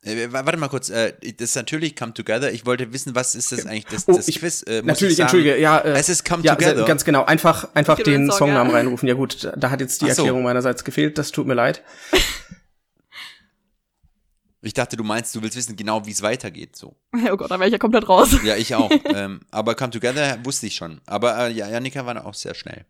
Äh, 0.03 0.31
warte 0.31 0.57
mal 0.57 0.67
kurz, 0.67 0.89
äh, 0.89 1.13
das 1.37 1.49
ist 1.49 1.55
natürlich 1.55 1.95
Come 1.95 2.13
Together. 2.13 2.51
Ich 2.51 2.65
wollte 2.65 2.91
wissen, 2.91 3.13
was 3.13 3.35
ist 3.35 3.51
das 3.51 3.67
eigentlich, 3.67 3.85
das, 3.85 4.07
Oh, 4.07 4.13
das 4.13 4.27
ich- 4.27 4.39
Quiz? 4.39 4.63
Äh, 4.63 4.77
muss 4.81 4.87
Natürlich, 4.87 5.11
ich 5.11 5.17
sagen, 5.17 5.27
entschuldige, 5.27 5.59
ja. 5.59 5.77
Äh, 5.77 5.91
Es 5.91 6.09
ist 6.09 6.27
Come 6.27 6.43
ja, 6.43 6.55
Together. 6.55 6.85
Ganz 6.85 7.05
genau. 7.05 7.23
Einfach, 7.25 7.67
einfach 7.75 7.97
Gib 7.97 8.05
den 8.05 8.21
den 8.21 8.29
Song, 8.31 8.39
Songnamen 8.47 8.71
ja. 8.71 8.77
reinrufen. 8.79 9.07
Ja 9.07 9.13
gut, 9.13 9.51
da, 9.55 9.69
hat 9.69 9.79
jetzt 9.79 10.01
die 10.01 10.05
so. 10.05 10.09
Erklärung 10.23 10.41
meinerseits 10.43 10.83
gefehlt. 10.83 11.17
Das 11.19 11.31
tut 11.31 11.45
mir 11.47 11.53
leid. 11.53 11.83
Ich 14.63 14.75
dachte, 14.75 14.95
du 14.95 15.03
meinst, 15.03 15.33
du 15.35 15.41
willst 15.41 15.57
wissen 15.57 15.75
genau, 15.75 16.05
wie 16.05 16.11
es 16.11 16.21
weitergeht. 16.21 16.75
So. 16.75 16.95
Oh 17.31 17.35
Gott, 17.35 17.49
da 17.49 17.57
wäre 17.59 17.67
ich 17.67 17.71
ja 17.71 17.79
komplett 17.79 18.07
raus. 18.07 18.29
Ja, 18.43 18.55
ich 18.55 18.75
auch. 18.75 18.91
ähm, 19.05 19.41
aber 19.49 19.73
Come 19.75 19.89
Together 19.89 20.37
wusste 20.43 20.67
ich 20.67 20.75
schon. 20.75 21.01
Aber 21.07 21.47
äh, 21.47 21.51
ja, 21.51 21.67
Janika 21.67 22.05
war 22.05 22.13
da 22.13 22.25
auch 22.25 22.35
sehr 22.35 22.53
schnell. 22.53 22.85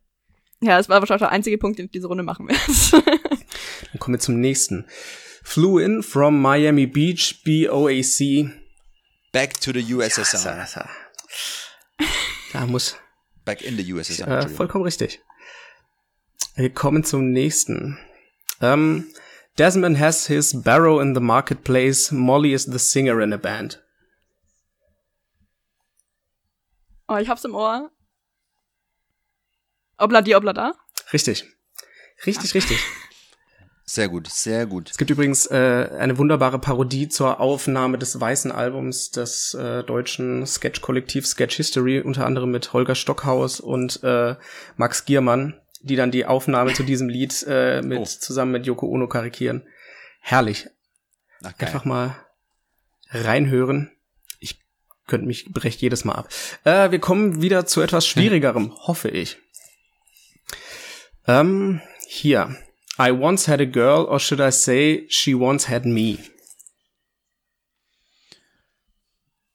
Ja, 0.62 0.78
das 0.78 0.89
war 0.89 1.00
wahrscheinlich 1.00 1.21
der 1.21 1.32
einzige 1.32 1.58
Punkt, 1.58 1.80
den 1.80 1.86
ich 1.86 1.91
diese 1.91 2.08
Runde 2.08 2.24
machen 2.24 2.47
werde. 2.50 2.60
Dann 3.91 4.00
kommen 4.00 4.15
wir 4.15 4.19
zum 4.19 4.39
nächsten. 4.41 4.86
Flew 5.43 5.80
in 5.80 6.04
from 6.04 6.41
Miami 6.41 6.86
Beach, 6.86 7.41
BOAC. 7.45 8.51
Back 9.32 9.54
to 9.62 9.71
the 9.71 9.82
USSR. 9.82 10.88
Da 12.54 12.65
muss 12.67 12.95
Back 13.45 13.62
in 13.62 13.77
the 13.77 13.93
USSR. 13.93 14.27
äh, 14.45 14.49
vollkommen 14.49 14.84
richtig. 14.84 15.21
Wir 16.56 16.69
kommen 16.69 17.04
zum 17.04 17.32
nächsten. 17.32 17.97
Ähm, 18.62 19.12
Desmond 19.58 19.99
has 19.99 20.27
his 20.27 20.62
barrow 20.62 20.99
in 20.99 21.13
the 21.15 21.21
marketplace. 21.21 22.12
Molly 22.12 22.54
is 22.54 22.65
the 22.65 22.77
singer 22.80 23.19
in 23.21 23.34
a 23.34 23.38
band. 23.38 23.82
oh, 27.08 27.17
ich 27.17 27.27
hab's 27.27 27.43
im 27.43 27.56
Ohr. 27.56 27.91
Obla 29.97 30.21
di, 30.21 30.36
obla 30.36 30.54
da. 30.54 30.73
Richtig. 31.13 31.45
Richtig, 32.25 32.54
richtig. 32.54 32.80
Sehr 33.84 34.08
gut, 34.08 34.28
sehr 34.30 34.65
gut. 34.67 34.89
Es 34.91 34.98
gibt 34.98 35.10
übrigens 35.12 35.48
äh, 35.48 35.89
eine 36.00 36.17
wunderbare 36.17 36.60
Parodie 36.60 37.10
zur 37.10 37.39
Aufnahme 37.41 37.98
des 37.98 38.20
weißen 38.20 38.52
Albums 38.52 39.12
des 39.12 39.54
äh, 39.54 39.84
deutschen 39.84 40.46
Sketch-Kollektivs 40.48 41.32
Sketch 41.32 41.58
History, 41.58 42.00
unter 42.00 42.26
anderem 42.26 42.52
mit 42.52 42.72
Holger 42.74 42.96
Stockhaus 42.96 43.60
und 43.60 44.02
äh, 44.04 44.36
Max 44.78 45.04
Giermann, 45.06 45.60
die 45.82 45.96
dann 45.98 46.12
die 46.12 46.26
Aufnahme 46.26 46.74
zu 46.74 46.84
diesem 46.84 47.10
Lied 47.10 47.44
äh, 47.50 47.82
mit 47.82 48.00
Oh. 48.00 48.06
zusammen 48.06 48.52
mit 48.54 48.65
Yoko 48.65 48.88
Ono 48.88 49.08
karikieren. 49.08 49.67
Herrlich. 50.22 50.70
Ach. 51.44 51.52
Einfach 51.60 51.84
mal 51.84 52.15
reinhören. 53.10 53.91
Ich 54.39 54.62
könnte 55.08 55.28
mich 55.28 55.52
brecht 55.52 55.82
jedes 55.82 56.06
Mal 56.06 56.13
ab. 56.15 56.30
Äh, 56.63 56.91
wir 56.91 57.00
kommen 57.00 57.41
wieder 57.41 57.65
zu 57.65 57.82
etwas 57.82 58.08
schwierigerem, 58.08 58.74
hoffe 58.88 59.10
ich. 59.10 59.38
Ähm, 61.28 61.82
hier. 62.08 62.56
I 63.08 63.12
once 63.12 63.48
had 63.48 63.60
a 63.62 63.66
girl, 63.66 64.06
or 64.08 64.20
should 64.20 64.40
I 64.42 64.52
say, 64.52 65.08
she 65.10 65.34
once 65.34 65.68
had 65.70 65.86
me. 65.86 66.20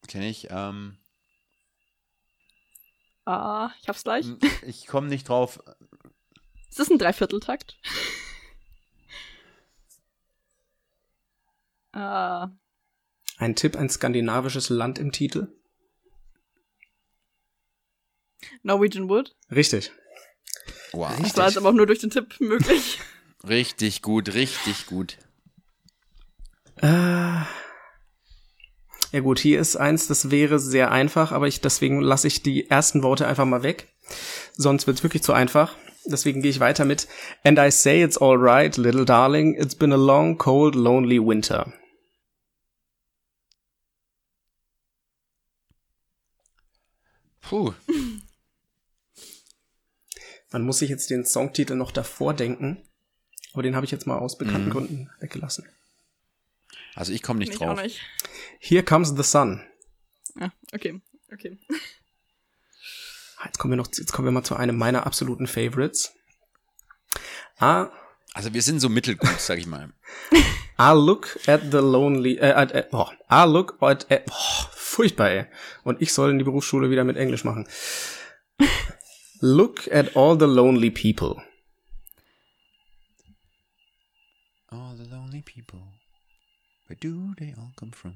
Kenne 0.08 0.28
ich. 0.28 0.48
Ähm, 0.50 0.98
Ah, 3.24 3.70
ich 3.82 3.88
hab's 3.88 4.04
gleich. 4.04 4.26
ich 4.66 4.86
komme 4.86 5.08
nicht 5.08 5.28
drauf. 5.28 5.60
Ist 6.70 6.78
das 6.78 6.90
ein 6.90 6.98
Dreivierteltakt? 6.98 7.76
Ah, 11.92 12.50
Ein 13.38 13.54
Tipp, 13.56 13.74
ein 13.76 13.88
skandinavisches 13.88 14.68
Land 14.68 14.98
im 14.98 15.12
Titel. 15.12 15.48
Norwegian 18.62 19.08
Wood. 19.08 19.34
Richtig. 19.50 19.92
Wow. 20.92 21.16
Das 21.22 21.36
war 21.38 21.46
jetzt 21.46 21.56
aber 21.56 21.70
auch 21.70 21.74
nur 21.74 21.86
durch 21.86 22.00
den 22.00 22.10
Tipp 22.10 22.38
möglich. 22.38 22.98
Richtig 23.44 24.02
gut, 24.02 24.34
richtig 24.34 24.86
gut. 24.86 25.18
Äh, 26.82 26.86
ja 29.12 29.20
gut, 29.22 29.38
hier 29.38 29.60
ist 29.60 29.76
eins, 29.76 30.08
das 30.08 30.30
wäre 30.30 30.58
sehr 30.58 30.90
einfach, 30.90 31.32
aber 31.32 31.46
ich 31.46 31.60
deswegen 31.60 32.00
lasse 32.00 32.26
ich 32.26 32.42
die 32.42 32.68
ersten 32.68 33.02
Worte 33.02 33.26
einfach 33.26 33.44
mal 33.44 33.62
weg. 33.62 33.88
Sonst 34.56 34.86
wird's 34.86 35.02
wirklich 35.02 35.22
zu 35.22 35.32
einfach. 35.32 35.76
Deswegen 36.04 36.40
gehe 36.40 36.50
ich 36.50 36.60
weiter 36.60 36.84
mit 36.84 37.08
And 37.42 37.58
I 37.58 37.70
say 37.70 38.02
it's 38.02 38.18
all 38.18 38.36
right, 38.36 38.76
little 38.76 39.04
darling. 39.04 39.54
It's 39.54 39.74
been 39.74 39.92
a 39.92 39.96
long, 39.96 40.38
cold, 40.38 40.74
lonely 40.74 41.18
winter. 41.18 41.72
Puh. 47.40 47.74
Man 50.52 50.62
muss 50.62 50.78
sich 50.78 50.90
jetzt 50.90 51.10
den 51.10 51.24
Songtitel 51.24 51.74
noch 51.74 51.90
davor 51.90 52.34
denken, 52.34 52.85
aber 53.56 53.62
den 53.62 53.74
habe 53.74 53.86
ich 53.86 53.90
jetzt 53.90 54.06
mal 54.06 54.18
aus 54.18 54.36
bekannten 54.36 54.66
Mhm. 54.68 54.72
Gründen 54.72 55.10
weggelassen. 55.18 55.66
Also 56.94 57.12
ich 57.12 57.22
komme 57.22 57.38
nicht 57.38 57.52
ich 57.52 57.58
drauf. 57.58 57.80
nicht. 57.82 58.00
Here 58.58 58.82
comes 58.82 59.14
the 59.16 59.22
sun. 59.22 59.62
Ja, 60.38 60.52
okay, 60.74 61.00
okay. 61.32 61.58
Jetzt 63.44 63.58
kommen 63.58 63.72
wir 63.72 63.76
noch, 63.76 63.86
jetzt 63.86 64.12
kommen 64.12 64.26
wir 64.26 64.32
mal 64.32 64.42
zu 64.44 64.56
einem 64.56 64.76
meiner 64.76 65.06
absoluten 65.06 65.46
Favorites. 65.46 66.12
Ah, 67.58 67.88
Also 68.34 68.52
wir 68.52 68.60
sind 68.60 68.80
so 68.80 68.90
mittelgut, 68.90 69.38
sag 69.40 69.58
ich 69.58 69.66
mal. 69.66 69.90
I 70.78 70.92
look 70.92 71.38
at 71.46 71.62
the 71.70 71.78
lonely, 71.78 72.36
äh, 72.36 72.52
at, 72.52 72.72
äh, 72.72 72.84
oh, 72.92 73.06
I 73.30 73.44
look 73.46 73.78
at, 73.80 74.10
äh, 74.10 74.20
oh, 74.30 74.66
furchtbar, 74.72 75.30
ey. 75.30 75.46
Und 75.84 76.02
ich 76.02 76.12
soll 76.12 76.30
in 76.30 76.38
die 76.38 76.44
Berufsschule 76.44 76.90
wieder 76.90 77.04
mit 77.04 77.16
Englisch 77.16 77.44
machen. 77.44 77.66
Look 79.40 79.90
at 79.92 80.16
all 80.16 80.38
the 80.38 80.46
lonely 80.46 80.90
people. 80.90 81.42
Lonely 85.36 85.42
people. 85.42 85.80
Where 86.86 86.96
do 86.96 87.34
they 87.38 87.54
all 87.56 87.72
come 87.76 87.92
from? 87.92 88.14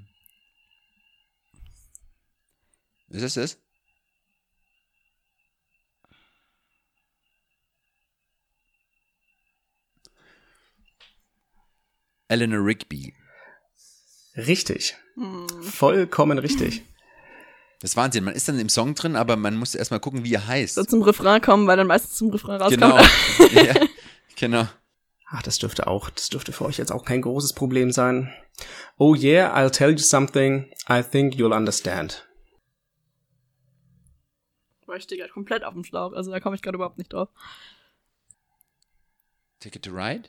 Ist 3.11 3.23
das 3.23 3.35
das? 3.35 3.59
Eleanor 12.29 12.65
Rigby. 12.65 13.13
Richtig. 14.37 14.97
Vollkommen 15.63 16.39
richtig. 16.39 16.83
Das 17.81 17.93
ist 17.93 17.97
Wahnsinn. 17.97 18.25
Man 18.25 18.35
ist 18.35 18.49
dann 18.49 18.59
im 18.61 18.69
Song 18.69 18.95
drin, 18.95 19.17
aber 19.17 19.37
man 19.37 19.57
muss 19.57 19.75
erstmal 19.75 20.01
gucken, 20.01 20.23
wie 20.23 20.35
er 20.35 20.47
heißt. 20.47 20.77
So 20.77 20.85
zum 20.85 21.03
Refrain 21.03 21.41
kommen, 21.41 21.67
weil 21.67 21.77
dann 21.77 21.89
meistens 21.89 22.15
zum 22.17 22.31
Refrain 22.31 22.61
rauskommt. 22.61 22.81
Genau. 22.81 22.97
ja, 23.63 23.75
genau. 24.37 24.69
Ach, 25.33 25.43
das 25.43 25.59
dürfte 25.59 25.87
auch, 25.87 26.11
das 26.11 26.29
dürfte 26.29 26.53
für 26.53 26.65
euch 26.65 26.79
jetzt 26.79 26.91
auch 26.91 27.05
kein 27.05 27.23
großes 27.23 27.53
Problem 27.53 27.93
sein. 27.93 28.35
Oh 28.99 29.15
yeah, 29.15 29.57
I'll 29.57 29.71
tell 29.71 29.93
you 29.93 29.99
something. 29.99 30.73
I 30.89 31.03
think 31.03 31.35
you'll 31.35 31.57
understand. 31.57 32.29
Boah, 34.85 34.97
ich 34.97 35.05
stehe 35.05 35.21
gerade 35.21 35.33
komplett 35.33 35.63
auf 35.63 35.73
dem 35.73 35.85
Schlauch, 35.85 36.13
also 36.15 36.33
da 36.33 36.41
komme 36.41 36.57
ich 36.57 36.63
gerade 36.63 36.75
überhaupt 36.75 36.99
nicht 36.99 37.13
drauf. 37.13 37.29
Ticket 39.61 39.85
to 39.85 39.93
Ride? 39.93 40.29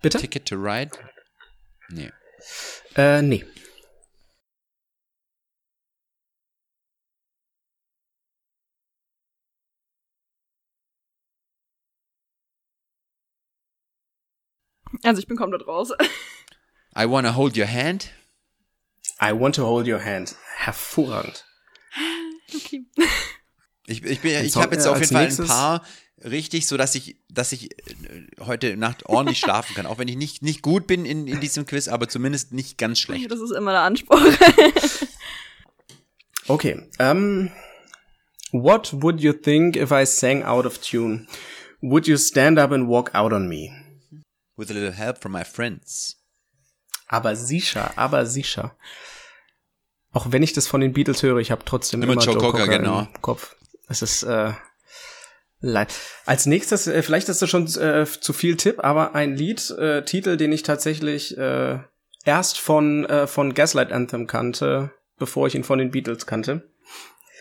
Bitte? 0.00 0.18
Ticket 0.18 0.46
to 0.46 0.56
Ride? 0.56 0.90
Nee. 1.88 2.10
Äh, 2.96 3.22
nee. 3.22 3.44
Also 15.04 15.20
ich 15.20 15.26
bin 15.26 15.36
komplett 15.36 15.66
raus. 15.66 15.90
I 16.96 17.08
wanna 17.08 17.34
hold 17.34 17.56
your 17.56 17.66
hand? 17.66 18.10
I 19.20 19.32
want 19.32 19.54
to 19.56 19.64
hold 19.64 19.86
your 19.86 20.04
hand. 20.04 20.34
Hervorragend. 20.56 21.44
okay. 22.54 22.84
Ich, 23.86 24.02
ich, 24.04 24.20
bin, 24.20 24.44
ich 24.44 24.56
habe 24.56 24.74
jetzt 24.74 24.86
äh, 24.86 24.88
auf 24.88 25.00
jeden 25.00 25.12
Fall 25.12 25.26
ein 25.26 25.46
paar 25.46 25.84
richtig, 26.24 26.66
so 26.66 26.76
dass 26.76 26.94
ich, 26.94 27.16
dass 27.28 27.52
ich 27.52 27.72
äh, 27.72 28.26
heute 28.40 28.76
Nacht 28.76 29.06
ordentlich 29.06 29.38
schlafen 29.38 29.74
kann. 29.74 29.86
Auch 29.86 29.98
wenn 29.98 30.08
ich 30.08 30.16
nicht, 30.16 30.42
nicht 30.42 30.62
gut 30.62 30.86
bin 30.86 31.04
in, 31.04 31.26
in 31.26 31.40
diesem 31.40 31.66
Quiz, 31.66 31.88
aber 31.88 32.08
zumindest 32.08 32.52
nicht 32.52 32.78
ganz 32.78 33.00
schlecht. 33.00 33.30
Das 33.30 33.40
ist 33.40 33.50
immer 33.50 33.72
der 33.72 33.82
Anspruch. 33.82 34.20
Okay. 36.48 36.88
Um, 36.98 37.50
what 38.50 38.92
would 38.92 39.20
you 39.20 39.32
think 39.32 39.76
if 39.76 39.92
I 39.92 40.04
sang 40.04 40.42
out 40.42 40.66
of 40.66 40.80
tune? 40.80 41.28
Would 41.80 42.08
you 42.08 42.16
stand 42.16 42.58
up 42.58 42.72
and 42.72 42.88
walk 42.88 43.14
out 43.14 43.32
on 43.32 43.48
me? 43.48 43.70
With 44.62 44.70
a 44.70 44.74
little 44.74 44.92
help 44.92 45.18
from 45.18 45.32
my 45.32 45.44
friends. 45.44 46.22
Aber 47.08 47.34
sicher, 47.34 47.90
aber 47.96 48.26
sicher. 48.26 48.76
Auch 50.12 50.30
wenn 50.30 50.44
ich 50.44 50.52
das 50.52 50.68
von 50.68 50.80
den 50.80 50.92
Beatles 50.92 51.24
höre, 51.24 51.38
ich 51.38 51.50
habe 51.50 51.64
trotzdem 51.64 52.00
Immer 52.00 52.12
immer, 52.12 52.22
Joe 52.22 52.34
Joe, 52.34 52.40
Cocker, 52.40 52.58
Cocker, 52.60 52.78
genau. 52.78 53.00
im 53.00 53.22
Kopf. 53.22 53.56
Es 53.88 54.02
ist 54.02 54.22
äh, 54.22 54.52
leid. 55.58 55.92
Als 56.26 56.46
nächstes, 56.46 56.86
äh, 56.86 57.02
vielleicht 57.02 57.28
ist 57.28 57.42
das 57.42 57.50
schon 57.50 57.66
äh, 57.74 58.06
zu 58.06 58.32
viel 58.32 58.56
Tipp, 58.56 58.84
aber 58.84 59.16
ein 59.16 59.34
Lied, 59.34 59.68
äh, 59.70 60.04
Titel, 60.04 60.36
den 60.36 60.52
ich 60.52 60.62
tatsächlich 60.62 61.36
äh, 61.36 61.80
erst 62.24 62.60
von 62.60 63.04
äh, 63.06 63.26
von 63.26 63.54
Gaslight 63.54 63.90
Anthem 63.90 64.28
kannte, 64.28 64.92
bevor 65.18 65.48
ich 65.48 65.56
ihn 65.56 65.64
von 65.64 65.80
den 65.80 65.90
Beatles 65.90 66.24
kannte. 66.24 66.70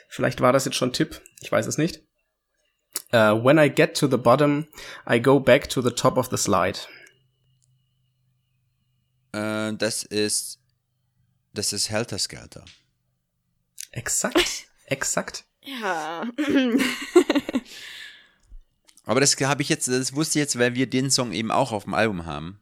Vielleicht 0.09 0.41
war 0.41 0.53
das 0.53 0.65
jetzt 0.65 0.75
schon 0.75 0.91
Tipp, 0.91 1.21
ich 1.41 1.51
weiß 1.51 1.67
es 1.67 1.77
nicht. 1.77 2.01
Uh, 3.13 3.35
when 3.35 3.59
I 3.59 3.69
get 3.69 3.93
to 3.97 4.07
the 4.07 4.17
bottom, 4.17 4.69
I 5.05 5.19
go 5.19 5.39
back 5.39 5.69
to 5.69 5.83
the 5.83 5.91
top 5.91 6.17
of 6.17 6.29
the 6.31 6.37
slide. 6.37 6.79
Äh, 9.33 9.73
das 9.73 10.03
ist, 10.03 10.59
das 11.53 11.73
ist 11.73 11.89
Helter 11.89 12.17
Skelter. 12.17 12.65
Exakt, 13.91 14.67
exakt. 14.85 15.45
ja. 15.61 16.25
Aber 19.03 19.19
das 19.19 19.35
habe 19.41 19.61
ich 19.61 19.69
jetzt, 19.69 19.87
das 19.87 20.15
wusste 20.15 20.39
ich 20.39 20.43
jetzt, 20.43 20.59
weil 20.59 20.75
wir 20.75 20.87
den 20.87 21.09
Song 21.09 21.33
eben 21.33 21.51
auch 21.51 21.71
auf 21.71 21.83
dem 21.85 21.93
Album 21.93 22.25
haben. 22.25 22.61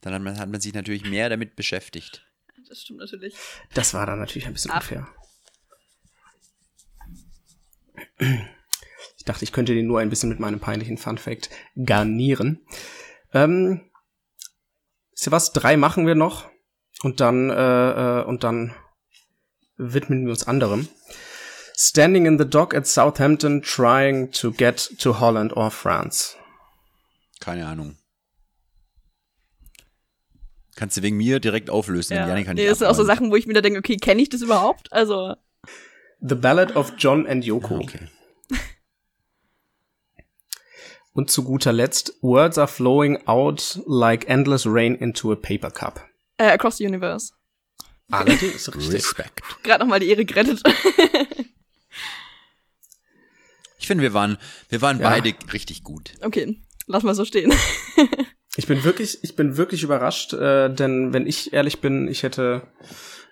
Dann 0.00 0.14
hat 0.14 0.22
man, 0.22 0.38
hat 0.38 0.48
man 0.48 0.60
sich 0.60 0.74
natürlich 0.74 1.04
mehr 1.04 1.28
damit 1.28 1.54
beschäftigt. 1.54 2.26
Das 2.68 2.82
stimmt 2.82 3.00
natürlich. 3.00 3.34
Das 3.74 3.94
war 3.94 4.06
dann 4.06 4.18
natürlich 4.18 4.46
ein 4.46 4.52
bisschen 4.52 4.70
Ab. 4.70 4.82
unfair. 4.82 5.06
Ich 9.18 9.24
dachte, 9.24 9.44
ich 9.44 9.52
könnte 9.52 9.74
den 9.74 9.86
nur 9.86 10.00
ein 10.00 10.10
bisschen 10.10 10.28
mit 10.28 10.40
meinem 10.40 10.60
peinlichen 10.60 10.98
Fun 10.98 11.18
Fact 11.18 11.50
garnieren. 11.76 12.60
Ähm, 13.32 13.82
ist 15.16 15.26
ja 15.26 15.32
was, 15.32 15.52
drei 15.52 15.76
machen 15.76 16.06
wir 16.06 16.14
noch 16.14 16.48
und 17.02 17.20
dann 17.20 17.50
äh, 17.50 18.20
äh, 18.20 18.24
und 18.24 18.44
dann 18.44 18.74
widmen 19.76 20.24
wir 20.24 20.30
uns 20.30 20.46
anderem. 20.46 20.88
Standing 21.74 22.26
in 22.26 22.38
the 22.38 22.48
dock 22.48 22.74
at 22.74 22.86
Southampton, 22.86 23.60
trying 23.62 24.30
to 24.32 24.50
get 24.50 24.98
to 24.98 25.20
Holland 25.20 25.54
or 25.56 25.70
France. 25.70 26.36
Keine 27.40 27.66
Ahnung. 27.66 27.98
Kannst 30.74 30.96
du 30.96 31.02
wegen 31.02 31.16
mir 31.16 31.40
direkt 31.40 31.70
auflösen. 31.70 32.14
Ja. 32.14 32.28
Janik 32.28 32.46
kann 32.46 32.54
Nee, 32.54 32.62
nicht 32.62 32.70
das 32.70 32.78
sind 32.78 32.86
auch 32.86 32.94
so. 32.94 33.04
Sachen, 33.04 33.30
wo 33.30 33.36
ich 33.36 33.46
mir 33.46 33.54
da 33.54 33.62
denke, 33.62 33.78
okay, 33.78 33.96
kenne 33.96 34.22
ich 34.22 34.28
das 34.28 34.42
überhaupt? 34.42 34.92
Also, 34.92 35.34
The 36.20 36.34
Ballad 36.34 36.76
of 36.76 36.94
John 36.98 37.26
and 37.26 37.44
Yoko. 37.44 37.76
Okay. 37.76 38.08
Und 41.16 41.30
zu 41.30 41.44
guter 41.44 41.72
Letzt, 41.72 42.12
Words 42.20 42.58
are 42.58 42.68
flowing 42.68 43.26
out 43.26 43.80
like 43.86 44.28
endless 44.28 44.66
rain 44.66 44.94
into 44.94 45.32
a 45.32 45.34
paper 45.36 45.70
cup. 45.70 46.04
Äh, 46.36 46.50
Across 46.50 46.76
the 46.76 46.86
Universe. 46.86 47.32
Allerdings, 48.10 48.68
richtig. 48.76 48.92
Respekt. 48.94 49.40
Gerade 49.62 49.82
noch 49.82 49.88
mal 49.88 49.98
die 49.98 50.08
Ehre 50.10 50.24
gerettet. 50.24 50.62
Ich 53.78 53.86
finde, 53.88 54.02
wir 54.02 54.14
waren, 54.14 54.36
wir 54.68 54.82
waren 54.82 54.98
Ja. 54.98 55.10
beide 55.10 55.32
richtig 55.52 55.84
gut. 55.84 56.14
okay, 56.22 56.58
lass 56.86 57.02
mal 57.04 57.14
so 57.14 57.24
stehen. 57.24 57.52
Ich 58.58 58.66
bin 58.66 58.82
wirklich, 58.84 59.22
ich 59.22 59.36
bin 59.36 59.58
wirklich 59.58 59.82
überrascht, 59.82 60.32
äh, 60.32 60.70
denn 60.74 61.12
wenn 61.12 61.26
ich 61.26 61.52
ehrlich 61.52 61.82
bin, 61.82 62.08
ich 62.08 62.22
hätte 62.22 62.62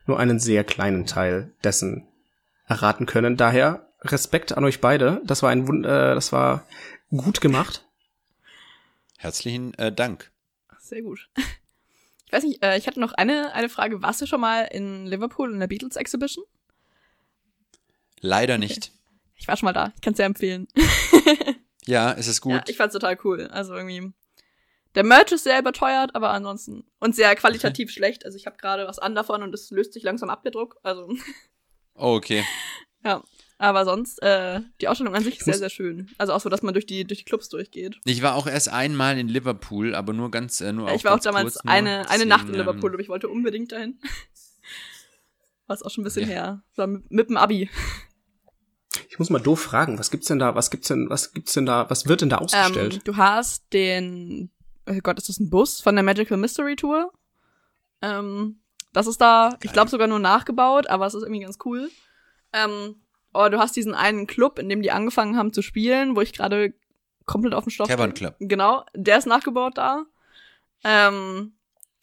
nur 0.07 0.19
einen 0.21 0.39
sehr 0.39 0.65
kleinen 0.65 1.07
Teil 1.07 1.55
dessen 1.65 2.07
erraten 2.67 3.07
können. 3.07 3.39
Daher 3.39 3.89
Respekt 4.03 4.55
an 4.55 4.65
euch 4.67 4.83
beide. 4.83 5.23
Das 5.25 5.43
war 5.43 5.49
ein 5.49 5.67
Wund 5.67 5.87
äh, 5.87 6.15
das 6.15 6.31
war 6.33 6.67
gut 7.17 7.41
gemacht. 7.41 7.87
Herzlichen 9.19 9.75
äh, 9.75 9.93
Dank. 9.93 10.31
Sehr 10.79 11.03
gut. 11.03 11.29
Ich 12.27 12.33
weiß 12.33 12.45
nicht, 12.45 12.63
äh, 12.63 12.77
ich 12.77 12.87
hatte 12.87 13.01
noch 13.01 13.13
eine, 13.13 13.53
eine 13.55 13.69
Frage. 13.69 14.03
Warst 14.03 14.21
du 14.21 14.27
schon 14.27 14.41
mal 14.41 14.63
in 14.63 15.07
Liverpool 15.07 15.53
in 15.53 15.61
der 15.61 15.67
Beatles 15.67 15.97
Exhibition? 15.97 16.45
Leider 18.21 18.59
nicht. 18.59 18.93
Ich 19.37 19.49
war 19.49 19.57
schon 19.57 19.67
mal 19.67 19.73
da. 19.73 19.93
Ich 19.95 20.01
kann 20.01 20.13
es 20.13 20.19
sehr 20.19 20.27
empfehlen. 20.27 20.69
Ja, 21.87 22.13
es 22.13 22.27
ist 22.27 22.41
gut. 22.41 22.53
Ja, 22.53 22.65
ich 22.67 22.77
fand's 22.77 22.95
total 22.95 23.19
cool. 23.25 23.47
Also 23.49 23.75
irgendwie. 23.75 24.13
Der 24.95 25.05
Merch 25.05 25.33
ist 25.33 25.45
sehr 25.45 25.59
überteuert, 25.59 26.15
aber 26.15 26.31
ansonsten. 26.31 26.85
Und 27.01 27.17
sehr 27.17 27.35
qualitativ 27.35 27.91
schlecht. 27.91 28.25
Also 28.25 28.37
ich 28.37 28.47
habe 28.47 28.57
gerade 28.57 28.87
was 28.87 28.99
an 28.99 29.15
davon 29.15 29.43
und 29.43 29.53
es 29.55 29.71
löst 29.71 29.93
sich 29.93 30.03
langsam 30.03 30.31
ab, 30.31 30.43
der 30.43 30.53
Druck. 30.53 30.79
Also, 30.83 31.09
oh, 31.95 32.15
okay. 32.15 32.45
ja. 33.05 33.23
Aber 33.57 33.85
sonst, 33.85 34.21
äh, 34.23 34.61
die 34.81 34.89
Ausstellung 34.89 35.15
an 35.15 35.23
sich 35.23 35.39
ist 35.39 35.45
sehr, 35.45 35.55
sehr 35.59 35.71
schön. 35.71 36.11
Also 36.19 36.33
auch 36.33 36.41
so, 36.41 36.49
dass 36.49 36.63
man 36.63 36.75
durch 36.75 36.87
die, 36.87 37.05
durch 37.05 37.19
die 37.21 37.25
Clubs 37.25 37.49
durchgeht. 37.49 38.01
Ich 38.05 38.21
war 38.23 38.35
auch 38.35 38.47
erst 38.47 38.69
einmal 38.69 39.17
in 39.17 39.29
Liverpool, 39.29 39.95
aber 39.95 40.13
nur 40.13 40.31
ganz, 40.31 40.61
äh, 40.61 40.73
nur 40.73 40.93
ich 40.93 41.05
war 41.05 41.15
auch 41.15 41.21
damals 41.21 41.63
nur. 41.63 41.73
eine, 41.73 41.91
eine 41.91 42.03
Deswegen, 42.09 42.29
Nacht 42.29 42.49
in 42.49 42.55
ähm, 42.55 42.61
Liverpool, 42.61 42.93
aber 42.93 43.01
ich 43.01 43.09
wollte 43.09 43.29
unbedingt 43.29 43.73
dahin. 43.73 43.99
War 45.67 45.77
es 45.77 45.83
auch 45.83 45.91
schon 45.91 46.03
ein 46.03 46.05
bisschen 46.05 46.23
Ja. 46.23 46.29
her. 46.29 46.63
War 46.77 46.87
mit, 46.87 47.11
mit 47.11 47.31
dem 47.31 47.39
Abi. 47.39 47.71
Ich 49.09 49.19
muss 49.19 49.31
mal 49.31 49.39
doof 49.39 49.61
fragen, 49.61 49.99
was 49.99 50.11
gibt's 50.11 50.27
denn 50.27 50.39
da, 50.39 50.55
was 50.55 50.71
gibt's 50.71 50.89
denn, 50.89 51.09
was 51.09 51.33
gibt's 51.33 51.55
denn 51.55 51.65
da, 51.65 51.89
was 51.89 52.07
wird 52.07 52.21
denn 52.21 52.29
da 52.29 52.39
ausgestellt? 52.39 52.95
Ähm, 52.95 53.01
du 53.05 53.17
hast 53.17 53.73
den, 53.73 54.51
oh 54.87 54.99
Gott, 55.03 55.17
ist 55.19 55.29
das 55.29 55.39
ein 55.41 55.49
Bus 55.49 55.81
von 55.81 55.95
der 55.95 56.03
Magical 56.05 56.37
Mystery 56.37 56.77
Tour? 56.77 57.13
Ähm, 58.03 58.61
das 58.93 59.07
ist 59.07 59.21
da, 59.21 59.57
ich 59.63 59.73
glaube 59.73 59.91
sogar 59.91 60.07
nur 60.07 60.19
nachgebaut, 60.19 60.89
aber 60.89 61.07
es 61.07 61.15
ist 61.15 61.23
irgendwie 61.23 61.41
ganz 61.43 61.59
cool. 61.65 61.91
Ähm, 62.53 62.97
oh, 63.35 63.49
du 63.49 63.59
hast 63.59 63.77
diesen 63.77 63.95
einen 63.95 64.27
Club, 64.27 64.59
in 64.59 64.69
dem 64.69 64.83
die 64.83 64.91
angefangen 64.91 65.37
haben 65.37 65.53
zu 65.53 65.63
spielen, 65.63 66.17
wo 66.17 66.21
ich 66.21 66.33
gerade 66.33 66.73
komplett 67.27 67.55
auf 67.55 67.65
dem 67.65 67.71
Stoff 67.71 67.89
Cavern 67.89 68.11
bin. 68.11 68.15
Club. 68.15 68.37
Genau, 68.39 68.85
der 68.95 69.19
ist 69.19 69.27
nachgebaut 69.27 69.77
da. 69.77 70.05
Ähm, 70.85 71.53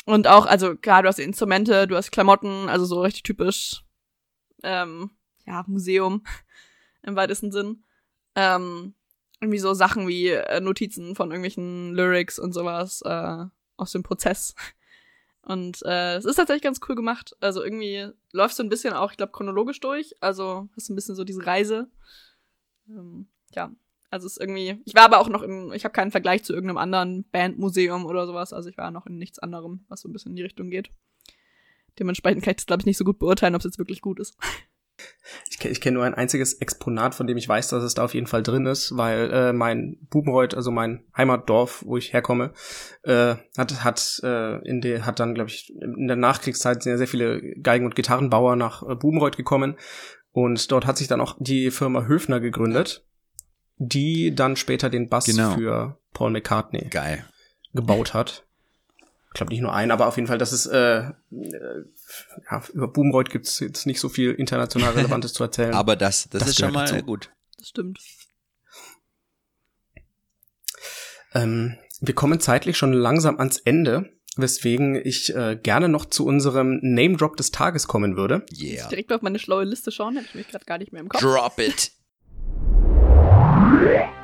und 0.06 0.28
auch, 0.28 0.46
also 0.46 0.76
klar, 0.76 1.04
du 1.04 1.08
hast 1.08 1.20
Instrumente, 1.20 1.88
du 1.88 1.96
hast 1.96 2.12
Klamotten, 2.12 2.70
also 2.70 2.86
so 2.86 3.02
richtig 3.02 3.24
typisch, 3.24 3.84
ähm, 4.64 5.12
ja, 5.46 5.64
Museum 5.68 6.24
im 7.04 7.16
weitesten 7.16 7.52
Sinn. 7.52 7.84
Ähm, 8.36 8.94
irgendwie 9.40 9.60
so 9.60 9.74
Sachen 9.74 10.08
wie 10.08 10.30
äh, 10.30 10.60
Notizen 10.60 11.16
von 11.16 11.32
irgendwelchen 11.32 11.94
Lyrics 11.94 12.40
und 12.40 12.54
sowas 12.54 13.02
äh, 13.04 13.46
aus 13.78 13.92
dem 13.92 14.04
Prozess. 14.04 14.56
Und 15.44 15.82
äh, 15.84 16.16
es 16.18 16.26
ist 16.26 16.36
tatsächlich 16.36 16.62
ganz 16.62 16.80
cool 16.88 16.96
gemacht. 16.96 17.36
Also 17.40 17.64
irgendwie 17.64 18.10
läufst 18.32 18.60
du 18.60 18.64
ein 18.64 18.70
bisschen 18.70 18.94
auch, 18.94 19.12
ich 19.12 19.18
glaube, 19.18 19.32
chronologisch 19.32 19.80
durch. 19.80 20.16
Also 20.20 20.70
hast 20.76 20.90
du 20.90 20.94
ein 20.94 20.96
bisschen 20.96 21.16
so 21.16 21.24
diese 21.24 21.46
Reise. 21.46 21.90
Ähm, 22.88 23.28
ja, 23.54 23.72
also 24.12 24.28
es 24.28 24.34
ist 24.34 24.42
irgendwie. 24.42 24.82
Ich 24.86 24.94
war 24.94 25.06
aber 25.06 25.20
auch 25.20 25.30
noch 25.30 25.42
im, 25.42 25.72
ich 25.74 25.84
habe 25.84 25.94
keinen 25.94 26.12
Vergleich 26.12 26.44
zu 26.44 26.54
irgendeinem 26.54 26.78
anderen 26.78 27.24
Bandmuseum 27.32 28.06
oder 28.06 28.28
sowas. 28.28 28.54
Also 28.54 28.70
ich 28.70 28.78
war 28.78 28.92
noch 28.92 29.08
in 29.08 29.18
nichts 29.18 29.40
anderem, 29.40 29.86
was 29.88 30.02
so 30.02 30.10
ein 30.10 30.14
bisschen 30.14 30.34
in 30.34 30.36
die 30.36 30.44
Richtung 30.44 30.70
geht. 30.70 30.92
Dementsprechend 31.98 32.44
kann 32.44 32.52
ich 32.52 32.58
das, 32.58 32.66
glaube 32.68 32.82
ich, 32.82 32.86
nicht 32.86 32.98
so 32.98 33.04
gut 33.04 33.20
beurteilen, 33.20 33.56
ob 33.56 33.60
es 33.60 33.66
jetzt 33.66 33.80
wirklich 33.80 34.02
gut 34.02 34.20
ist. 34.20 34.38
Ich, 35.50 35.64
ich 35.64 35.80
kenne 35.82 35.96
nur 35.96 36.06
ein 36.06 36.14
einziges 36.16 36.54
Exponat, 36.56 37.16
von 37.16 37.28
dem 37.28 37.38
ich 37.38 37.48
weiß, 37.48 37.70
dass 37.70 37.84
es 37.84 37.94
da 37.94 38.04
auf 38.04 38.14
jeden 38.14 38.28
Fall 38.28 38.44
drin 38.44 38.66
ist, 38.66 38.98
weil 38.98 39.32
äh, 39.32 39.54
mein 39.54 39.98
Bubenreuth, 40.10 40.56
also 40.56 40.72
mein 40.72 41.04
Heimatdorf, 41.16 41.84
wo 41.86 41.96
ich 41.98 42.12
herkomme, 42.12 42.52
äh, 43.04 43.36
hat 43.58 43.84
hat 43.84 44.20
äh, 44.24 44.58
in 44.68 44.82
der 44.82 45.06
hat 45.06 45.20
dann 45.20 45.34
glaube 45.36 45.50
ich 45.50 45.72
in 45.80 46.08
der 46.08 46.18
Nachkriegszeit 46.18 46.82
sind 46.84 46.92
ja 46.92 46.98
sehr 46.98 47.08
viele 47.08 47.42
Geigen- 47.62 47.86
und 47.86 47.96
Gitarrenbauer 47.96 48.56
nach 48.56 48.84
äh, 48.84 48.96
Bubenreuth 48.96 49.38
gekommen 49.38 49.78
und 50.34 50.72
dort 50.72 50.86
hat 50.86 50.98
sich 50.98 51.08
dann 51.08 51.22
auch 51.22 51.36
die 51.40 51.72
Firma 51.72 52.04
Höfner 52.06 52.40
gegründet, 52.40 53.06
die 53.78 54.34
dann 54.36 54.56
später 54.56 54.90
den 54.90 55.08
Bass 55.10 55.26
Genau. 55.26 55.54
für 55.56 55.98
Paul 56.14 56.32
McCartney 56.32 56.88
Geil. 56.90 57.26
gebaut 57.74 58.14
hat. 58.14 58.44
Ich 59.28 59.34
glaube 59.36 59.52
nicht 59.54 59.62
nur 59.62 59.74
einen, 59.74 59.92
aber 59.92 60.08
auf 60.08 60.18
jeden 60.18 60.28
Fall, 60.28 60.38
das 60.38 60.52
ist 60.52 60.66
äh, 60.66 61.04
ja, 62.50 62.64
über 62.74 62.88
Bubenreuth 62.88 63.30
gibt's 63.30 63.60
jetzt 63.60 63.86
nicht 63.86 64.00
so 64.00 64.10
viel 64.10 64.32
international 64.32 64.94
Relevantes 64.94 65.34
zu 65.34 65.44
erzählen. 65.44 65.74
Aber 65.76 65.96
das, 65.96 66.30
das, 66.30 66.40
Das 66.40 66.50
ist 66.50 66.60
schon 66.60 66.74
mal 66.74 66.88
dazu. 66.88 67.04
gut. 67.06 67.32
Das 67.58 67.70
stimmt. 67.70 68.00
Ähm, 71.34 71.78
wir 72.02 72.14
kommen 72.16 72.40
zeitlich 72.40 72.78
schon 72.78 72.94
langsam 72.94 73.38
ans 73.40 73.58
Ende, 73.60 74.10
weswegen 74.36 74.96
ich 74.96 75.34
äh, 75.36 75.56
gerne 75.62 75.88
noch 75.88 76.06
zu 76.06 76.26
unserem 76.26 76.80
Name 76.82 77.16
Drop 77.18 77.38
des 77.38 77.52
Tages 77.52 77.88
kommen 77.88 78.18
würde. 78.18 78.46
Yeah. 78.60 78.88
Direkt 78.90 79.14
auf 79.14 79.22
meine 79.22 79.40
schlaue 79.40 79.64
Liste 79.64 79.92
schauen, 79.92 80.16
habe 80.16 80.26
ich 80.26 80.36
mich 80.36 80.48
gerade 80.48 80.66
gar 80.66 80.78
nicht 80.78 80.92
mehr 80.92 81.02
im 81.02 81.10
Kopf. 81.10 81.22
Drop 81.22 81.60
it. 81.60 81.92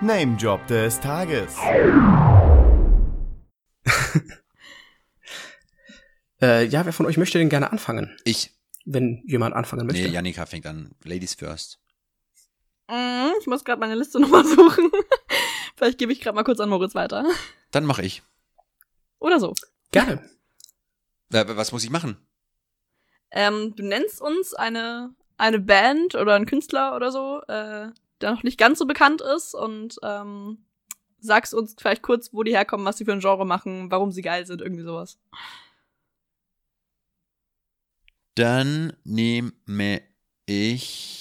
Name 0.02 0.36
Job 0.38 0.66
des 0.68 1.00
Tages. 1.00 1.56
Äh, 6.42 6.66
ja, 6.66 6.86
wer 6.86 6.94
von 6.94 7.06
euch 7.06 7.18
möchte 7.18 7.38
denn 7.40 7.50
gerne 7.50 7.72
anfangen, 7.72 8.16
Ich. 8.24 8.52
wenn 8.86 9.24
jemand 9.26 9.56
anfangen 9.56 9.88
möchte? 9.88 10.04
Nee, 10.04 10.10
Janika 10.10 10.46
fängt 10.46 10.66
an. 10.66 10.92
Ladies 11.04 11.34
first. 11.34 11.80
Mm, 12.88 13.30
Ich 13.42 13.48
muss 13.48 13.64
gerade 13.64 13.80
meine 13.80 13.96
Liste 13.96 14.20
nochmal 14.22 14.46
suchen. 14.46 14.92
Vielleicht 15.76 15.98
gebe 15.98 16.12
ich 16.12 16.22
gerade 16.22 16.36
mal 16.36 16.44
kurz 16.44 16.60
an 16.60 16.70
Moritz 16.70 16.96
weiter. 16.96 17.26
Dann 17.72 17.86
mache 17.86 18.04
ich. 18.04 18.24
Oder 19.20 19.40
so. 19.40 19.54
Gerne. 19.92 20.22
Was 21.30 21.72
muss 21.72 21.84
ich 21.84 21.90
machen? 21.90 22.18
Ähm, 23.32 23.76
du 23.76 23.84
nennst 23.84 24.22
uns 24.22 24.54
eine, 24.54 25.14
eine 25.38 25.60
Band 25.60 26.16
oder 26.16 26.36
einen 26.36 26.46
Künstler 26.46 26.96
oder 26.96 27.12
so, 27.12 27.42
äh, 27.48 27.90
der 28.22 28.32
noch 28.32 28.44
nicht 28.44 28.58
ganz 28.58 28.80
so 28.80 28.86
bekannt 28.86 29.22
ist 29.22 29.54
und 29.54 29.98
ähm, 30.02 30.66
sagst 31.20 31.54
uns 31.54 31.76
vielleicht 31.78 32.04
kurz, 32.04 32.32
wo 32.32 32.44
die 32.44 32.56
herkommen, 32.56 32.86
was 32.86 32.98
sie 32.98 33.06
für 33.06 33.12
ein 33.12 33.20
Genre 33.20 33.46
machen, 33.46 33.92
warum 33.92 34.12
sie 34.12 34.22
geil 34.22 34.46
sind, 34.46 34.62
irgendwie 34.62 34.84
sowas. 34.84 35.20
Dann 38.38 38.94
nehme 39.04 40.02
ich. 40.46 41.18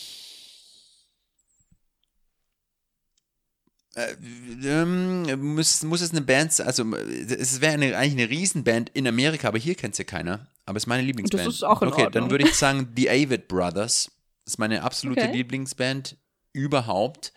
Äh, 3.95 4.15
ähm, 4.63 5.55
muss, 5.55 5.83
muss 5.83 6.03
es 6.03 6.11
eine 6.11 6.21
Band 6.21 6.53
sein? 6.53 6.67
Also, 6.67 6.85
es 6.95 7.63
wäre 7.63 7.73
eine, 7.73 7.97
eigentlich 7.97 8.23
eine 8.23 8.29
Riesenband 8.29 8.91
in 8.91 9.09
Amerika, 9.09 9.49
aber 9.49 9.57
hier 9.57 9.75
kennt 9.75 9.95
sie 9.95 10.05
keiner. 10.05 10.47
Aber 10.67 10.77
es 10.77 10.83
ist 10.83 10.89
meine 10.89 11.05
Lieblingsband. 11.05 11.47
Das 11.47 11.55
ist 11.55 11.63
auch 11.63 11.81
in 11.81 11.89
Okay, 11.89 12.05
Ordnung. 12.05 12.25
dann 12.25 12.31
würde 12.31 12.45
ich 12.45 12.55
sagen, 12.55 12.93
The 12.95 13.09
Avid 13.09 13.49
Brothers. 13.49 14.11
Das 14.45 14.53
ist 14.53 14.59
meine 14.59 14.83
absolute 14.83 15.23
Okay. 15.23 15.33
Lieblingsband 15.33 16.19
überhaupt. 16.53 17.33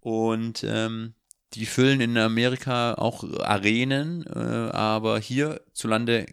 Und 0.00 0.64
ähm, 0.64 1.14
die 1.54 1.64
füllen 1.64 2.02
in 2.02 2.18
Amerika 2.18 2.92
auch 2.94 3.24
Arenen, 3.40 4.26
äh, 4.26 4.38
aber 4.38 5.18
hierzulande 5.18 6.26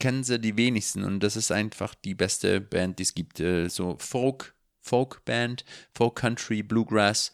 kennen 0.00 0.24
sie 0.24 0.40
die 0.40 0.56
wenigsten 0.56 1.04
und 1.04 1.20
das 1.20 1.36
ist 1.36 1.52
einfach 1.52 1.94
die 1.94 2.14
beste 2.14 2.60
Band, 2.60 2.98
die 2.98 3.04
es 3.04 3.14
gibt. 3.14 3.38
Äh, 3.38 3.68
so 3.68 3.96
Folk, 3.98 4.54
Folk-Band, 4.80 5.64
Folk 5.94 6.16
Country, 6.16 6.62
Bluegrass. 6.64 7.32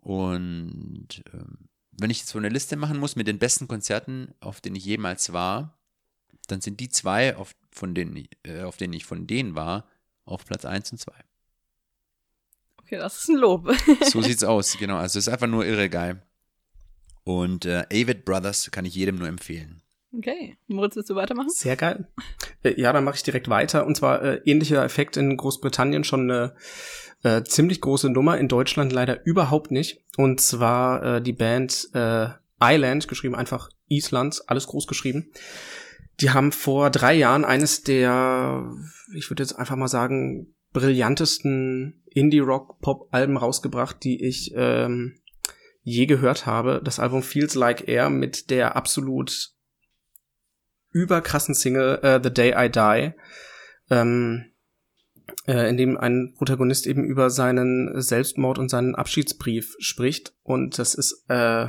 Und 0.00 1.22
ähm, 1.32 1.68
wenn 1.92 2.10
ich 2.10 2.18
jetzt 2.20 2.28
so 2.30 2.38
eine 2.38 2.48
Liste 2.50 2.76
machen 2.76 2.98
muss 2.98 3.16
mit 3.16 3.26
den 3.26 3.38
besten 3.38 3.66
Konzerten, 3.68 4.34
auf 4.40 4.60
denen 4.60 4.76
ich 4.76 4.84
jemals 4.84 5.32
war, 5.32 5.78
dann 6.48 6.60
sind 6.60 6.78
die 6.80 6.88
zwei, 6.90 7.36
auf, 7.36 7.54
von 7.70 7.94
denen, 7.94 8.16
ich- 8.16 8.28
äh, 8.44 8.62
auf 8.62 8.76
denen 8.76 8.92
ich 8.92 9.04
von 9.06 9.26
denen 9.26 9.54
war, 9.56 9.88
auf 10.26 10.44
Platz 10.44 10.64
1 10.64 10.92
und 10.92 10.98
2. 10.98 11.12
Okay, 12.76 12.96
das 12.98 13.18
ist 13.20 13.28
ein 13.30 13.36
Lob. 13.36 13.70
So 14.10 14.20
sieht's 14.20 14.44
aus, 14.44 14.76
genau. 14.78 14.96
Also 14.98 15.18
es 15.18 15.26
ist 15.26 15.32
einfach 15.32 15.46
nur 15.46 15.64
irre 15.64 15.88
geil. 15.88 16.22
Und 17.24 17.64
äh, 17.64 17.86
Avid 17.90 18.26
Brothers 18.26 18.70
kann 18.70 18.84
ich 18.84 18.94
jedem 18.94 19.16
nur 19.16 19.28
empfehlen. 19.28 19.80
Okay, 20.16 20.56
Moritz, 20.68 20.96
willst 20.96 21.10
du 21.10 21.14
weitermachen? 21.14 21.50
Sehr 21.50 21.76
geil. 21.76 22.06
Äh, 22.62 22.80
ja, 22.80 22.92
dann 22.92 23.04
mache 23.04 23.16
ich 23.16 23.22
direkt 23.22 23.48
weiter. 23.48 23.86
Und 23.86 23.96
zwar 23.96 24.22
äh, 24.22 24.40
ähnlicher 24.44 24.84
Effekt 24.84 25.16
in 25.16 25.36
Großbritannien 25.36 26.04
schon 26.04 26.30
eine 26.30 26.54
äh, 27.22 27.42
ziemlich 27.42 27.80
große 27.80 28.10
Nummer, 28.10 28.38
in 28.38 28.48
Deutschland 28.48 28.92
leider 28.92 29.24
überhaupt 29.26 29.70
nicht. 29.70 30.04
Und 30.16 30.40
zwar 30.40 31.16
äh, 31.16 31.22
die 31.22 31.32
Band 31.32 31.88
äh, 31.94 32.28
Island, 32.62 33.08
geschrieben 33.08 33.34
einfach 33.34 33.70
Islands, 33.88 34.42
alles 34.42 34.66
groß 34.66 34.86
geschrieben. 34.86 35.32
Die 36.20 36.30
haben 36.30 36.52
vor 36.52 36.90
drei 36.90 37.14
Jahren 37.14 37.44
eines 37.44 37.82
der, 37.82 38.70
ich 39.14 39.28
würde 39.30 39.42
jetzt 39.42 39.58
einfach 39.58 39.76
mal 39.76 39.88
sagen, 39.88 40.54
brillantesten 40.72 42.02
Indie-Rock-Pop-Alben 42.10 43.36
rausgebracht, 43.36 44.02
die 44.04 44.22
ich 44.24 44.52
ähm, 44.54 45.18
je 45.82 46.06
gehört 46.06 46.46
habe. 46.46 46.80
Das 46.84 47.00
Album 47.00 47.22
Feels 47.22 47.54
Like 47.54 47.88
Air 47.88 48.10
mit 48.10 48.50
der 48.50 48.76
absolut 48.76 49.53
überkrassen 50.94 51.54
Single 51.54 52.00
uh, 52.02 52.22
The 52.22 52.32
Day 52.32 52.54
I 52.56 52.70
Die, 52.70 53.12
ähm, 53.90 54.46
äh, 55.46 55.68
in 55.68 55.76
dem 55.76 55.98
ein 55.98 56.34
Protagonist 56.36 56.86
eben 56.86 57.04
über 57.04 57.28
seinen 57.28 58.00
Selbstmord 58.00 58.58
und 58.58 58.70
seinen 58.70 58.94
Abschiedsbrief 58.94 59.74
spricht. 59.78 60.34
Und 60.42 60.78
das 60.78 60.94
ist, 60.94 61.24
äh, 61.28 61.66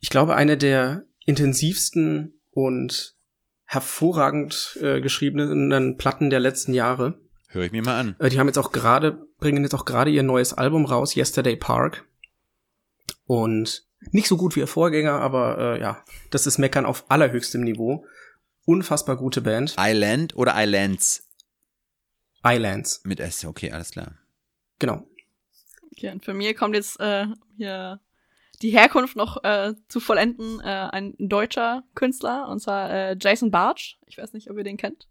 ich 0.00 0.08
glaube, 0.08 0.36
eine 0.36 0.56
der 0.56 1.04
intensivsten 1.26 2.40
und 2.50 3.16
hervorragend 3.64 4.78
äh, 4.80 5.00
geschriebenen 5.00 5.96
Platten 5.96 6.30
der 6.30 6.40
letzten 6.40 6.72
Jahre. 6.72 7.20
Höre 7.48 7.64
ich 7.64 7.72
mir 7.72 7.82
mal 7.82 7.98
an. 7.98 8.16
Äh, 8.18 8.30
die 8.30 8.38
haben 8.38 8.46
jetzt 8.46 8.58
auch 8.58 8.72
gerade, 8.72 9.26
bringen 9.38 9.62
jetzt 9.64 9.74
auch 9.74 9.84
gerade 9.84 10.10
ihr 10.10 10.22
neues 10.22 10.54
Album 10.54 10.84
raus, 10.84 11.16
Yesterday 11.16 11.56
Park. 11.56 12.04
Und 13.26 13.86
nicht 14.12 14.28
so 14.28 14.36
gut 14.36 14.56
wie 14.56 14.60
ihr 14.60 14.66
Vorgänger, 14.66 15.20
aber 15.20 15.58
äh, 15.58 15.80
ja, 15.80 16.04
das 16.30 16.46
ist 16.46 16.58
Meckern 16.58 16.86
auf 16.86 17.04
allerhöchstem 17.08 17.60
Niveau. 17.60 18.06
Unfassbar 18.64 19.16
gute 19.16 19.40
Band. 19.40 19.76
Island 19.78 20.36
oder 20.36 20.54
Islands? 20.56 21.28
Islands. 22.44 23.02
Mit 23.04 23.20
S, 23.20 23.44
okay, 23.44 23.70
alles 23.72 23.90
klar. 23.90 24.14
Genau. 24.78 25.06
Okay, 25.92 26.10
und 26.10 26.24
für 26.24 26.34
mich 26.34 26.56
kommt 26.56 26.74
jetzt 26.74 26.98
äh, 27.00 27.26
hier 27.56 28.00
die 28.62 28.70
Herkunft 28.70 29.16
noch 29.16 29.42
äh, 29.44 29.74
zu 29.88 30.00
vollenden, 30.00 30.60
äh, 30.60 30.88
ein 30.92 31.14
deutscher 31.18 31.84
Künstler, 31.94 32.48
und 32.48 32.60
zwar 32.60 32.90
äh, 32.90 33.16
Jason 33.18 33.50
Bartsch. 33.50 33.96
Ich 34.06 34.18
weiß 34.18 34.32
nicht, 34.32 34.50
ob 34.50 34.56
ihr 34.56 34.64
den 34.64 34.76
kennt. 34.76 35.08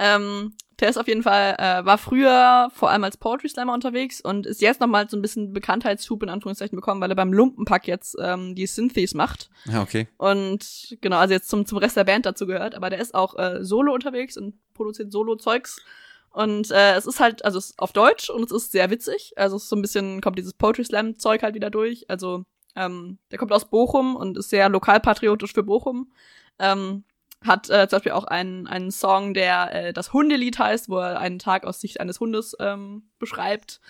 Ähm, 0.00 0.54
der 0.80 0.88
ist 0.88 0.96
auf 0.96 1.08
jeden 1.08 1.22
Fall, 1.22 1.56
äh, 1.58 1.84
war 1.84 1.98
früher 1.98 2.70
vor 2.72 2.90
allem 2.90 3.04
als 3.04 3.18
Poetry 3.18 3.50
Slammer 3.50 3.74
unterwegs 3.74 4.22
und 4.22 4.46
ist 4.46 4.62
jetzt 4.62 4.80
nochmal 4.80 5.10
so 5.10 5.16
ein 5.16 5.20
bisschen 5.20 5.52
Bekanntheitsschub 5.52 6.22
in 6.22 6.30
Anführungszeichen 6.30 6.74
bekommen, 6.74 7.02
weil 7.02 7.10
er 7.10 7.16
beim 7.16 7.34
Lumpenpack 7.34 7.86
jetzt 7.86 8.16
ähm, 8.18 8.54
die 8.54 8.66
Synthes 8.66 9.12
macht. 9.12 9.50
Ja, 9.66 9.82
okay. 9.82 10.08
Und 10.16 10.96
genau, 11.02 11.18
also 11.18 11.34
jetzt 11.34 11.50
zum, 11.50 11.66
zum 11.66 11.76
Rest 11.76 11.98
der 11.98 12.04
Band 12.04 12.24
dazu 12.24 12.46
gehört, 12.46 12.74
aber 12.74 12.88
der 12.88 12.98
ist 12.98 13.14
auch 13.14 13.38
äh, 13.38 13.62
solo 13.62 13.92
unterwegs 13.92 14.38
und 14.38 14.54
produziert 14.72 15.12
Solo-Zeugs. 15.12 15.82
Und 16.30 16.70
äh, 16.70 16.94
es 16.94 17.06
ist 17.06 17.20
halt, 17.20 17.44
also 17.44 17.58
es 17.58 17.70
ist 17.70 17.78
auf 17.78 17.92
Deutsch 17.92 18.30
und 18.30 18.44
es 18.44 18.52
ist 18.52 18.72
sehr 18.72 18.88
witzig. 18.88 19.34
Also 19.36 19.56
es 19.56 19.64
ist 19.64 19.68
so 19.68 19.76
ein 19.76 19.82
bisschen, 19.82 20.22
kommt 20.22 20.38
dieses 20.38 20.54
Poetry 20.54 20.84
Slam-Zeug 20.84 21.42
halt 21.42 21.54
wieder 21.54 21.68
durch. 21.68 22.08
Also 22.08 22.44
ähm, 22.74 23.18
der 23.30 23.38
kommt 23.38 23.52
aus 23.52 23.68
Bochum 23.68 24.16
und 24.16 24.38
ist 24.38 24.48
sehr 24.48 24.70
lokalpatriotisch 24.70 25.52
für 25.52 25.64
Bochum. 25.64 26.10
Ähm, 26.58 27.04
hat 27.44 27.70
äh, 27.70 27.88
zum 27.88 27.96
Beispiel 27.96 28.12
auch 28.12 28.24
einen, 28.24 28.66
einen 28.66 28.90
Song, 28.90 29.34
der 29.34 29.74
äh, 29.74 29.92
das 29.92 30.12
Hundelied 30.12 30.58
heißt, 30.58 30.88
wo 30.88 30.98
er 30.98 31.18
einen 31.20 31.38
Tag 31.38 31.64
aus 31.64 31.80
Sicht 31.80 32.00
eines 32.00 32.20
Hundes 32.20 32.54
ähm, 32.60 33.10
beschreibt. 33.18 33.80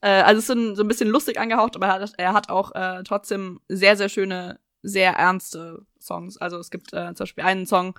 Äh, 0.00 0.22
also 0.22 0.38
es 0.38 0.48
ist 0.48 0.76
so 0.76 0.82
ein, 0.82 0.88
bisschen 0.88 1.08
lustig 1.08 1.38
angehaucht, 1.38 1.76
aber 1.76 1.86
er 1.86 1.92
hat, 2.00 2.12
er 2.16 2.32
hat 2.32 2.50
auch 2.50 2.74
äh, 2.74 3.02
trotzdem 3.04 3.60
sehr, 3.68 3.96
sehr 3.96 4.08
schöne, 4.08 4.58
sehr 4.82 5.12
ernste 5.12 5.86
Songs. 6.00 6.36
Also 6.36 6.58
es 6.58 6.70
gibt 6.70 6.92
äh, 6.92 7.14
zum 7.14 7.24
Beispiel 7.24 7.44
einen 7.44 7.66
Song 7.66 7.98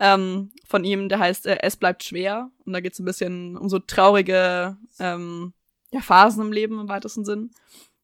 ähm, 0.00 0.50
von 0.66 0.84
ihm, 0.84 1.08
der 1.08 1.20
heißt 1.20 1.46
äh, 1.46 1.58
Es 1.62 1.76
bleibt 1.76 2.02
schwer. 2.02 2.50
Und 2.64 2.72
da 2.72 2.80
geht 2.80 2.94
es 2.94 2.98
ein 2.98 3.04
bisschen 3.04 3.56
um 3.56 3.68
so 3.68 3.78
traurige 3.78 4.76
ähm, 4.98 5.52
ja, 5.92 6.00
Phasen 6.00 6.46
im 6.46 6.52
Leben 6.52 6.80
im 6.80 6.88
weitesten 6.88 7.24
Sinn. 7.24 7.50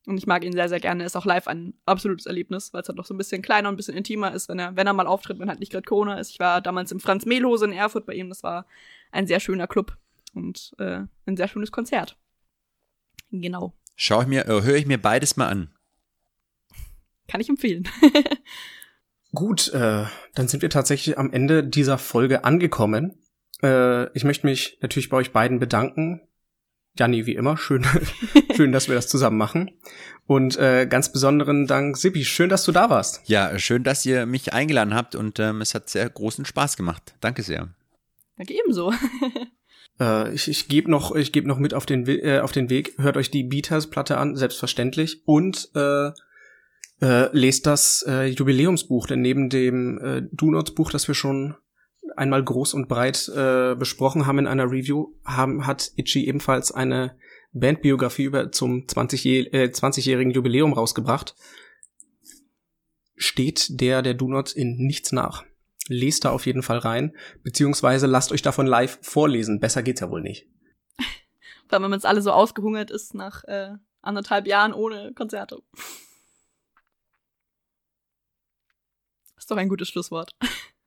Und 0.09 0.17
ich 0.17 0.27
mag 0.27 0.43
ihn 0.43 0.53
sehr, 0.53 0.71
sehr 0.71 0.81
gerne. 0.81 1.05
Ist 1.05 1.17
auch 1.17 1.27
live 1.27 1.49
ein 1.49 1.75
absolutes 1.85 2.25
Erlebnis, 2.25 2.73
weil 2.73 2.81
es 2.81 2.89
halt 2.89 2.97
noch 2.97 3.05
so 3.05 3.13
ein 3.13 3.19
bisschen 3.19 3.43
kleiner 3.43 3.69
und 3.69 3.75
ein 3.75 3.77
bisschen 3.77 3.95
intimer 3.95 4.33
ist, 4.33 4.49
wenn 4.49 4.59
er, 4.59 4.75
wenn 4.75 4.87
er 4.87 4.95
mal 4.95 5.07
auftritt, 5.07 5.39
wenn 5.39 5.51
halt 5.51 5.61
nicht 5.61 5.71
gerade 5.71 5.85
Corona 5.85 6.19
ist. 6.19 6.31
Ich 6.31 6.41
war 6.41 6.63
damals 6.63 6.91
im 6.93 6.99
Franz 6.99 7.27
Mehlhose 7.27 7.67
in 7.67 7.73
Erfurt 7.73 8.07
bei 8.07 8.15
ihm. 8.15 8.31
Das 8.31 8.43
war 8.43 8.65
ein 9.13 9.27
sehr 9.27 9.39
schöner 9.39 9.67
Club 9.67 9.99
und 10.33 10.75
äh, 10.79 11.01
ein 11.27 11.37
sehr 11.37 11.47
schönes 11.47 11.73
Konzert. 11.73 12.17
Genau. 13.31 13.75
Schau 13.97 14.23
ich 14.23 14.29
mir, 14.29 14.47
äh, 14.47 14.63
höre 14.63 14.77
ich 14.77 14.87
mir 14.87 14.97
beides 14.97 15.37
mal 15.37 15.49
an. 15.49 15.75
Kann 17.29 17.43
ich 17.43 17.51
empfehlen. 17.51 17.87
Gut, 19.35 19.69
äh, 19.75 20.07
dann 20.35 20.49
sind 20.49 20.63
wir 20.63 20.71
tatsächlich 20.71 21.19
am 21.19 21.35
Ende 21.35 21.65
dieser 21.65 21.99
Folge 21.99 22.45
angekommen. 22.45 23.23
Äh, 23.63 24.11
ich 24.17 24.25
möchte 24.25 24.47
mich 24.47 24.79
natürlich 24.81 25.11
bei 25.11 25.19
euch 25.19 25.33
beiden 25.33 25.59
bedanken. 25.59 26.23
Janni, 26.97 27.27
wie 27.27 27.35
immer, 27.35 27.57
schön, 27.57 27.85
schön, 28.57 28.73
dass 28.73 28.89
wir 28.89 28.95
das 28.95 29.09
zusammen 29.09 29.39
machen. 29.39 29.71
Und 30.27 30.59
äh, 30.59 30.87
ganz 30.87 31.11
besonderen 31.11 31.67
Dank, 31.67 31.97
Sippi, 31.97 32.25
schön, 32.25 32.51
dass 32.51 32.65
du 32.65 32.73
da 32.73 32.91
warst. 32.91 33.23
Ja, 33.29 33.59
schön, 33.59 33.83
dass 33.83 34.05
ihr 34.05 34.27
mich 34.27 34.53
eingeladen 34.53 34.95
habt 34.95 35.15
und 35.15 35.39
ähm, 35.39 35.61
es 35.61 35.75
hat 35.75 35.89
sehr 35.89 36.09
großen 36.09 36.45
Spaß 36.45 36.77
gemacht. 36.77 37.15
Danke 37.21 37.43
sehr. 37.43 37.69
Danke 38.37 38.55
ebenso. 38.55 38.93
äh, 40.01 40.35
ich 40.35 40.49
ich 40.49 40.69
gebe 40.69 40.91
noch, 40.91 41.15
ich 41.15 41.33
geb 41.33 41.47
noch 41.47 41.59
mit 41.59 41.73
auf 41.73 41.87
den, 41.87 42.07
äh, 42.07 42.41
auf 42.41 42.53
den 42.53 42.69
Weg. 42.69 42.95
Hört 42.99 43.17
euch 43.17 43.31
die 43.31 43.43
Beaters-Platte 43.43 44.19
an, 44.19 44.37
selbstverständlich. 44.37 45.23
Und 45.25 45.71
äh, 45.75 46.11
äh, 47.01 47.29
lest 47.37 47.67
das 47.67 48.05
äh, 48.07 48.27
Jubiläumsbuch, 48.27 49.07
denn 49.07 49.21
neben 49.21 49.49
dem 49.49 49.99
äh, 49.99 50.23
Do-Notes-Buch, 50.33 50.91
das 50.91 51.09
wir 51.09 51.15
schon 51.15 51.55
einmal 52.19 52.43
groß 52.43 52.75
und 52.75 52.89
breit 52.89 53.29
äh, 53.29 53.75
besprochen 53.75 54.27
haben 54.27 54.41
in 54.41 54.47
einer 54.47 54.71
Review, 54.71 55.15
haben, 55.25 55.67
hat 55.67 55.93
Itchy 55.97 56.27
ebenfalls 56.27 56.73
eine 56.73 57.17
Bandbiografie 57.53 58.25
über 58.25 58.53
zum 58.53 58.87
20-jährigen 58.87 59.55
äh, 59.55 59.73
20 59.73 60.07
Jubiläum 60.07 60.73
rausgebracht. 60.73 61.35
Steht 63.17 63.81
der 63.81 64.03
der 64.03 64.15
Do 64.15 64.29
Nots 64.29 64.53
in 64.53 64.77
nichts 64.77 65.13
nach. 65.13 65.45
Lest 65.89 66.25
da 66.25 66.31
auf 66.31 66.45
jeden 66.45 66.63
Fall 66.63 66.79
rein, 66.79 67.17
beziehungsweise 67.43 68.07
lasst 68.07 68.33
euch 68.33 68.43
davon 68.43 68.67
live 68.67 68.99
vorlesen. 69.01 69.59
Besser 69.59 69.83
geht's 69.83 70.01
ja 70.01 70.11
wohl 70.11 70.21
nicht. 70.21 70.47
Wenn 71.69 71.83
man 71.83 71.93
jetzt 71.93 72.07
alle 72.07 72.21
so 72.21 72.31
ausgehungert 72.31 72.91
ist 72.91 73.15
nach 73.15 73.45
äh, 73.45 73.71
anderthalb 74.03 74.47
Jahren 74.47 74.75
ohne 74.75 75.13
Konzerte. 75.15 75.63
Ist 79.37 79.51
doch 79.51 79.57
ein 79.57 79.69
gutes 79.69 79.89
Schlusswort. 79.89 80.31